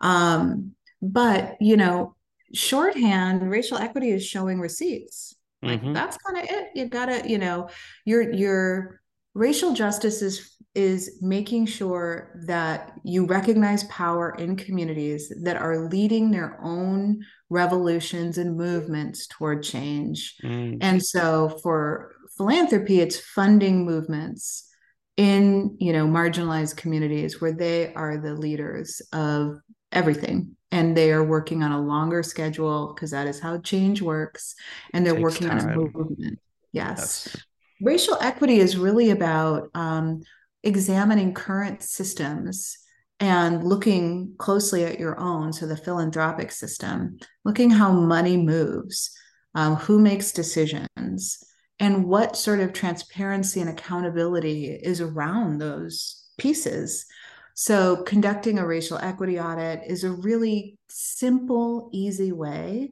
Um, 0.00 0.76
but, 1.02 1.56
you 1.60 1.76
know, 1.76 2.14
shorthand, 2.54 3.50
racial 3.50 3.78
equity 3.78 4.10
is 4.10 4.24
showing 4.24 4.60
receipts. 4.60 5.34
Like 5.60 5.80
mm-hmm. 5.80 5.92
that's 5.92 6.18
kind 6.18 6.38
of 6.38 6.44
it. 6.48 6.68
You 6.76 6.86
gotta, 6.86 7.28
you 7.28 7.38
know, 7.38 7.68
your 8.04 8.32
your 8.32 9.00
racial 9.34 9.74
justice 9.74 10.22
is 10.22 10.53
is 10.74 11.18
making 11.22 11.66
sure 11.66 12.32
that 12.46 12.92
you 13.04 13.26
recognize 13.26 13.84
power 13.84 14.34
in 14.38 14.56
communities 14.56 15.32
that 15.42 15.56
are 15.56 15.88
leading 15.88 16.30
their 16.30 16.58
own 16.62 17.24
revolutions 17.48 18.38
and 18.38 18.56
movements 18.56 19.28
toward 19.28 19.62
change. 19.62 20.36
Mm. 20.42 20.78
And 20.80 21.02
so 21.02 21.60
for 21.62 22.12
philanthropy, 22.36 23.00
it's 23.00 23.20
funding 23.20 23.84
movements 23.84 24.68
in, 25.16 25.76
you 25.78 25.92
know, 25.92 26.06
marginalized 26.06 26.76
communities 26.76 27.40
where 27.40 27.52
they 27.52 27.94
are 27.94 28.18
the 28.18 28.34
leaders 28.34 29.00
of 29.12 29.58
everything 29.92 30.56
and 30.72 30.96
they 30.96 31.12
are 31.12 31.22
working 31.22 31.62
on 31.62 31.70
a 31.70 31.80
longer 31.80 32.24
schedule 32.24 32.92
because 32.92 33.12
that 33.12 33.28
is 33.28 33.38
how 33.38 33.58
change 33.58 34.02
works 34.02 34.56
and 34.92 35.06
they're 35.06 35.20
working 35.20 35.48
time. 35.48 35.60
on 35.60 35.70
a 35.70 35.76
movement. 35.76 36.40
Yes. 36.72 37.28
yes. 37.32 37.44
Racial 37.80 38.18
equity 38.20 38.58
is 38.58 38.76
really 38.76 39.10
about 39.10 39.70
um, 39.74 40.22
examining 40.64 41.34
current 41.34 41.82
systems 41.82 42.78
and 43.20 43.62
looking 43.62 44.34
closely 44.38 44.84
at 44.84 44.98
your 44.98 45.18
own, 45.18 45.52
so 45.52 45.66
the 45.66 45.76
philanthropic 45.76 46.50
system, 46.50 47.18
looking 47.44 47.70
how 47.70 47.92
money 47.92 48.36
moves, 48.36 49.16
um, 49.54 49.76
who 49.76 49.98
makes 49.98 50.32
decisions, 50.32 51.42
and 51.78 52.04
what 52.04 52.36
sort 52.36 52.60
of 52.60 52.72
transparency 52.72 53.60
and 53.60 53.70
accountability 53.70 54.66
is 54.66 55.00
around 55.00 55.58
those 55.58 56.24
pieces. 56.38 57.06
So, 57.54 58.02
conducting 58.02 58.58
a 58.58 58.66
racial 58.66 58.98
equity 58.98 59.38
audit 59.38 59.82
is 59.86 60.02
a 60.02 60.10
really 60.10 60.76
simple, 60.88 61.88
easy 61.92 62.32
way 62.32 62.90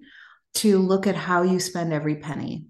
to 0.54 0.78
look 0.78 1.06
at 1.06 1.16
how 1.16 1.42
you 1.42 1.58
spend 1.58 1.92
every 1.92 2.16
penny. 2.16 2.66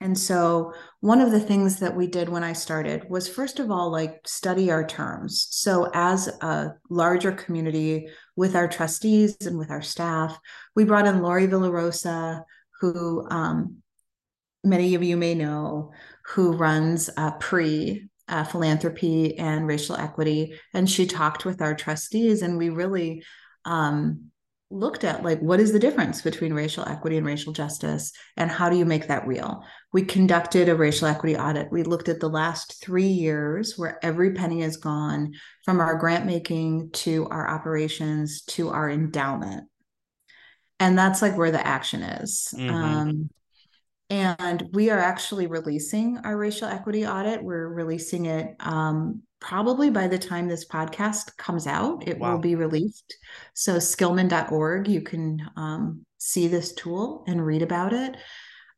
And 0.00 0.16
so, 0.16 0.74
one 1.00 1.20
of 1.20 1.32
the 1.32 1.40
things 1.40 1.80
that 1.80 1.96
we 1.96 2.06
did 2.06 2.28
when 2.28 2.44
I 2.44 2.52
started 2.52 3.10
was 3.10 3.28
first 3.28 3.58
of 3.58 3.70
all, 3.70 3.90
like 3.90 4.20
study 4.26 4.70
our 4.70 4.86
terms. 4.86 5.48
So, 5.50 5.90
as 5.92 6.28
a 6.28 6.74
larger 6.88 7.32
community 7.32 8.08
with 8.36 8.54
our 8.54 8.68
trustees 8.68 9.36
and 9.40 9.58
with 9.58 9.70
our 9.70 9.82
staff, 9.82 10.38
we 10.76 10.84
brought 10.84 11.06
in 11.06 11.20
Lori 11.20 11.48
Villarosa, 11.48 12.44
who 12.80 13.26
um, 13.28 13.78
many 14.62 14.94
of 14.94 15.02
you 15.02 15.16
may 15.16 15.34
know, 15.34 15.92
who 16.26 16.52
runs 16.52 17.10
uh, 17.16 17.32
PRE, 17.32 18.08
uh, 18.28 18.44
philanthropy 18.44 19.36
and 19.36 19.66
racial 19.66 19.96
equity. 19.96 20.60
And 20.74 20.88
she 20.88 21.06
talked 21.06 21.44
with 21.44 21.60
our 21.60 21.74
trustees, 21.74 22.42
and 22.42 22.56
we 22.56 22.68
really 22.68 23.24
um, 23.64 24.30
looked 24.70 25.02
at 25.02 25.22
like 25.22 25.40
what 25.40 25.60
is 25.60 25.72
the 25.72 25.78
difference 25.78 26.20
between 26.20 26.52
racial 26.52 26.86
equity 26.86 27.16
and 27.16 27.24
racial 27.24 27.54
justice 27.54 28.12
and 28.36 28.50
how 28.50 28.68
do 28.68 28.76
you 28.76 28.84
make 28.84 29.08
that 29.08 29.26
real? 29.26 29.64
We 29.92 30.02
conducted 30.02 30.68
a 30.68 30.74
racial 30.74 31.08
equity 31.08 31.36
audit. 31.36 31.72
We 31.72 31.84
looked 31.84 32.08
at 32.08 32.20
the 32.20 32.28
last 32.28 32.82
three 32.82 33.06
years 33.06 33.78
where 33.78 33.98
every 34.04 34.34
penny 34.34 34.60
has 34.60 34.76
gone 34.76 35.32
from 35.64 35.80
our 35.80 35.96
grant 35.96 36.26
making 36.26 36.90
to 36.92 37.26
our 37.30 37.48
operations 37.48 38.42
to 38.42 38.68
our 38.68 38.90
endowment. 38.90 39.64
And 40.80 40.98
that's 40.98 41.22
like 41.22 41.36
where 41.36 41.50
the 41.50 41.66
action 41.66 42.02
is. 42.02 42.54
Mm-hmm. 42.56 42.74
um, 42.74 43.30
and 44.10 44.70
we 44.72 44.88
are 44.90 44.98
actually 44.98 45.46
releasing 45.46 46.18
our 46.18 46.36
racial 46.36 46.68
equity 46.68 47.06
audit. 47.06 47.42
We're 47.42 47.68
releasing 47.68 48.24
it 48.24 48.56
um, 48.60 49.22
probably 49.40 49.90
by 49.90 50.08
the 50.08 50.18
time 50.18 50.48
this 50.48 50.66
podcast 50.66 51.36
comes 51.36 51.66
out, 51.66 52.06
it 52.06 52.18
wow. 52.18 52.32
will 52.32 52.40
be 52.40 52.54
released. 52.54 53.16
So, 53.54 53.76
skillman.org, 53.76 54.88
you 54.88 55.02
can 55.02 55.40
um, 55.56 56.04
see 56.18 56.48
this 56.48 56.72
tool 56.72 57.24
and 57.26 57.44
read 57.44 57.62
about 57.62 57.92
it. 57.92 58.16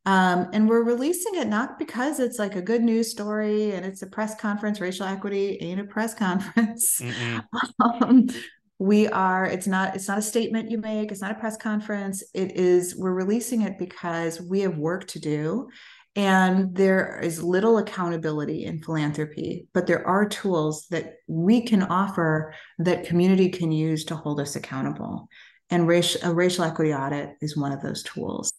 Um, 0.05 0.49
and 0.53 0.67
we're 0.67 0.83
releasing 0.83 1.35
it 1.35 1.47
not 1.47 1.77
because 1.77 2.19
it's 2.19 2.39
like 2.39 2.55
a 2.55 2.61
good 2.61 2.81
news 2.81 3.11
story 3.11 3.73
and 3.73 3.85
it's 3.85 4.01
a 4.01 4.07
press 4.07 4.33
conference. 4.39 4.81
Racial 4.81 5.05
equity 5.05 5.57
ain't 5.61 5.79
a 5.79 5.83
press 5.83 6.13
conference. 6.15 7.01
um, 7.79 8.27
we 8.79 9.07
are. 9.07 9.45
It's 9.45 9.67
not. 9.67 9.95
It's 9.95 10.07
not 10.07 10.17
a 10.17 10.23
statement 10.23 10.71
you 10.71 10.79
make. 10.79 11.11
It's 11.11 11.21
not 11.21 11.31
a 11.31 11.39
press 11.39 11.55
conference. 11.55 12.23
It 12.33 12.53
is. 12.53 12.95
We're 12.95 13.13
releasing 13.13 13.61
it 13.61 13.77
because 13.77 14.41
we 14.41 14.61
have 14.61 14.75
work 14.75 15.05
to 15.09 15.19
do, 15.19 15.69
and 16.15 16.75
there 16.75 17.19
is 17.21 17.41
little 17.41 17.77
accountability 17.77 18.65
in 18.65 18.81
philanthropy, 18.81 19.67
but 19.73 19.87
there 19.87 20.05
are 20.05 20.27
tools 20.27 20.87
that 20.89 21.15
we 21.27 21.61
can 21.61 21.83
offer 21.83 22.53
that 22.79 23.05
community 23.05 23.49
can 23.49 23.71
use 23.71 24.03
to 24.05 24.15
hold 24.15 24.39
us 24.41 24.55
accountable. 24.55 25.29
And 25.69 25.83
a 25.83 26.33
racial 26.33 26.65
equity 26.65 26.93
audit 26.93 27.37
is 27.39 27.55
one 27.55 27.71
of 27.71 27.81
those 27.81 28.03
tools. 28.03 28.51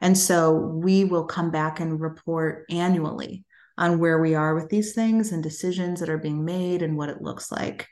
And 0.00 0.18
so 0.18 0.52
we 0.52 1.04
will 1.04 1.24
come 1.24 1.52
back 1.52 1.78
and 1.78 2.00
report 2.00 2.64
annually 2.68 3.44
on 3.76 4.00
where 4.00 4.20
we 4.20 4.34
are 4.34 4.56
with 4.56 4.68
these 4.68 4.92
things 4.92 5.30
and 5.30 5.40
decisions 5.40 6.00
that 6.00 6.08
are 6.08 6.18
being 6.18 6.44
made 6.44 6.82
and 6.82 6.96
what 6.96 7.10
it 7.10 7.22
looks 7.22 7.52
like. 7.52 7.86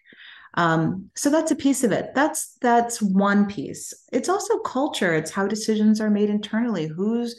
Um, 0.54 1.10
so 1.14 1.30
that's 1.30 1.52
a 1.52 1.56
piece 1.56 1.84
of 1.84 1.92
it. 1.92 2.10
That's 2.14 2.56
that's 2.60 3.00
one 3.00 3.46
piece. 3.46 3.94
It's 4.12 4.28
also 4.28 4.58
culture. 4.60 5.14
It's 5.14 5.30
how 5.30 5.46
decisions 5.46 6.00
are 6.00 6.10
made 6.10 6.30
internally. 6.30 6.88
Who's 6.88 7.38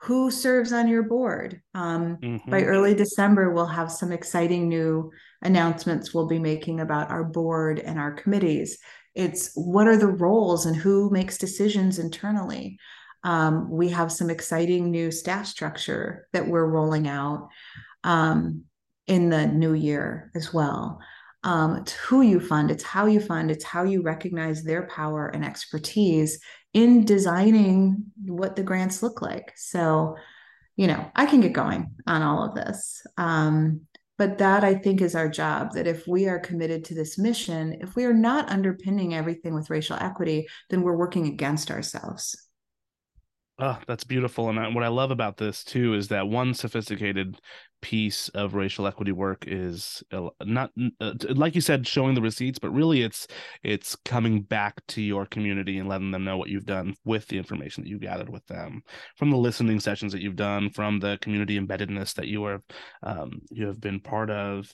who 0.00 0.30
serves 0.30 0.72
on 0.72 0.88
your 0.88 1.02
board. 1.02 1.60
Um, 1.74 2.16
mm-hmm. 2.18 2.50
By 2.50 2.62
early 2.62 2.94
December, 2.94 3.50
we'll 3.50 3.66
have 3.66 3.90
some 3.90 4.12
exciting 4.12 4.68
new 4.68 5.10
announcements 5.42 6.14
we'll 6.14 6.28
be 6.28 6.38
making 6.38 6.80
about 6.80 7.10
our 7.10 7.24
board 7.24 7.80
and 7.80 7.98
our 7.98 8.12
committees. 8.12 8.78
It's 9.14 9.50
what 9.54 9.88
are 9.88 9.96
the 9.96 10.06
roles 10.06 10.66
and 10.66 10.76
who 10.76 11.10
makes 11.10 11.38
decisions 11.38 11.98
internally. 11.98 12.78
Um, 13.24 13.68
we 13.68 13.88
have 13.88 14.12
some 14.12 14.30
exciting 14.30 14.90
new 14.90 15.10
staff 15.10 15.46
structure 15.46 16.28
that 16.32 16.46
we're 16.46 16.66
rolling 16.66 17.08
out 17.08 17.48
um, 18.04 18.64
in 19.08 19.30
the 19.30 19.46
new 19.46 19.74
year 19.74 20.30
as 20.36 20.54
well. 20.54 21.00
Um, 21.42 21.76
it's 21.76 21.92
who 21.92 22.22
you 22.22 22.40
fund, 22.40 22.70
it's 22.70 22.84
how 22.84 23.06
you 23.06 23.20
fund, 23.20 23.50
it's 23.50 23.64
how 23.64 23.84
you 23.84 24.02
recognize 24.02 24.62
their 24.62 24.86
power 24.86 25.28
and 25.28 25.44
expertise 25.44 26.40
in 26.72 27.04
designing 27.04 28.04
what 28.26 28.56
the 28.56 28.62
grants 28.62 29.02
look 29.02 29.22
like. 29.22 29.52
So 29.56 30.16
you 30.78 30.86
know, 30.86 31.10
I 31.16 31.26
can 31.26 31.40
get 31.40 31.52
going 31.52 31.90
on 32.06 32.22
all 32.22 32.44
of 32.44 32.54
this. 32.54 33.02
Um, 33.16 33.82
but 34.16 34.38
that 34.38 34.64
I 34.64 34.74
think 34.74 35.00
is 35.00 35.14
our 35.14 35.28
job 35.28 35.72
that 35.74 35.88
if 35.88 36.06
we 36.06 36.28
are 36.28 36.38
committed 36.38 36.84
to 36.84 36.94
this 36.94 37.18
mission, 37.18 37.78
if 37.80 37.96
we 37.96 38.04
are 38.04 38.14
not 38.14 38.48
underpinning 38.48 39.14
everything 39.14 39.54
with 39.54 39.70
racial 39.70 39.96
equity, 40.00 40.46
then 40.70 40.82
we're 40.82 40.96
working 40.96 41.26
against 41.26 41.70
ourselves. 41.70 42.48
Oh, 43.60 43.78
that's 43.88 44.04
beautiful. 44.04 44.48
And 44.48 44.74
what 44.74 44.84
I 44.84 44.88
love 44.88 45.10
about 45.10 45.36
this 45.36 45.64
too 45.64 45.94
is 45.94 46.08
that 46.08 46.28
one 46.28 46.54
sophisticated 46.54 47.40
piece 47.80 48.28
of 48.30 48.54
racial 48.54 48.86
equity 48.86 49.12
work 49.12 49.44
is 49.46 50.02
uh, 50.12 50.28
not 50.44 50.70
uh, 51.00 51.12
like 51.30 51.54
you 51.54 51.60
said 51.60 51.86
showing 51.86 52.14
the 52.14 52.20
receipts 52.20 52.58
but 52.58 52.70
really 52.70 53.02
it's 53.02 53.26
it's 53.62 53.96
coming 54.04 54.42
back 54.42 54.74
to 54.88 55.00
your 55.00 55.26
community 55.26 55.78
and 55.78 55.88
letting 55.88 56.10
them 56.10 56.24
know 56.24 56.36
what 56.36 56.48
you've 56.48 56.66
done 56.66 56.94
with 57.04 57.26
the 57.28 57.38
information 57.38 57.82
that 57.82 57.88
you 57.88 57.98
gathered 57.98 58.28
with 58.28 58.44
them 58.46 58.82
from 59.16 59.30
the 59.30 59.36
listening 59.36 59.78
sessions 59.78 60.12
that 60.12 60.20
you've 60.20 60.36
done 60.36 60.70
from 60.70 60.98
the 60.98 61.18
community 61.20 61.58
embeddedness 61.58 62.14
that 62.14 62.26
you 62.26 62.44
are 62.44 62.62
um, 63.02 63.40
you 63.50 63.66
have 63.66 63.80
been 63.80 64.00
part 64.00 64.30
of 64.30 64.72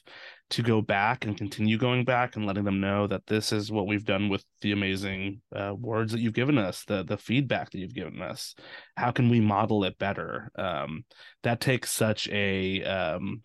to 0.50 0.62
go 0.62 0.80
back 0.80 1.24
and 1.24 1.36
continue 1.36 1.78
going 1.78 2.04
back 2.04 2.36
and 2.36 2.46
letting 2.46 2.64
them 2.64 2.80
know 2.80 3.06
that 3.06 3.26
this 3.26 3.50
is 3.50 3.72
what 3.72 3.86
we've 3.86 4.04
done 4.04 4.28
with 4.28 4.44
the 4.60 4.72
amazing 4.72 5.40
uh, 5.54 5.74
words 5.76 6.12
that 6.12 6.20
you've 6.20 6.34
given 6.34 6.58
us, 6.58 6.84
the 6.84 7.02
the 7.02 7.16
feedback 7.16 7.70
that 7.70 7.78
you've 7.78 7.94
given 7.94 8.20
us. 8.20 8.54
How 8.96 9.10
can 9.10 9.28
we 9.28 9.40
model 9.40 9.84
it 9.84 9.98
better? 9.98 10.50
Um, 10.56 11.04
that 11.42 11.60
takes 11.60 11.90
such 11.90 12.28
a 12.28 12.82
um, 12.84 13.40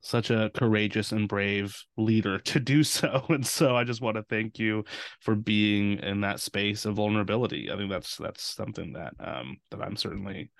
such 0.00 0.30
a 0.30 0.50
courageous 0.54 1.12
and 1.12 1.28
brave 1.28 1.76
leader 1.96 2.38
to 2.50 2.60
do 2.60 2.84
so 2.84 3.24
and 3.30 3.46
so 3.46 3.74
i 3.74 3.82
just 3.84 4.02
want 4.02 4.18
to 4.18 4.22
thank 4.24 4.58
you 4.58 4.84
for 5.22 5.34
being 5.34 5.98
in 6.00 6.20
that 6.20 6.40
space 6.40 6.84
of 6.84 6.96
vulnerability 6.96 7.70
i 7.72 7.76
think 7.76 7.90
that's 7.90 8.18
that's 8.18 8.42
something 8.42 8.92
that 8.92 9.14
um 9.18 9.56
that 9.70 9.80
i'm 9.80 9.96
certainly 9.96 10.50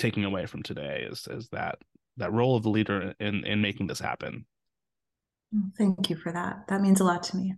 taking 0.00 0.24
away 0.24 0.46
from 0.46 0.64
today 0.64 1.06
is 1.08 1.28
is 1.30 1.48
that 1.50 1.78
that 2.16 2.32
role 2.32 2.56
of 2.56 2.64
the 2.64 2.70
leader 2.70 3.14
in 3.20 3.46
in 3.46 3.60
making 3.60 3.86
this 3.86 4.00
happen 4.00 4.44
Thank 5.76 6.10
you 6.10 6.16
for 6.16 6.32
that. 6.32 6.66
That 6.68 6.80
means 6.80 7.00
a 7.00 7.04
lot 7.04 7.22
to 7.24 7.36
me. 7.36 7.54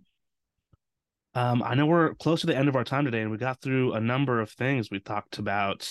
Um, 1.33 1.63
I 1.63 1.75
know 1.75 1.85
we're 1.85 2.13
close 2.15 2.41
to 2.41 2.47
the 2.47 2.57
end 2.57 2.67
of 2.67 2.75
our 2.75 2.83
time 2.83 3.05
today, 3.05 3.21
and 3.21 3.31
we 3.31 3.37
got 3.37 3.61
through 3.61 3.93
a 3.93 4.01
number 4.01 4.41
of 4.41 4.51
things. 4.51 4.89
We 4.91 4.99
talked 4.99 5.37
about 5.37 5.87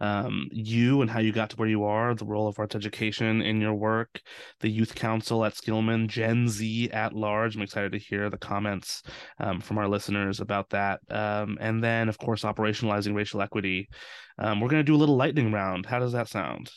um, 0.00 0.48
you 0.50 1.00
and 1.00 1.10
how 1.10 1.20
you 1.20 1.32
got 1.32 1.50
to 1.50 1.56
where 1.56 1.68
you 1.68 1.84
are, 1.84 2.14
the 2.14 2.26
role 2.26 2.46
of 2.46 2.58
arts 2.58 2.74
education 2.74 3.40
in 3.40 3.60
your 3.60 3.74
work, 3.74 4.20
the 4.60 4.68
youth 4.68 4.94
council 4.94 5.44
at 5.44 5.54
Skillman, 5.54 6.08
Gen 6.08 6.48
Z 6.48 6.90
at 6.90 7.14
large. 7.14 7.56
I'm 7.56 7.62
excited 7.62 7.92
to 7.92 7.98
hear 7.98 8.28
the 8.28 8.38
comments 8.38 9.02
um, 9.38 9.60
from 9.60 9.78
our 9.78 9.88
listeners 9.88 10.40
about 10.40 10.68
that. 10.70 11.00
Um, 11.10 11.56
and 11.60 11.82
then, 11.82 12.08
of 12.08 12.18
course, 12.18 12.42
operationalizing 12.42 13.14
racial 13.14 13.40
equity. 13.40 13.88
Um, 14.38 14.60
we're 14.60 14.68
going 14.68 14.80
to 14.80 14.84
do 14.84 14.94
a 14.94 14.96
little 14.96 15.16
lightning 15.16 15.52
round. 15.52 15.86
How 15.86 15.98
does 16.00 16.12
that 16.12 16.28
sound? 16.28 16.70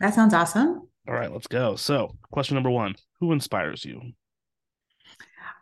That 0.00 0.14
sounds 0.14 0.32
awesome. 0.32 0.88
All 1.08 1.14
right, 1.14 1.32
let's 1.32 1.46
go. 1.46 1.76
So, 1.76 2.16
question 2.30 2.54
number 2.54 2.70
one 2.70 2.94
Who 3.20 3.32
inspires 3.32 3.84
you? 3.84 4.00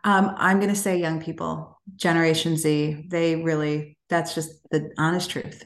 Um, 0.07 0.33
I'm 0.37 0.59
going 0.59 0.73
to 0.73 0.79
say 0.79 0.97
young 0.97 1.21
people, 1.21 1.81
Generation 1.97 2.55
Z. 2.55 3.07
They 3.09 3.35
really, 3.35 3.97
that's 4.07 4.33
just 4.33 4.51
the 4.71 4.89
honest 4.97 5.29
truth. 5.29 5.65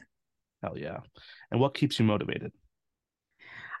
Hell 0.64 0.76
yeah. 0.76 0.98
And 1.52 1.60
what 1.60 1.74
keeps 1.74 2.00
you 2.00 2.04
motivated? 2.04 2.50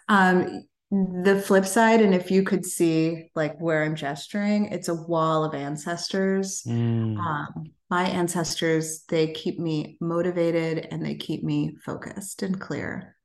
Um, 0.08 0.62
the 0.92 1.42
flip 1.44 1.66
side, 1.66 2.00
and 2.00 2.14
if 2.14 2.30
you 2.30 2.44
could 2.44 2.64
see 2.64 3.28
like 3.34 3.58
where 3.58 3.82
I'm 3.82 3.96
gesturing, 3.96 4.66
it's 4.66 4.86
a 4.86 4.94
wall 4.94 5.44
of 5.44 5.52
ancestors. 5.52 6.62
Mm. 6.62 7.18
Um, 7.18 7.72
my 7.90 8.04
ancestors, 8.04 9.02
they 9.08 9.32
keep 9.32 9.58
me 9.58 9.96
motivated 10.00 10.86
and 10.92 11.04
they 11.04 11.16
keep 11.16 11.42
me 11.42 11.74
focused 11.84 12.44
and 12.44 12.60
clear. 12.60 13.16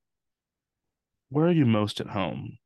Where 1.29 1.45
are 1.45 1.51
you 1.51 1.67
most 1.67 2.01
at 2.01 2.07
home? 2.07 2.57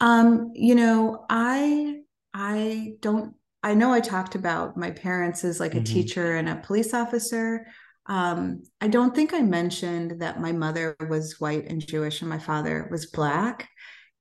Um, 0.00 0.52
you 0.54 0.74
know, 0.74 1.26
I 1.28 2.00
I 2.34 2.94
don't 3.00 3.34
I 3.62 3.72
know 3.72 3.92
I 3.92 4.00
talked 4.00 4.34
about 4.34 4.76
my 4.76 4.90
parents 4.90 5.42
as 5.42 5.58
like 5.58 5.72
a 5.72 5.78
mm-hmm. 5.78 5.84
teacher 5.84 6.36
and 6.36 6.50
a 6.50 6.56
police 6.56 6.92
officer. 6.92 7.66
Um, 8.06 8.62
I 8.82 8.88
don't 8.88 9.14
think 9.14 9.32
I 9.32 9.40
mentioned 9.40 10.20
that 10.20 10.38
my 10.38 10.52
mother 10.52 10.94
was 11.08 11.40
white 11.40 11.70
and 11.70 11.84
Jewish 11.84 12.20
and 12.20 12.28
my 12.28 12.38
father 12.38 12.86
was 12.90 13.06
black. 13.06 13.66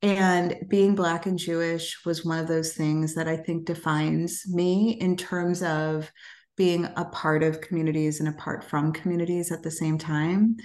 And 0.01 0.55
being 0.69 0.95
black 0.95 1.25
and 1.25 1.37
Jewish 1.37 2.05
was 2.05 2.23
one 2.23 2.39
of 2.39 2.47
those 2.47 2.73
things 2.73 3.15
that 3.15 3.27
I 3.27 3.35
think 3.35 3.65
defines 3.65 4.43
me 4.47 4.91
in 4.91 5.17
terms 5.17 5.61
of 5.61 6.09
being 6.55 6.85
a 6.95 7.05
part 7.05 7.43
of 7.43 7.59
communities 7.59 8.21
and 8.21 8.29
apart 8.29 8.63
from 8.63 8.93
communities 8.93 9.51
at 9.51 9.63
the 9.63 9.71
same 9.71 9.97
time. 9.97 10.55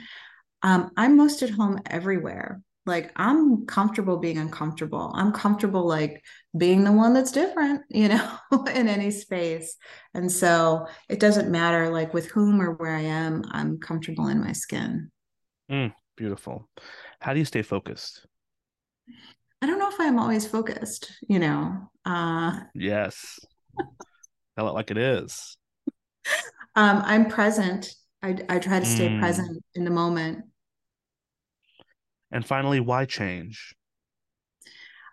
Um, 0.62 0.90
I'm 0.96 1.16
most 1.16 1.42
at 1.42 1.51
home 1.51 1.80
everywhere 1.86 2.61
like 2.89 3.12
i'm 3.14 3.66
comfortable 3.66 4.16
being 4.16 4.39
uncomfortable. 4.39 5.12
I'm 5.14 5.30
comfortable 5.30 5.86
like 5.86 6.24
being 6.57 6.82
the 6.82 6.91
one 6.91 7.12
that's 7.14 7.30
different 7.30 7.82
you 7.91 8.09
know 8.09 8.39
in 8.74 8.89
any 8.89 9.12
space. 9.12 9.76
And 10.14 10.32
so 10.32 10.86
it 11.09 11.20
doesn't 11.20 11.51
matter 11.51 11.91
like 11.91 12.12
with 12.12 12.28
whom 12.30 12.61
or 12.61 12.72
where 12.72 12.97
i 12.97 13.03
am 13.03 13.45
i'm 13.53 13.78
comfortable 13.78 14.26
in 14.26 14.41
my 14.41 14.53
skin. 14.53 15.11
Mm, 15.70 15.93
beautiful. 16.16 16.68
How 17.20 17.32
do 17.34 17.39
you 17.39 17.45
stay 17.45 17.62
focused? 17.62 18.26
I 19.62 19.66
don't 19.66 19.78
know 19.78 19.91
if 19.91 20.01
i'm 20.01 20.18
always 20.18 20.47
focused 20.47 21.12
you 21.28 21.39
know 21.39 21.91
uh 22.05 22.59
yes. 22.74 23.39
Tell 24.57 24.68
it 24.68 24.74
like 24.74 24.91
it 24.91 24.99
is. 24.99 25.57
Um 26.76 27.03
i'm 27.05 27.28
present. 27.28 27.95
I, 28.22 28.36
I 28.49 28.59
try 28.59 28.80
to 28.80 28.86
stay 28.86 29.09
mm. 29.09 29.20
present 29.20 29.62
in 29.74 29.84
the 29.84 29.91
moment 29.91 30.45
and 32.31 32.47
finally, 32.47 32.81
why 32.81 33.05
change? 33.05 33.74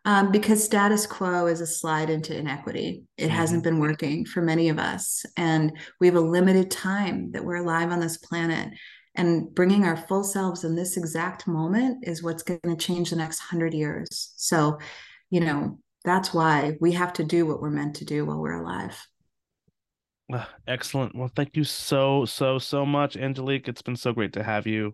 Um, 0.05 0.31
because 0.31 0.63
status 0.63 1.07
quo 1.07 1.47
is 1.47 1.61
a 1.61 1.67
slide 1.67 2.11
into 2.11 2.37
inequity. 2.37 3.03
It 3.17 3.23
mm-hmm. 3.23 3.35
hasn't 3.35 3.63
been 3.63 3.79
working 3.79 4.23
for 4.23 4.41
many 4.41 4.69
of 4.69 4.77
us. 4.77 5.25
And 5.35 5.75
we 5.99 6.05
have 6.05 6.15
a 6.15 6.21
limited 6.21 6.69
time 6.69 7.31
that 7.31 7.43
we're 7.43 7.55
alive 7.55 7.91
on 7.91 7.99
this 7.99 8.17
planet. 8.17 8.69
And 9.15 9.53
bringing 9.55 9.83
our 9.83 9.97
full 9.97 10.23
selves 10.23 10.63
in 10.63 10.75
this 10.75 10.95
exact 10.95 11.47
moment 11.47 12.07
is 12.07 12.21
what's 12.21 12.43
going 12.43 12.59
to 12.63 12.75
change 12.75 13.09
the 13.09 13.15
next 13.15 13.39
hundred 13.39 13.73
years. 13.73 14.33
So, 14.35 14.77
you 15.31 15.39
know, 15.39 15.79
that's 16.03 16.33
why 16.33 16.77
we 16.79 16.91
have 16.91 17.13
to 17.13 17.23
do 17.23 17.47
what 17.47 17.59
we're 17.59 17.71
meant 17.71 17.95
to 17.95 18.05
do 18.05 18.25
while 18.25 18.39
we're 18.39 18.61
alive. 18.61 19.07
excellent. 20.67 21.15
Well, 21.15 21.31
thank 21.35 21.55
you 21.55 21.63
so, 21.63 22.25
so, 22.25 22.59
so 22.59 22.85
much, 22.85 23.17
Angelique. 23.17 23.67
It's 23.67 23.81
been 23.81 23.95
so 23.95 24.13
great 24.13 24.33
to 24.33 24.43
have 24.43 24.67
you. 24.67 24.93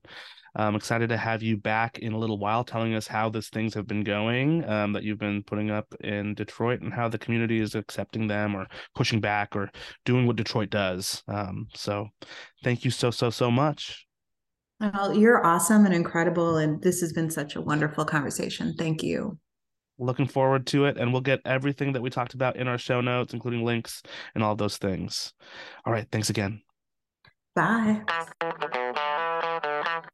I'm 0.56 0.76
excited 0.76 1.10
to 1.10 1.18
have 1.18 1.42
you 1.42 1.58
back 1.58 2.00
in 2.00 2.14
a 2.14 2.18
little 2.18 2.38
while 2.38 2.64
telling 2.64 2.94
us 2.94 3.08
how 3.08 3.30
these 3.30 3.50
things 3.50 3.74
have 3.74 3.88
been 3.88 4.04
going 4.04 4.68
um, 4.70 4.94
that 4.94 5.04
you've 5.04 5.20
been 5.20 5.44
putting 5.44 5.72
up 5.72 5.94
in 6.02 6.34
Detroit 6.34 6.82
and 6.82 6.94
how 6.94 7.08
the 7.08 7.18
community 7.18 7.62
is 7.62 7.76
accepting 7.76 8.28
them 8.28 8.56
or 8.56 8.68
pushing 8.96 9.22
back 9.22 9.56
or 9.56 9.72
doing 10.04 10.28
what 10.28 10.36
Detroit 10.36 10.70
does. 10.70 11.24
Um, 11.28 11.68
so 11.74 12.08
thank 12.64 12.84
you 12.84 12.92
so, 12.92 13.12
so, 13.12 13.30
so 13.30 13.50
much. 13.50 14.06
Well, 14.82 15.16
you're 15.16 15.46
awesome 15.46 15.86
and 15.86 15.94
incredible. 15.94 16.58
And 16.58 16.82
this 16.82 17.02
has 17.02 17.14
been 17.14 17.30
such 17.30 17.56
a 17.56 17.62
wonderful 17.62 18.04
conversation. 18.04 18.76
Thank 18.78 19.04
you. 19.04 19.38
Looking 20.00 20.28
forward 20.28 20.66
to 20.68 20.86
it. 20.86 20.98
And 20.98 21.14
we'll 21.14 21.22
get 21.22 21.40
everything 21.46 21.94
that 21.94 22.02
we 22.02 22.10
talked 22.10 22.34
about 22.34 22.56
in 22.56 22.68
our 22.68 22.80
show 22.80 23.00
notes, 23.00 23.34
including 23.34 23.64
links 23.64 24.02
and 24.34 24.44
all 24.44 24.56
those 24.56 24.78
things. 24.78 25.34
All 25.86 25.94
right. 25.94 26.08
Thanks 26.12 26.30
again. 26.30 26.62
Bye. 27.56 28.02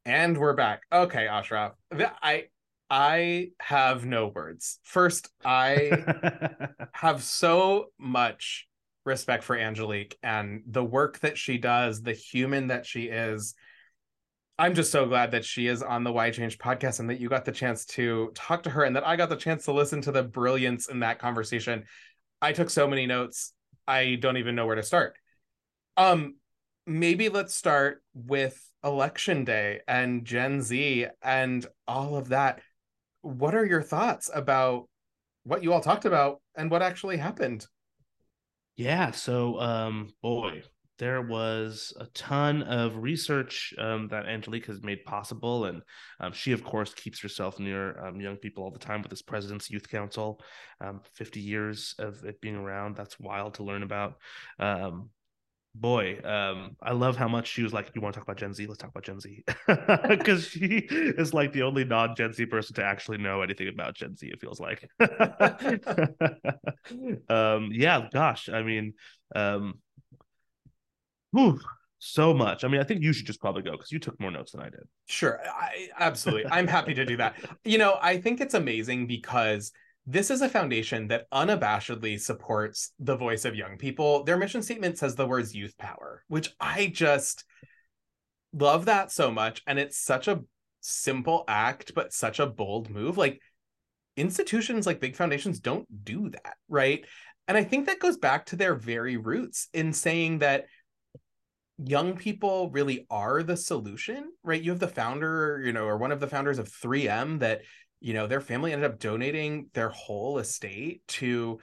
And 0.08 0.38
we're 0.38 0.54
back. 0.54 0.84
Okay, 0.90 1.28
Ashraf. 1.28 1.74
I 1.92 2.46
I 2.90 3.50
have 3.60 4.06
no 4.06 4.28
words. 4.28 4.80
First, 4.84 5.28
I 5.44 6.70
have 6.94 7.22
so 7.22 7.88
much 8.00 8.70
respect 9.04 9.44
for 9.44 9.58
Angelique 9.58 10.18
and 10.24 10.62
the 10.66 10.84
work 10.84 11.20
that 11.20 11.38
she 11.38 11.58
does, 11.58 12.02
the 12.02 12.14
human 12.14 12.68
that 12.68 12.86
she 12.86 13.08
is. 13.08 13.54
I'm 14.58 14.76
just 14.76 14.94
so 14.94 15.06
glad 15.08 15.32
that 15.32 15.44
she 15.44 15.68
is 15.68 15.84
on 15.84 16.06
the 16.06 16.14
Why 16.14 16.32
Change 16.32 16.58
podcast 16.58 17.02
and 17.02 17.10
that 17.10 17.20
you 17.20 17.28
got 17.28 17.44
the 17.44 17.52
chance 17.52 17.84
to 17.88 18.32
talk 18.34 18.64
to 18.64 18.70
her 18.70 18.86
and 18.86 18.96
that 18.96 19.06
I 19.06 19.18
got 19.18 19.28
the 19.28 19.36
chance 19.36 19.66
to 19.66 19.74
listen 19.74 20.00
to 20.04 20.14
the 20.14 20.24
brilliance 20.24 20.88
in 20.88 21.02
that 21.02 21.20
conversation. 21.20 21.84
I 22.42 22.54
took 22.54 22.70
so 22.70 22.88
many 22.88 23.08
notes. 23.08 23.52
I 23.86 24.16
don't 24.16 24.38
even 24.38 24.56
know 24.56 24.68
where 24.68 24.76
to 24.76 24.84
start. 24.84 25.18
Um 25.98 26.36
maybe 26.86 27.28
let's 27.28 27.54
start 27.54 28.02
with 28.14 28.58
election 28.84 29.44
day 29.44 29.82
and 29.88 30.26
Gen 30.26 30.62
Z 30.62 31.08
and 31.22 31.66
all 31.88 32.16
of 32.16 32.30
that. 32.30 32.62
What 33.22 33.56
are 33.56 33.66
your 33.66 33.82
thoughts 33.82 34.30
about 34.34 34.88
what 35.44 35.64
you 35.64 35.74
all 35.74 35.82
talked 35.82 36.06
about 36.06 36.42
and 36.56 36.70
what 36.70 36.82
actually 36.82 37.18
happened? 37.18 37.66
Yeah, 38.76 39.12
so 39.12 39.60
um 39.60 40.14
boy, 40.22 40.62
there 41.00 41.22
was 41.22 41.94
a 42.00 42.06
ton 42.08 42.64
of 42.64 42.98
research 42.98 43.74
um, 43.78 44.08
that 44.08 44.26
Angelique 44.26 44.66
has 44.66 44.82
made 44.82 45.06
possible. 45.06 45.66
And 45.66 45.82
um, 46.20 46.34
she, 46.34 46.52
of 46.52 46.64
course, 46.64 46.94
keeps 46.94 47.22
herself 47.22 47.60
near 47.60 48.00
um, 48.04 48.20
young 48.20 48.38
people 48.38 48.64
all 48.64 48.72
the 48.72 48.80
time 48.80 49.02
with 49.02 49.12
this 49.12 49.22
President's 49.22 49.70
Youth 49.70 49.88
Council. 49.90 50.42
Um, 50.82 51.02
50 51.14 51.40
years 51.40 51.94
of 52.00 52.24
it 52.26 52.42
being 52.42 52.56
around, 52.56 52.96
that's 52.96 53.20
wild 53.20 53.56
to 53.56 53.64
learn 53.64 53.84
about. 53.84 54.16
Boy, 55.80 56.20
um, 56.24 56.76
I 56.82 56.94
love 56.94 57.18
how 57.18 57.28
much 57.28 57.48
she 57.48 57.62
was 57.62 57.72
like, 57.72 57.92
"You 57.94 58.02
want 58.02 58.16
to 58.16 58.20
talk 58.20 58.28
about 58.28 58.38
Gen 58.38 58.52
Z? 58.52 58.66
Let's 58.66 58.80
talk 58.80 58.90
about 58.90 59.04
Gen 59.04 59.20
Z," 59.20 59.44
because 60.10 60.48
she 60.48 60.88
is 60.90 61.36
like 61.36 61.54
the 61.54 61.62
only 61.62 61.86
non 61.86 62.16
Gen 62.16 62.34
Z 62.34 62.48
person 62.48 62.74
to 62.76 62.84
actually 62.84 63.20
know 63.20 63.44
anything 63.44 63.68
about 63.68 63.94
Gen 63.94 64.16
Z. 64.16 64.28
It 64.28 64.42
feels 64.42 64.60
like. 64.60 64.90
um, 67.30 67.70
yeah, 67.72 68.08
gosh, 68.12 68.50
I 68.50 68.64
mean, 68.64 68.94
um, 69.36 69.76
whew, 71.32 71.60
so 72.00 72.34
much. 72.34 72.64
I 72.64 72.70
mean, 72.70 72.82
I 72.82 72.84
think 72.84 73.04
you 73.04 73.14
should 73.14 73.28
just 73.28 73.40
probably 73.40 73.62
go 73.62 73.74
because 73.74 73.92
you 73.92 74.00
took 74.00 74.20
more 74.20 74.32
notes 74.32 74.54
than 74.54 74.62
I 74.62 74.70
did. 74.70 74.88
Sure, 75.08 75.40
I, 75.46 75.90
absolutely. 76.00 76.50
I'm 76.50 76.68
happy 76.68 76.96
to 76.96 77.06
do 77.06 77.18
that. 77.18 77.36
You 77.64 77.78
know, 77.78 78.00
I 78.02 78.20
think 78.20 78.42
it's 78.42 78.56
amazing 78.56 79.06
because 79.06 79.72
this 80.10 80.32
is 80.32 80.42
a 80.42 80.48
foundation 80.48 81.10
that 81.10 81.30
unabashedly 81.32 82.20
supports 82.20 82.94
the 82.98 83.18
voice 83.18 83.44
of 83.44 83.56
young 83.56 83.78
people. 83.78 84.24
Their 84.24 84.38
mission 84.38 84.64
statement 84.64 84.98
says 84.98 85.16
the 85.16 85.28
words 85.28 85.54
youth 85.54 85.78
power, 85.78 86.24
which 86.30 86.56
I 86.62 86.88
just 86.88 87.44
love 88.54 88.86
that 88.86 89.12
so 89.12 89.30
much. 89.30 89.62
And 89.68 89.78
it's 89.78 90.00
such 90.00 90.30
a 90.30 90.42
simple 90.80 91.44
act, 91.50 91.94
but 91.94 92.14
such 92.14 92.40
a 92.40 92.48
bold 92.48 92.90
move. 92.90 93.18
Like 93.18 93.42
institutions 94.16 94.88
like 94.88 95.02
big 95.02 95.18
foundations 95.18 95.60
don't 95.60 95.88
do 96.06 96.30
that, 96.30 96.56
right? 96.70 97.06
And 97.50 97.58
I 97.58 97.66
think 97.66 97.86
that 97.86 98.00
goes 98.00 98.18
back 98.18 98.46
to 98.48 98.56
their 98.56 98.76
very 98.76 99.18
roots 99.18 99.68
in 99.74 99.92
saying 99.92 100.40
that 100.40 100.68
young 101.78 102.16
people 102.16 102.72
really 102.72 103.06
are 103.10 103.44
the 103.44 103.58
solution, 103.58 104.32
right? 104.42 104.62
You 104.62 104.72
have 104.72 104.80
the 104.80 104.88
founder, 104.88 105.62
you 105.66 105.74
know, 105.74 105.84
or 105.84 105.98
one 105.98 106.14
of 106.14 106.22
the 106.22 106.28
founders 106.28 106.60
of 106.60 106.70
3M 106.70 107.40
that 107.40 107.62
you 108.00 108.14
know 108.14 108.28
their 108.28 108.42
family 108.42 108.74
ended 108.74 108.90
up 108.90 109.00
donating 109.00 109.70
their 109.74 109.90
whole 109.90 110.40
estate 110.40 111.02
to 111.08 111.60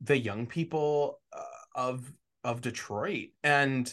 the 0.00 0.18
young 0.18 0.46
people 0.46 1.20
uh, 1.32 1.42
of 1.74 2.12
of 2.44 2.60
Detroit 2.60 3.28
and 3.42 3.92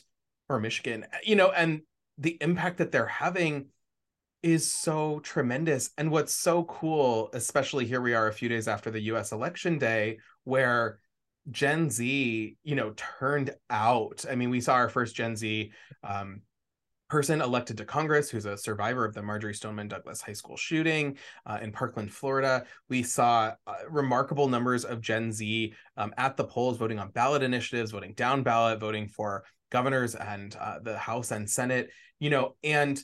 or 0.50 0.60
Michigan 0.60 1.06
you 1.24 1.36
know 1.36 1.52
and 1.52 1.82
the 2.18 2.38
impact 2.42 2.78
that 2.78 2.92
they're 2.92 3.06
having 3.06 3.68
is 4.44 4.72
so 4.72 5.20
tremendous. 5.22 5.90
And 5.98 6.12
what's 6.12 6.34
so 6.34 6.64
cool 6.66 7.30
especially 7.34 7.86
here 7.86 8.02
we 8.02 8.14
are 8.14 8.28
a 8.28 8.34
few 8.34 8.48
days 8.48 8.68
after 8.68 8.92
the 8.92 9.02
US 9.02 9.32
election 9.32 9.80
day 9.80 10.20
where 10.44 11.00
Gen 11.50 11.90
Z 11.90 12.58
you 12.64 12.76
know 12.76 12.94
turned 12.96 13.56
out. 13.70 14.26
I 14.30 14.36
mean 14.36 14.50
we 14.50 14.62
saw 14.62 14.76
our 14.76 14.90
first 14.90 15.16
Gen 15.16 15.36
Z 15.36 15.72
um, 16.04 16.42
person 17.10 17.42
elected 17.42 17.78
to 17.78 17.86
Congress 17.86 18.30
who's 18.30 18.46
a 18.46 18.58
survivor 18.58 19.06
of 19.06 19.14
the 19.14 19.22
Marjory 19.22 19.54
Stoneman 19.54 19.88
Douglas 19.88 20.22
High 20.22 20.34
School 20.34 20.58
shooting 20.58 21.18
uh, 21.46 21.60
in 21.62 21.72
Parkland, 21.72 22.12
Florida. 22.12 22.66
We 22.90 23.04
saw 23.04 23.54
uh, 23.68 23.74
remarkable 23.90 24.48
numbers 24.48 24.86
of 24.86 25.02
Gen 25.02 25.32
Z 25.32 25.74
um, 25.98 26.14
at 26.18 26.36
the 26.36 26.44
polls 26.44 26.78
voting 26.78 27.00
on 27.00 27.10
ballot 27.10 27.44
initiatives, 27.44 27.92
voting 27.92 28.14
down 28.14 28.44
ballot, 28.44 28.80
voting 28.80 29.08
for 29.08 29.44
governors 29.72 30.16
and 30.16 30.56
uh, 30.60 30.80
the 30.80 30.98
House 30.98 31.32
and 31.32 31.50
Senate, 31.50 31.90
you 32.20 32.30
know, 32.30 32.56
and 32.64 33.04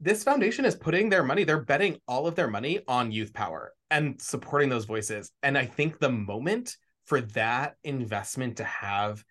this 0.00 0.24
foundation 0.24 0.64
is 0.64 0.74
putting 0.74 1.08
their 1.08 1.22
money, 1.22 1.44
they're 1.44 1.62
betting 1.62 1.96
all 2.08 2.26
of 2.26 2.34
their 2.34 2.48
money 2.48 2.80
on 2.88 3.12
youth 3.12 3.32
power 3.32 3.72
and 3.90 4.20
supporting 4.20 4.68
those 4.68 4.84
voices. 4.84 5.30
And 5.44 5.56
I 5.56 5.64
think 5.64 5.98
the 5.98 6.10
moment 6.10 6.76
for 7.04 7.20
that 7.20 7.74
investment 7.84 8.56
to 8.56 8.64
have 8.64 9.22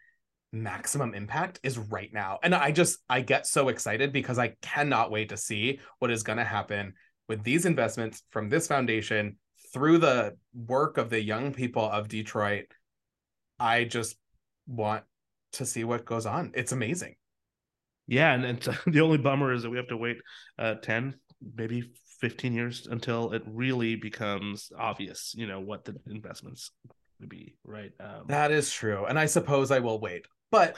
maximum 0.52 1.14
impact 1.14 1.60
is 1.64 1.78
right 1.78 2.12
now. 2.14 2.40
And 2.44 2.54
I 2.54 2.72
just 2.72 3.00
I 3.10 3.22
get 3.22 3.48
so 3.48 3.70
excited 3.70 4.12
because 4.12 4.38
I 4.38 4.56
cannot 4.62 5.12
wait 5.12 5.30
to 5.30 5.38
see 5.38 5.80
what 6.00 6.12
is 6.12 6.24
going 6.24 6.38
to 6.38 6.44
happen 6.44 6.94
with 7.28 7.44
these 7.44 7.66
investments 7.66 8.24
from 8.32 8.50
this 8.50 8.68
foundation 8.68 9.38
through 9.74 10.00
the 10.00 10.36
work 10.54 10.98
of 10.98 11.10
the 11.10 11.22
young 11.22 11.54
people 11.54 11.90
of 11.90 12.10
Detroit. 12.10 12.66
I 13.60 13.86
just 13.86 14.18
want 14.68 15.04
to 15.54 15.66
see 15.66 15.84
what 15.84 16.06
goes 16.06 16.26
on. 16.26 16.52
It's 16.56 16.72
amazing. 16.72 17.16
Yeah, 18.08 18.34
and, 18.34 18.46
and 18.46 18.60
the 18.88 19.02
only 19.02 19.18
bummer 19.18 19.54
is 19.54 19.64
that 19.64 19.70
we 19.70 19.78
have 19.78 19.88
to 19.88 19.98
wait 19.98 20.18
uh 20.60 20.76
10 20.76 21.16
maybe 21.56 21.92
15 22.20 22.54
years 22.54 22.88
until 22.90 23.32
it 23.32 23.42
really 23.48 23.96
becomes 23.96 24.72
obvious, 24.78 25.34
you 25.36 25.48
know, 25.48 25.60
what 25.60 25.86
the 25.86 25.96
investments 26.08 26.72
would 27.20 27.30
be, 27.30 27.56
right? 27.64 27.92
Um, 28.00 28.26
that 28.28 28.52
is 28.52 28.72
true. 28.72 29.06
And 29.06 29.18
I 29.18 29.26
suppose 29.26 29.72
I 29.72 29.80
will 29.80 30.00
wait. 30.00 30.28
But 30.52 30.76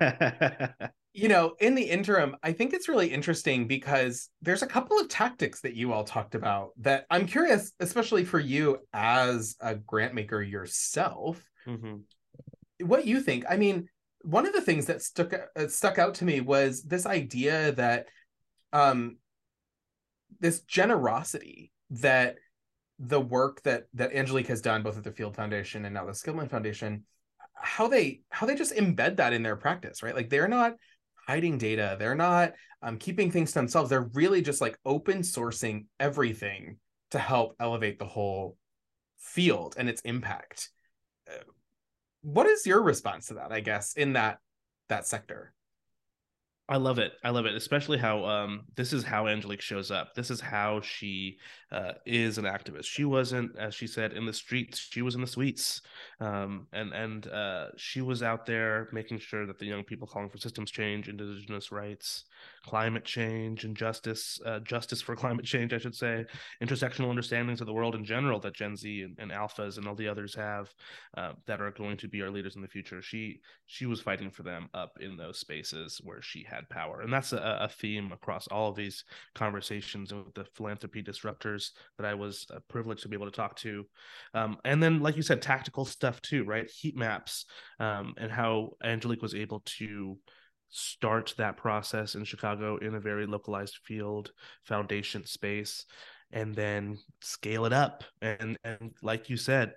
you 1.12 1.28
know, 1.28 1.54
in 1.60 1.74
the 1.74 1.82
interim, 1.82 2.36
I 2.42 2.52
think 2.52 2.72
it's 2.72 2.88
really 2.88 3.08
interesting 3.08 3.66
because 3.66 4.28
there's 4.42 4.62
a 4.62 4.66
couple 4.66 4.98
of 4.98 5.08
tactics 5.08 5.60
that 5.62 5.74
you 5.74 5.92
all 5.92 6.04
talked 6.04 6.34
about 6.34 6.70
that 6.78 7.06
I'm 7.10 7.26
curious, 7.26 7.72
especially 7.80 8.24
for 8.24 8.38
you 8.38 8.78
as 8.92 9.56
a 9.60 9.74
grant 9.74 10.14
maker 10.14 10.40
yourself, 10.40 11.42
mm-hmm. 11.66 11.96
what 12.86 13.06
you 13.06 13.20
think. 13.20 13.44
I 13.48 13.56
mean, 13.56 13.88
one 14.22 14.46
of 14.46 14.52
the 14.52 14.60
things 14.60 14.86
that 14.86 15.02
stuck 15.02 15.32
uh, 15.32 15.68
stuck 15.68 15.98
out 15.98 16.14
to 16.16 16.24
me 16.24 16.40
was 16.40 16.82
this 16.82 17.06
idea 17.06 17.72
that 17.72 18.06
um 18.72 19.16
this 20.40 20.60
generosity 20.60 21.72
that 21.90 22.36
the 22.98 23.20
work 23.20 23.62
that 23.62 23.84
that 23.94 24.14
Angelique 24.14 24.48
has 24.48 24.60
done 24.60 24.82
both 24.82 24.98
at 24.98 25.04
the 25.04 25.12
Field 25.12 25.36
Foundation 25.36 25.84
and 25.84 25.94
now 25.94 26.04
the 26.04 26.12
Skillman 26.12 26.50
Foundation 26.50 27.04
how 27.56 27.88
they 27.88 28.20
how 28.30 28.46
they 28.46 28.54
just 28.54 28.74
embed 28.74 29.16
that 29.16 29.32
in 29.32 29.42
their 29.42 29.56
practice 29.56 30.02
right? 30.02 30.14
Like 30.14 30.30
they're 30.30 30.48
not 30.48 30.74
hiding 31.26 31.58
data. 31.58 31.96
They're 31.98 32.14
not 32.14 32.52
um, 32.82 32.98
keeping 32.98 33.30
things 33.30 33.50
to 33.50 33.58
themselves. 33.58 33.90
They're 33.90 34.10
really 34.14 34.42
just 34.42 34.60
like 34.60 34.78
open 34.84 35.22
sourcing 35.22 35.86
everything 35.98 36.78
to 37.10 37.18
help 37.18 37.56
elevate 37.58 37.98
the 37.98 38.06
whole 38.06 38.56
field 39.18 39.74
and 39.76 39.88
its 39.88 40.02
impact. 40.02 40.70
Uh, 41.28 41.42
what 42.26 42.46
is 42.48 42.66
your 42.66 42.82
response 42.82 43.26
to 43.26 43.34
that 43.34 43.52
i 43.52 43.60
guess 43.60 43.94
in 43.94 44.14
that 44.14 44.38
that 44.88 45.06
sector 45.06 45.52
I 46.68 46.78
love 46.78 46.98
it. 46.98 47.12
I 47.22 47.30
love 47.30 47.46
it, 47.46 47.54
especially 47.54 47.96
how 47.96 48.24
um, 48.24 48.64
this 48.74 48.92
is 48.92 49.04
how 49.04 49.28
Angelique 49.28 49.60
shows 49.60 49.92
up. 49.92 50.14
This 50.16 50.32
is 50.32 50.40
how 50.40 50.80
she 50.80 51.38
uh, 51.70 51.92
is 52.04 52.38
an 52.38 52.44
activist. 52.44 52.86
She 52.86 53.04
wasn't, 53.04 53.56
as 53.56 53.72
she 53.72 53.86
said, 53.86 54.12
in 54.12 54.26
the 54.26 54.32
streets. 54.32 54.78
She 54.78 55.00
was 55.00 55.14
in 55.14 55.20
the 55.20 55.28
suites, 55.28 55.82
um, 56.18 56.66
and 56.72 56.92
and 56.92 57.28
uh, 57.28 57.66
she 57.76 58.00
was 58.00 58.20
out 58.20 58.46
there 58.46 58.88
making 58.92 59.20
sure 59.20 59.46
that 59.46 59.60
the 59.60 59.66
young 59.66 59.84
people 59.84 60.08
calling 60.08 60.28
for 60.28 60.38
systems 60.38 60.72
change, 60.72 61.08
indigenous 61.08 61.70
rights, 61.70 62.24
climate 62.64 63.04
change, 63.04 63.64
and 63.64 63.76
justice, 63.76 64.40
uh, 64.44 64.60
justice 64.60 65.00
for 65.00 65.16
climate 65.24 65.44
change, 65.44 65.72
I 65.72 65.78
should 65.78 65.94
say, 65.94 66.24
intersectional 66.62 67.10
understandings 67.10 67.60
of 67.60 67.66
the 67.66 67.72
world 67.72 67.94
in 67.94 68.04
general 68.04 68.40
that 68.40 68.54
Gen 68.54 68.76
Z 68.76 69.02
and, 69.02 69.16
and 69.18 69.30
Alphas 69.30 69.78
and 69.78 69.86
all 69.86 69.94
the 69.94 70.08
others 70.08 70.34
have 70.34 70.72
uh, 71.16 71.32
that 71.46 71.60
are 71.60 71.70
going 71.70 71.96
to 71.98 72.08
be 72.08 72.22
our 72.22 72.30
leaders 72.30 72.56
in 72.56 72.62
the 72.62 72.68
future. 72.68 73.02
She 73.02 73.40
she 73.66 73.86
was 73.86 74.00
fighting 74.00 74.30
for 74.30 74.42
them 74.42 74.68
up 74.74 74.98
in 75.00 75.16
those 75.16 75.38
spaces 75.38 76.00
where 76.02 76.22
she 76.22 76.44
had 76.48 76.68
power. 76.68 77.00
And 77.00 77.12
that's 77.12 77.32
a, 77.32 77.58
a 77.60 77.68
theme 77.68 78.12
across 78.12 78.46
all 78.48 78.70
of 78.70 78.76
these 78.76 79.04
conversations 79.34 80.12
with 80.12 80.34
the 80.34 80.44
philanthropy 80.54 81.02
disruptors 81.02 81.70
that 81.98 82.06
I 82.06 82.14
was 82.14 82.46
uh, 82.54 82.58
privileged 82.68 83.02
to 83.02 83.08
be 83.08 83.16
able 83.16 83.26
to 83.26 83.32
talk 83.32 83.56
to. 83.56 83.84
Um, 84.34 84.58
and 84.64 84.82
then, 84.82 85.00
like 85.00 85.16
you 85.16 85.22
said, 85.22 85.42
tactical 85.42 85.84
stuff 85.84 86.20
too, 86.22 86.44
right? 86.44 86.70
Heat 86.70 86.96
maps 86.96 87.46
um, 87.80 88.14
and 88.18 88.30
how 88.30 88.76
Angelique 88.82 89.22
was 89.22 89.34
able 89.34 89.60
to 89.78 90.18
start 90.70 91.34
that 91.38 91.56
process 91.56 92.14
in 92.14 92.24
Chicago 92.24 92.76
in 92.76 92.94
a 92.94 93.00
very 93.00 93.26
localized 93.26 93.78
field 93.84 94.32
foundation 94.64 95.24
space 95.24 95.84
and 96.32 96.54
then 96.54 96.98
scale 97.20 97.64
it 97.66 97.72
up. 97.72 98.04
And 98.20 98.58
and 98.64 98.92
like 99.02 99.28
you 99.30 99.36
said 99.36 99.74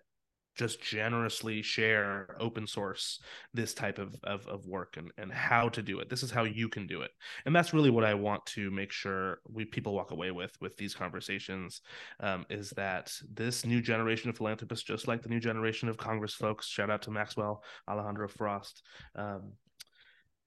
just 0.59 0.81
generously 0.81 1.61
share 1.61 2.35
open 2.37 2.67
source 2.67 3.21
this 3.53 3.73
type 3.73 3.97
of, 3.97 4.13
of, 4.25 4.45
of 4.45 4.65
work 4.67 4.97
and, 4.97 5.09
and 5.17 5.31
how 5.31 5.69
to 5.69 5.81
do 5.81 5.99
it. 5.99 6.09
This 6.09 6.21
is 6.21 6.31
how 6.31 6.43
you 6.43 6.67
can 6.67 6.85
do 6.85 7.01
it. 7.01 7.11
And 7.45 7.55
that's 7.55 7.73
really 7.73 7.89
what 7.89 8.03
i 8.03 8.13
want 8.13 8.45
to 8.45 8.69
make 8.69 8.91
sure 8.91 9.39
we 9.49 9.63
people 9.63 9.93
walk 9.93 10.11
away 10.11 10.31
with 10.31 10.51
with 10.59 10.75
these 10.75 10.93
conversations 10.93 11.81
um, 12.19 12.45
is 12.49 12.71
that 12.71 13.13
this 13.33 13.65
new 13.65 13.81
generation 13.81 14.29
of 14.29 14.35
philanthropists 14.35 14.85
just 14.85 15.07
like 15.07 15.21
the 15.21 15.29
new 15.29 15.39
generation 15.39 15.87
of 15.87 15.97
congress 15.97 16.33
folks 16.33 16.67
shout 16.67 16.89
out 16.89 17.01
to 17.01 17.11
maxwell 17.11 17.63
alejandro 17.87 18.27
frost 18.27 18.83
um, 19.15 19.53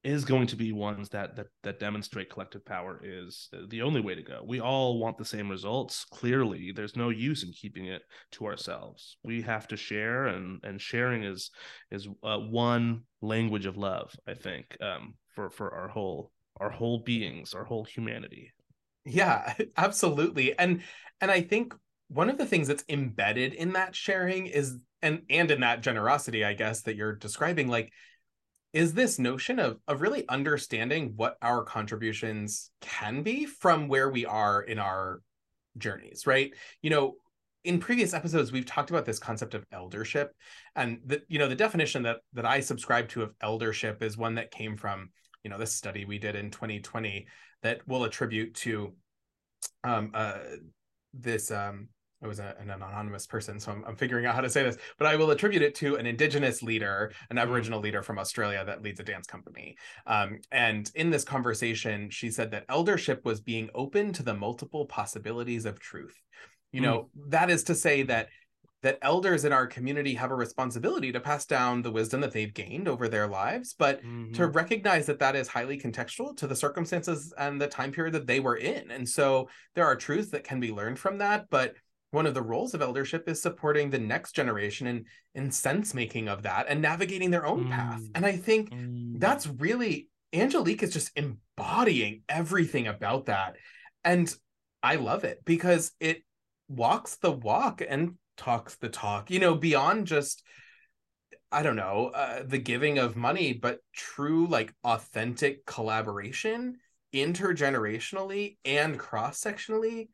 is 0.03 0.25
going 0.25 0.47
to 0.47 0.55
be 0.55 0.71
ones 0.71 1.09
that 1.09 1.35
that 1.35 1.47
that 1.63 1.79
demonstrate 1.79 2.29
collective 2.29 2.65
power 2.65 2.99
is 3.03 3.49
the 3.69 3.81
only 3.81 4.01
way 4.01 4.15
to 4.15 4.21
go. 4.21 4.43
We 4.45 4.59
all 4.59 4.99
want 4.99 5.17
the 5.17 5.25
same 5.25 5.49
results. 5.49 6.05
Clearly, 6.11 6.71
there's 6.75 6.95
no 6.95 7.09
use 7.09 7.43
in 7.43 7.51
keeping 7.53 7.85
it 7.85 8.01
to 8.33 8.45
ourselves. 8.45 9.17
We 9.23 9.41
have 9.43 9.67
to 9.69 9.77
share, 9.77 10.27
and 10.27 10.59
and 10.63 10.81
sharing 10.81 11.23
is 11.23 11.51
is 11.91 12.07
uh, 12.23 12.39
one 12.39 13.03
language 13.21 13.65
of 13.65 13.77
love. 13.77 14.13
I 14.27 14.33
think 14.33 14.77
um, 14.81 15.15
for 15.35 15.49
for 15.49 15.73
our 15.73 15.87
whole 15.87 16.31
our 16.57 16.69
whole 16.69 16.99
beings, 16.99 17.53
our 17.53 17.63
whole 17.63 17.85
humanity. 17.85 18.51
Yeah, 19.05 19.53
absolutely. 19.77 20.57
And 20.57 20.81
and 21.21 21.31
I 21.31 21.41
think 21.41 21.73
one 22.09 22.29
of 22.29 22.37
the 22.37 22.45
things 22.45 22.67
that's 22.67 22.83
embedded 22.89 23.53
in 23.53 23.73
that 23.73 23.95
sharing 23.95 24.47
is 24.47 24.77
and 25.01 25.21
and 25.29 25.49
in 25.49 25.61
that 25.61 25.81
generosity, 25.81 26.43
I 26.43 26.53
guess 26.53 26.81
that 26.81 26.95
you're 26.95 27.15
describing, 27.15 27.67
like 27.67 27.91
is 28.73 28.93
this 28.93 29.19
notion 29.19 29.59
of 29.59 29.77
of 29.87 30.01
really 30.01 30.27
understanding 30.27 31.13
what 31.15 31.37
our 31.41 31.63
contributions 31.63 32.71
can 32.81 33.21
be 33.23 33.45
from 33.45 33.87
where 33.87 34.09
we 34.09 34.25
are 34.25 34.61
in 34.61 34.79
our 34.79 35.21
journeys 35.77 36.27
right? 36.27 36.53
You 36.81 36.89
know 36.89 37.15
in 37.63 37.79
previous 37.79 38.13
episodes 38.13 38.51
we've 38.51 38.65
talked 38.65 38.89
about 38.89 39.05
this 39.05 39.19
concept 39.19 39.53
of 39.53 39.65
eldership 39.71 40.35
and 40.75 40.99
the 41.05 41.21
you 41.27 41.39
know 41.39 41.47
the 41.47 41.55
definition 41.55 42.03
that 42.03 42.17
that 42.33 42.45
I 42.45 42.59
subscribe 42.59 43.09
to 43.09 43.21
of 43.23 43.33
eldership 43.41 44.03
is 44.03 44.17
one 44.17 44.35
that 44.35 44.51
came 44.51 44.75
from 44.75 45.09
you 45.43 45.49
know 45.49 45.57
this 45.57 45.73
study 45.73 46.05
we 46.05 46.17
did 46.17 46.35
in 46.35 46.51
2020 46.51 47.27
that 47.61 47.81
we'll 47.87 48.03
attribute 48.03 48.55
to 48.55 48.93
um 49.83 50.11
uh 50.13 50.39
this 51.13 51.51
um 51.51 51.89
it 52.23 52.27
was 52.27 52.39
a, 52.39 52.55
an 52.59 52.69
anonymous 52.69 53.27
person, 53.27 53.59
so 53.59 53.71
I'm, 53.71 53.83
I'm, 53.85 53.95
figuring 53.95 54.25
out 54.25 54.33
how 54.33 54.41
to 54.41 54.49
say 54.49 54.63
this, 54.63 54.77
but 54.97 55.07
I 55.07 55.15
will 55.15 55.31
attribute 55.31 55.61
it 55.61 55.75
to 55.75 55.97
an 55.97 56.05
indigenous 56.05 56.63
leader, 56.63 57.11
an 57.29 57.35
mm-hmm. 57.35 57.43
Aboriginal 57.43 57.79
leader 57.79 58.01
from 58.01 58.17
Australia 58.17 58.63
that 58.65 58.81
leads 58.81 58.99
a 58.99 59.03
dance 59.03 59.27
company. 59.27 59.77
Um, 60.07 60.39
and 60.51 60.89
in 60.95 61.09
this 61.09 61.23
conversation, 61.23 62.09
she 62.09 62.31
said 62.31 62.51
that 62.51 62.65
eldership 62.69 63.25
was 63.25 63.41
being 63.41 63.69
open 63.75 64.13
to 64.13 64.23
the 64.23 64.33
multiple 64.33 64.85
possibilities 64.85 65.65
of 65.65 65.79
truth. 65.79 66.17
You 66.71 66.79
mm. 66.81 66.85
know, 66.85 67.09
that 67.27 67.49
is 67.49 67.63
to 67.65 67.75
say 67.75 68.03
that 68.03 68.29
that 68.83 68.99
elders 69.01 69.45
in 69.45 69.53
our 69.53 69.65
community 69.65 70.13
have 70.13 70.29
a 70.29 70.35
responsibility 70.35 71.11
to 71.13 71.19
pass 71.19 71.45
down 71.45 71.81
the 71.81 71.91
wisdom 71.91 72.19
that 72.19 72.33
they've 72.33 72.53
gained 72.53 72.89
over 72.89 73.07
their 73.07 73.27
lives, 73.27 73.73
but 73.79 73.99
mm-hmm. 73.99 74.33
to 74.33 74.47
recognize 74.47 75.05
that 75.05 75.19
that 75.19 75.37
is 75.37 75.47
highly 75.47 75.79
contextual 75.79 76.35
to 76.35 76.47
the 76.47 76.55
circumstances 76.55 77.33
and 77.37 77.61
the 77.61 77.67
time 77.67 77.93
period 77.93 78.13
that 78.13 78.27
they 78.27 78.41
were 78.41 78.57
in. 78.57 78.91
And 78.91 79.07
so 79.07 79.47
there 79.73 79.85
are 79.85 79.95
truths 79.95 80.31
that 80.31 80.43
can 80.43 80.59
be 80.59 80.73
learned 80.73 80.99
from 80.99 81.19
that, 81.19 81.45
but 81.49 81.75
one 82.13 82.25
of 82.25 82.33
the 82.33 82.41
roles 82.41 82.73
of 82.73 82.81
eldership 82.81 83.27
is 83.27 83.41
supporting 83.41 83.89
the 83.89 83.99
next 83.99 84.33
generation 84.33 84.87
and 84.87 85.05
in, 85.33 85.45
in 85.45 85.51
sense 85.51 85.93
making 85.93 86.27
of 86.27 86.43
that 86.43 86.67
and 86.69 86.81
navigating 86.81 87.31
their 87.31 87.45
own 87.45 87.65
mm. 87.65 87.71
path. 87.71 88.01
And 88.15 88.25
I 88.25 88.37
think 88.37 88.71
mm. 88.71 89.19
that's 89.19 89.47
really 89.47 90.09
Angelique 90.31 90.83
is 90.83 90.93
just 90.93 91.11
embodying 91.15 92.23
everything 92.29 92.87
about 92.87 93.25
that. 93.27 93.55
And 94.03 94.33
I 94.81 94.95
love 94.95 95.23
it 95.23 95.41
because 95.45 95.91
it 95.99 96.23
walks 96.67 97.15
the 97.17 97.31
walk 97.31 97.81
and 97.87 98.15
talks 98.37 98.75
the 98.75 98.89
talk, 98.89 99.29
you 99.29 99.39
know, 99.39 99.55
beyond 99.55 100.07
just 100.07 100.43
I 101.51 101.61
don't 101.61 101.75
know, 101.75 102.11
uh, 102.15 102.41
the 102.43 102.57
giving 102.57 102.97
of 102.97 103.15
money, 103.15 103.53
but 103.53 103.79
true 103.93 104.47
like 104.47 104.73
authentic 104.83 105.67
collaboration 105.67 106.77
intergenerationally 107.13 108.57
and 108.65 108.97
cross-sectionally 108.97 110.07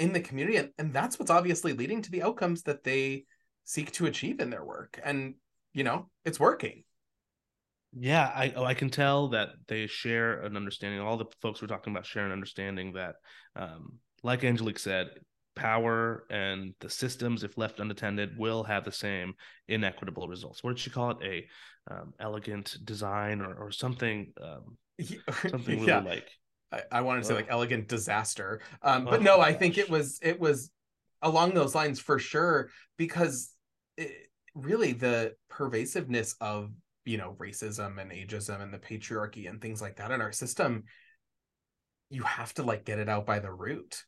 in 0.00 0.12
the 0.12 0.20
community 0.20 0.56
and, 0.56 0.70
and 0.78 0.92
that's 0.92 1.18
what's 1.18 1.30
obviously 1.30 1.72
leading 1.74 2.02
to 2.02 2.10
the 2.10 2.22
outcomes 2.22 2.62
that 2.62 2.82
they 2.82 3.24
seek 3.64 3.92
to 3.92 4.06
achieve 4.06 4.40
in 4.40 4.50
their 4.50 4.64
work. 4.64 4.98
And 5.04 5.34
you 5.72 5.84
know 5.84 6.08
it's 6.24 6.40
working. 6.40 6.82
Yeah 7.92 8.30
i 8.34 8.52
oh, 8.56 8.64
i 8.64 8.74
can 8.74 8.88
tell 8.88 9.28
that 9.28 9.48
they 9.68 9.86
share 9.86 10.40
an 10.42 10.56
understanding. 10.56 11.00
All 11.00 11.16
the 11.16 11.26
folks 11.42 11.60
we're 11.60 11.68
talking 11.68 11.92
about 11.92 12.06
share 12.06 12.26
an 12.26 12.32
understanding 12.32 12.94
that 12.94 13.16
um, 13.56 13.98
like 14.22 14.44
angelique 14.44 14.78
said 14.78 15.08
power 15.56 16.24
and 16.30 16.74
the 16.80 16.88
systems 16.88 17.42
if 17.42 17.58
left 17.58 17.80
unattended 17.80 18.38
will 18.38 18.62
have 18.62 18.84
the 18.84 18.92
same 18.92 19.34
inequitable 19.68 20.28
results. 20.28 20.62
What 20.62 20.70
did 20.70 20.78
she 20.78 20.90
call 20.90 21.10
it? 21.10 21.18
A 21.22 21.92
um, 21.92 22.14
elegant 22.20 22.76
design 22.84 23.40
or, 23.40 23.54
or 23.54 23.70
something 23.70 24.32
um, 24.40 24.76
something 25.48 25.80
really 25.80 26.08
like 26.08 26.28
I, 26.72 26.82
I 26.92 27.00
wanted 27.00 27.22
to 27.22 27.26
say 27.26 27.34
like 27.34 27.48
elegant 27.50 27.88
disaster. 27.88 28.60
Um, 28.82 29.04
but 29.04 29.20
oh, 29.20 29.22
no, 29.22 29.40
I 29.40 29.52
think 29.52 29.78
it 29.78 29.90
was 29.90 30.18
it 30.22 30.40
was 30.40 30.70
along 31.22 31.54
those 31.54 31.74
lines 31.74 32.00
for 32.00 32.18
sure 32.18 32.70
because 32.96 33.52
it, 33.96 34.12
really 34.54 34.92
the 34.92 35.34
pervasiveness 35.48 36.34
of 36.40 36.70
you 37.04 37.18
know 37.18 37.36
racism 37.38 38.00
and 38.00 38.10
ageism 38.10 38.60
and 38.60 38.72
the 38.72 38.78
patriarchy 38.78 39.48
and 39.48 39.60
things 39.60 39.80
like 39.80 39.96
that 39.96 40.10
in 40.10 40.20
our 40.20 40.32
system 40.32 40.84
you 42.10 42.22
have 42.24 42.52
to 42.54 42.62
like 42.62 42.84
get 42.84 42.98
it 42.98 43.08
out 43.08 43.24
by 43.24 43.38
the 43.38 43.52
root. 43.52 44.04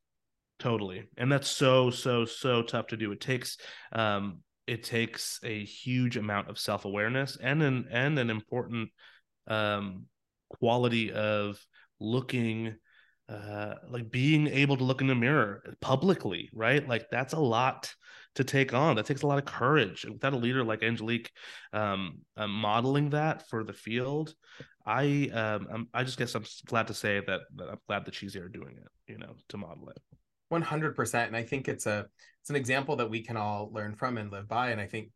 Totally. 0.58 1.04
And 1.16 1.30
that's 1.30 1.48
so 1.48 1.90
so 1.90 2.24
so 2.24 2.62
tough 2.62 2.88
to 2.88 2.96
do. 2.96 3.12
It 3.12 3.20
takes 3.20 3.56
um 3.92 4.40
it 4.66 4.84
takes 4.84 5.40
a 5.42 5.64
huge 5.64 6.16
amount 6.16 6.48
of 6.48 6.58
self-awareness 6.58 7.38
and 7.42 7.62
an 7.62 7.86
and 7.90 8.18
an 8.18 8.30
important 8.30 8.90
um 9.46 10.06
quality 10.50 11.10
of 11.12 11.64
looking 12.03 12.74
uh 13.28 13.74
like 13.88 14.11
being 14.11 14.48
able 14.48 14.76
to 14.76 14.84
look 14.84 15.00
in 15.00 15.07
the 15.07 15.14
mirror 15.14 15.62
publicly 15.80 16.50
right? 16.53 16.86
Like 16.86 17.09
that's 17.11 17.34
a 17.34 17.40
lot 17.40 17.94
to 18.34 18.44
take 18.44 18.72
on. 18.72 18.96
That 18.96 19.07
takes 19.07 19.22
a 19.22 19.26
lot 19.26 19.38
of 19.38 19.44
courage. 19.44 20.05
And 20.05 20.14
without 20.14 20.32
a 20.32 20.36
leader 20.36 20.64
like 20.64 20.82
angelique 20.82 21.30
um, 21.72 22.20
um 22.36 22.50
modeling 22.50 23.11
that 23.11 23.48
for 23.48 23.64
the 23.64 23.72
field 23.72 24.34
i 24.86 25.30
um 25.32 25.88
i 25.94 26.03
just 26.03 26.18
guess 26.18 26.34
i'm 26.34 26.44
glad 26.66 26.88
to 26.88 26.94
say 26.94 27.20
that, 27.26 27.42
that 27.57 27.68
i'm 27.68 27.78
glad 27.86 28.05
that 28.05 28.14
she's 28.14 28.34
here 28.34 28.48
doing 28.48 28.76
it 28.76 29.12
you 29.12 29.18
know 29.18 29.34
to 29.48 29.57
model 29.57 29.88
it. 29.90 29.98
100% 30.53 31.26
and 31.26 31.36
i 31.36 31.42
think 31.42 31.68
it's 31.68 31.86
a 31.86 32.07
it's 32.40 32.50
an 32.50 32.57
example 32.57 32.96
that 32.96 33.09
we 33.09 33.22
can 33.22 33.36
all 33.36 33.70
learn 33.72 33.94
from 33.94 34.18
and 34.18 34.32
live 34.32 34.48
by. 34.48 34.70
And 34.70 34.80
i 34.80 34.86
think 34.86 35.11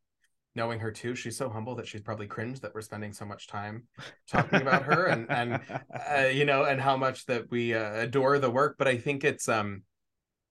knowing 0.56 0.80
her 0.80 0.90
too 0.90 1.14
she's 1.14 1.36
so 1.36 1.48
humble 1.48 1.74
that 1.74 1.86
she's 1.86 2.00
probably 2.00 2.26
cringed 2.26 2.62
that 2.62 2.74
we're 2.74 2.80
spending 2.80 3.12
so 3.12 3.24
much 3.24 3.46
time 3.46 3.84
talking 4.28 4.62
about 4.62 4.82
her 4.82 5.06
and 5.06 5.30
and 5.30 5.60
uh, 6.10 6.26
you 6.26 6.44
know 6.44 6.64
and 6.64 6.80
how 6.80 6.96
much 6.96 7.26
that 7.26 7.48
we 7.50 7.74
uh, 7.74 8.00
adore 8.00 8.38
the 8.38 8.50
work 8.50 8.76
but 8.78 8.88
i 8.88 8.96
think 8.96 9.22
it's 9.22 9.48
um 9.48 9.82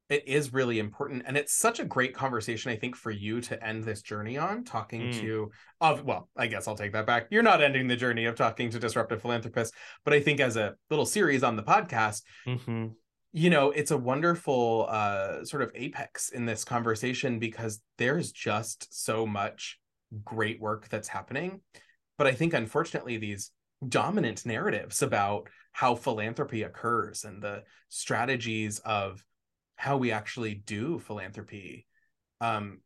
it 0.07 0.27
is 0.27 0.53
really 0.53 0.77
important 0.77 1.23
and 1.25 1.35
it's 1.35 1.53
such 1.53 1.79
a 1.79 1.85
great 1.85 2.13
conversation 2.13 2.71
i 2.71 2.75
think 2.75 2.95
for 2.95 3.11
you 3.11 3.41
to 3.41 3.61
end 3.65 3.83
this 3.83 4.01
journey 4.01 4.37
on 4.37 4.63
talking 4.63 5.01
mm. 5.01 5.19
to 5.19 5.51
of 5.81 6.03
well 6.03 6.29
i 6.37 6.45
guess 6.45 6.67
i'll 6.67 6.75
take 6.75 6.93
that 6.93 7.07
back 7.07 7.27
you're 7.31 7.43
not 7.43 7.63
ending 7.63 7.87
the 7.87 7.95
journey 7.95 8.25
of 8.25 8.35
talking 8.35 8.69
to 8.69 8.79
disruptive 8.79 9.21
philanthropists 9.21 9.75
but 10.03 10.13
i 10.13 10.19
think 10.19 10.39
as 10.39 10.55
a 10.57 10.75
little 10.89 11.05
series 11.05 11.43
on 11.43 11.55
the 11.55 11.63
podcast 11.63 12.21
mm-hmm. 12.45 12.87
you 13.33 13.49
know 13.49 13.71
it's 13.71 13.91
a 13.91 13.97
wonderful 13.97 14.85
uh 14.89 15.43
sort 15.43 15.63
of 15.63 15.71
apex 15.73 16.29
in 16.29 16.45
this 16.45 16.63
conversation 16.63 17.39
because 17.39 17.81
there's 17.97 18.31
just 18.31 19.03
so 19.03 19.25
much 19.25 19.79
great 20.23 20.59
work 20.59 20.89
that's 20.89 21.07
happening. 21.07 21.61
But 22.17 22.27
I 22.27 22.31
think, 22.31 22.53
unfortunately, 22.53 23.17
these 23.17 23.51
dominant 23.87 24.45
narratives 24.45 25.01
about 25.01 25.49
how 25.71 25.95
philanthropy 25.95 26.63
occurs 26.63 27.23
and 27.23 27.41
the 27.41 27.63
strategies 27.89 28.79
of 28.79 29.23
how 29.75 29.97
we 29.97 30.11
actually 30.11 30.55
do 30.55 30.99
philanthropy 30.99 31.85
um, 32.39 32.79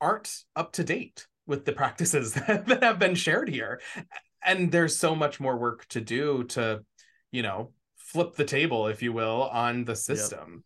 aren't 0.00 0.32
up 0.54 0.72
to 0.72 0.84
date 0.84 1.26
with 1.46 1.64
the 1.64 1.72
practices 1.72 2.34
that, 2.34 2.66
that 2.66 2.82
have 2.82 2.98
been 2.98 3.14
shared 3.14 3.48
here. 3.48 3.80
And 4.44 4.70
there's 4.70 4.96
so 4.96 5.14
much 5.16 5.40
more 5.40 5.56
work 5.56 5.86
to 5.88 6.00
do 6.00 6.44
to, 6.50 6.84
you 7.32 7.42
know, 7.42 7.72
flip 7.96 8.36
the 8.36 8.44
table, 8.44 8.86
if 8.86 9.02
you 9.02 9.12
will, 9.12 9.42
on 9.42 9.84
the 9.84 9.96
system. 9.96 10.64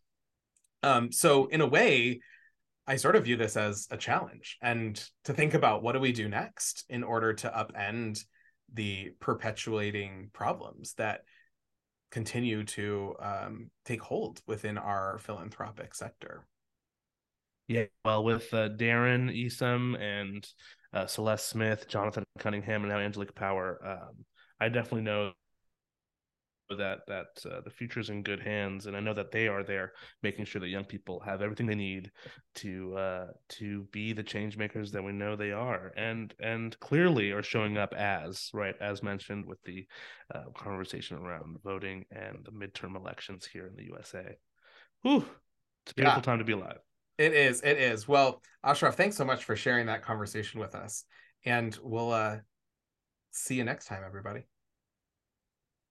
Yep. 0.83 0.91
Um, 0.91 1.11
so 1.11 1.47
in 1.47 1.61
a 1.61 1.67
way, 1.67 2.21
I 2.87 2.97
sort 2.97 3.15
of 3.15 3.23
view 3.23 3.37
this 3.37 3.55
as 3.55 3.87
a 3.91 3.97
challenge 3.97 4.57
and 4.61 5.01
to 5.23 5.33
think 5.33 5.53
about 5.53 5.83
what 5.83 5.93
do 5.93 5.99
we 5.99 6.11
do 6.11 6.27
next 6.27 6.83
in 6.89 7.03
order 7.03 7.33
to 7.33 7.49
upend 7.49 8.19
the 8.73 9.11
perpetuating 9.19 10.29
problems 10.33 10.93
that 10.95 11.21
continue 12.11 12.63
to 12.63 13.15
um, 13.19 13.69
take 13.85 14.01
hold 14.01 14.41
within 14.47 14.77
our 14.77 15.17
philanthropic 15.19 15.95
sector. 15.95 16.45
Yeah, 17.67 17.85
well, 18.03 18.23
with 18.23 18.53
uh, 18.53 18.69
Darren 18.69 19.31
Isom 19.45 19.95
and 19.95 20.45
uh, 20.93 21.07
Celeste 21.07 21.47
Smith, 21.47 21.87
Jonathan 21.87 22.25
Cunningham, 22.37 22.83
and 22.83 22.91
now 22.91 22.99
Angelique 22.99 23.33
Power, 23.33 23.79
um, 23.85 24.25
I 24.59 24.69
definitely 24.69 25.03
know 25.03 25.31
that 26.69 26.99
that 27.07 27.27
uh, 27.51 27.61
the 27.61 27.69
future 27.69 27.99
is 27.99 28.09
in 28.09 28.23
good 28.23 28.39
hands 28.39 28.85
and 28.85 28.95
i 28.95 28.99
know 28.99 29.13
that 29.13 29.31
they 29.31 29.47
are 29.47 29.63
there 29.63 29.93
making 30.21 30.45
sure 30.45 30.59
that 30.59 30.69
young 30.69 30.85
people 30.85 31.19
have 31.19 31.41
everything 31.41 31.65
they 31.65 31.75
need 31.75 32.11
to 32.55 32.95
uh 32.97 33.27
to 33.49 33.83
be 33.91 34.13
the 34.13 34.23
change 34.23 34.57
makers 34.57 34.91
that 34.91 35.03
we 35.03 35.11
know 35.11 35.35
they 35.35 35.51
are 35.51 35.91
and 35.97 36.33
and 36.39 36.79
clearly 36.79 37.31
are 37.31 37.43
showing 37.43 37.77
up 37.77 37.93
as 37.93 38.49
right 38.53 38.75
as 38.81 39.03
mentioned 39.03 39.45
with 39.45 39.61
the 39.63 39.85
uh, 40.33 40.43
conversation 40.57 41.17
around 41.17 41.57
voting 41.63 42.05
and 42.11 42.45
the 42.45 42.51
midterm 42.51 42.95
elections 42.95 43.45
here 43.45 43.67
in 43.67 43.75
the 43.75 43.83
usa 43.83 44.37
Whew, 45.01 45.25
it's 45.83 45.91
a 45.91 45.95
beautiful 45.95 46.19
yeah. 46.19 46.23
time 46.23 46.37
to 46.37 46.45
be 46.45 46.53
alive. 46.53 46.77
It 47.17 47.33
is 47.33 47.61
it 47.61 47.77
is. 47.77 48.07
Well 48.07 48.41
ashraf 48.63 48.95
thanks 48.95 49.17
so 49.17 49.25
much 49.25 49.43
for 49.43 49.55
sharing 49.55 49.87
that 49.87 50.01
conversation 50.01 50.59
with 50.59 50.75
us 50.75 51.03
and 51.45 51.77
we'll 51.83 52.11
uh 52.11 52.37
see 53.31 53.55
you 53.55 53.63
next 53.63 53.87
time 53.87 54.03
everybody 54.05 54.45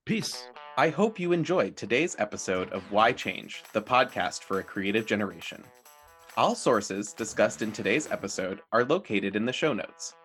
Peace. 0.05 0.49
I 0.75 0.89
hope 0.89 1.17
you 1.17 1.31
enjoyed 1.31 1.77
today's 1.77 2.17
episode 2.19 2.69
of 2.73 2.83
Why 2.91 3.13
Change, 3.13 3.63
the 3.71 3.81
podcast 3.81 4.43
for 4.43 4.59
a 4.59 4.63
creative 4.63 5.05
generation. 5.05 5.63
All 6.35 6.55
sources 6.55 7.13
discussed 7.13 7.61
in 7.61 7.71
today's 7.71 8.11
episode 8.11 8.59
are 8.73 8.83
located 8.83 9.37
in 9.37 9.45
the 9.45 9.53
show 9.53 9.71
notes. 9.71 10.15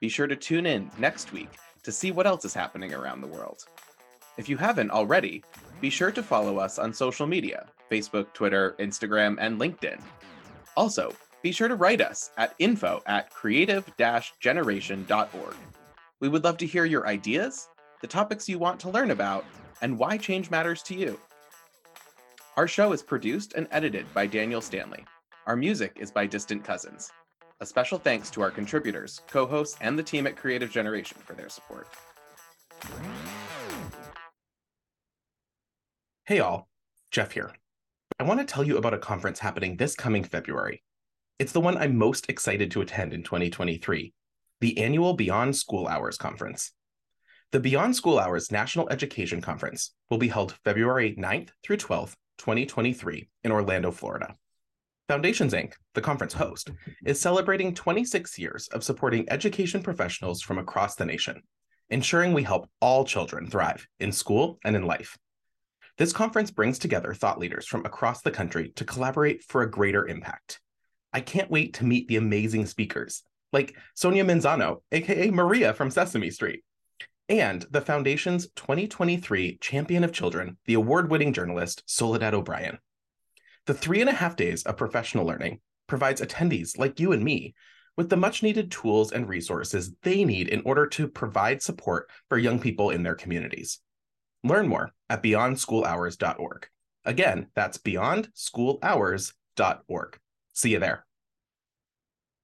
Be 0.00 0.08
sure 0.08 0.26
to 0.26 0.34
tune 0.34 0.66
in 0.66 0.90
next 0.98 1.32
week 1.32 1.50
to 1.84 1.92
see 1.92 2.10
what 2.10 2.26
else 2.26 2.44
is 2.44 2.54
happening 2.54 2.92
around 2.92 3.20
the 3.20 3.28
world. 3.28 3.62
If 4.36 4.48
you 4.48 4.56
haven't 4.56 4.90
already, 4.90 5.44
be 5.80 5.90
sure 5.90 6.10
to 6.10 6.24
follow 6.24 6.58
us 6.58 6.80
on 6.80 6.92
social 6.92 7.28
media 7.28 7.66
Facebook, 7.88 8.32
Twitter, 8.32 8.74
Instagram, 8.80 9.36
and 9.38 9.60
LinkedIn. 9.60 10.00
Also, 10.76 11.14
be 11.40 11.52
sure 11.52 11.68
to 11.68 11.76
write 11.76 12.00
us 12.00 12.32
at 12.36 12.56
info 12.58 13.00
at 13.06 13.30
creative 13.30 13.88
generation.org. 14.40 15.54
We 16.18 16.28
would 16.28 16.42
love 16.42 16.56
to 16.58 16.66
hear 16.66 16.84
your 16.84 17.06
ideas 17.06 17.68
the 18.00 18.06
topics 18.06 18.48
you 18.48 18.58
want 18.58 18.80
to 18.80 18.90
learn 18.90 19.10
about, 19.10 19.44
and 19.82 19.98
why 19.98 20.16
change 20.16 20.50
matters 20.50 20.82
to 20.84 20.94
you. 20.94 21.20
Our 22.56 22.66
show 22.66 22.92
is 22.92 23.02
produced 23.02 23.54
and 23.54 23.68
edited 23.70 24.12
by 24.14 24.26
Daniel 24.26 24.60
Stanley. 24.60 25.04
Our 25.46 25.56
music 25.56 25.96
is 26.00 26.10
by 26.10 26.26
Distant 26.26 26.64
Cousins. 26.64 27.10
A 27.60 27.66
special 27.66 27.98
thanks 27.98 28.30
to 28.30 28.40
our 28.40 28.50
contributors, 28.50 29.20
co 29.28 29.46
hosts, 29.46 29.76
and 29.80 29.98
the 29.98 30.02
team 30.02 30.26
at 30.26 30.36
Creative 30.36 30.70
Generation 30.70 31.18
for 31.24 31.34
their 31.34 31.48
support. 31.48 31.88
Hey, 36.24 36.40
all. 36.40 36.68
Jeff 37.10 37.32
here. 37.32 37.52
I 38.18 38.22
want 38.22 38.40
to 38.40 38.46
tell 38.46 38.64
you 38.64 38.78
about 38.78 38.94
a 38.94 38.98
conference 38.98 39.38
happening 39.38 39.76
this 39.76 39.94
coming 39.94 40.24
February. 40.24 40.82
It's 41.38 41.52
the 41.52 41.60
one 41.60 41.76
I'm 41.76 41.96
most 41.96 42.30
excited 42.30 42.70
to 42.70 42.80
attend 42.80 43.12
in 43.12 43.22
2023 43.22 44.12
the 44.60 44.78
annual 44.78 45.14
Beyond 45.14 45.56
School 45.56 45.88
Hours 45.88 46.18
Conference. 46.18 46.72
The 47.52 47.58
Beyond 47.58 47.96
School 47.96 48.20
Hours 48.20 48.52
National 48.52 48.88
Education 48.90 49.40
Conference 49.40 49.92
will 50.08 50.18
be 50.18 50.28
held 50.28 50.54
February 50.64 51.16
9th 51.18 51.48
through 51.64 51.78
12th, 51.78 52.14
2023, 52.38 53.28
in 53.42 53.50
Orlando, 53.50 53.90
Florida. 53.90 54.36
Foundations 55.08 55.52
Inc., 55.52 55.72
the 55.94 56.00
conference 56.00 56.32
host, 56.32 56.70
is 57.04 57.20
celebrating 57.20 57.74
26 57.74 58.38
years 58.38 58.68
of 58.68 58.84
supporting 58.84 59.28
education 59.28 59.82
professionals 59.82 60.42
from 60.42 60.58
across 60.58 60.94
the 60.94 61.04
nation, 61.04 61.42
ensuring 61.88 62.34
we 62.34 62.44
help 62.44 62.70
all 62.80 63.04
children 63.04 63.50
thrive 63.50 63.84
in 63.98 64.12
school 64.12 64.60
and 64.64 64.76
in 64.76 64.86
life. 64.86 65.18
This 65.98 66.12
conference 66.12 66.52
brings 66.52 66.78
together 66.78 67.14
thought 67.14 67.40
leaders 67.40 67.66
from 67.66 67.84
across 67.84 68.22
the 68.22 68.30
country 68.30 68.68
to 68.76 68.84
collaborate 68.84 69.42
for 69.42 69.62
a 69.62 69.70
greater 69.70 70.06
impact. 70.06 70.60
I 71.12 71.20
can't 71.20 71.50
wait 71.50 71.74
to 71.74 71.84
meet 71.84 72.06
the 72.06 72.14
amazing 72.14 72.66
speakers, 72.66 73.24
like 73.52 73.76
Sonia 73.96 74.24
Manzano, 74.24 74.82
aka 74.92 75.32
Maria 75.32 75.74
from 75.74 75.90
Sesame 75.90 76.30
Street, 76.30 76.62
and 77.30 77.64
the 77.70 77.80
Foundation's 77.80 78.48
2023 78.56 79.58
Champion 79.60 80.02
of 80.02 80.12
Children, 80.12 80.56
the 80.66 80.74
award 80.74 81.08
winning 81.10 81.32
journalist 81.32 81.84
Soledad 81.86 82.34
O'Brien. 82.34 82.78
The 83.66 83.74
three 83.74 84.00
and 84.00 84.10
a 84.10 84.14
half 84.14 84.34
days 84.34 84.64
of 84.64 84.76
professional 84.76 85.24
learning 85.24 85.60
provides 85.86 86.20
attendees 86.20 86.76
like 86.76 86.98
you 86.98 87.12
and 87.12 87.22
me 87.22 87.54
with 87.96 88.08
the 88.08 88.16
much 88.16 88.42
needed 88.42 88.72
tools 88.72 89.12
and 89.12 89.28
resources 89.28 89.94
they 90.02 90.24
need 90.24 90.48
in 90.48 90.60
order 90.64 90.88
to 90.88 91.06
provide 91.06 91.62
support 91.62 92.10
for 92.28 92.36
young 92.36 92.58
people 92.58 92.90
in 92.90 93.04
their 93.04 93.14
communities. 93.14 93.78
Learn 94.42 94.66
more 94.66 94.90
at 95.08 95.22
beyondschoolhours.org. 95.22 96.66
Again, 97.04 97.46
that's 97.54 97.78
beyondschoolhours.org. 97.78 100.18
See 100.52 100.72
you 100.72 100.80
there. 100.80 101.06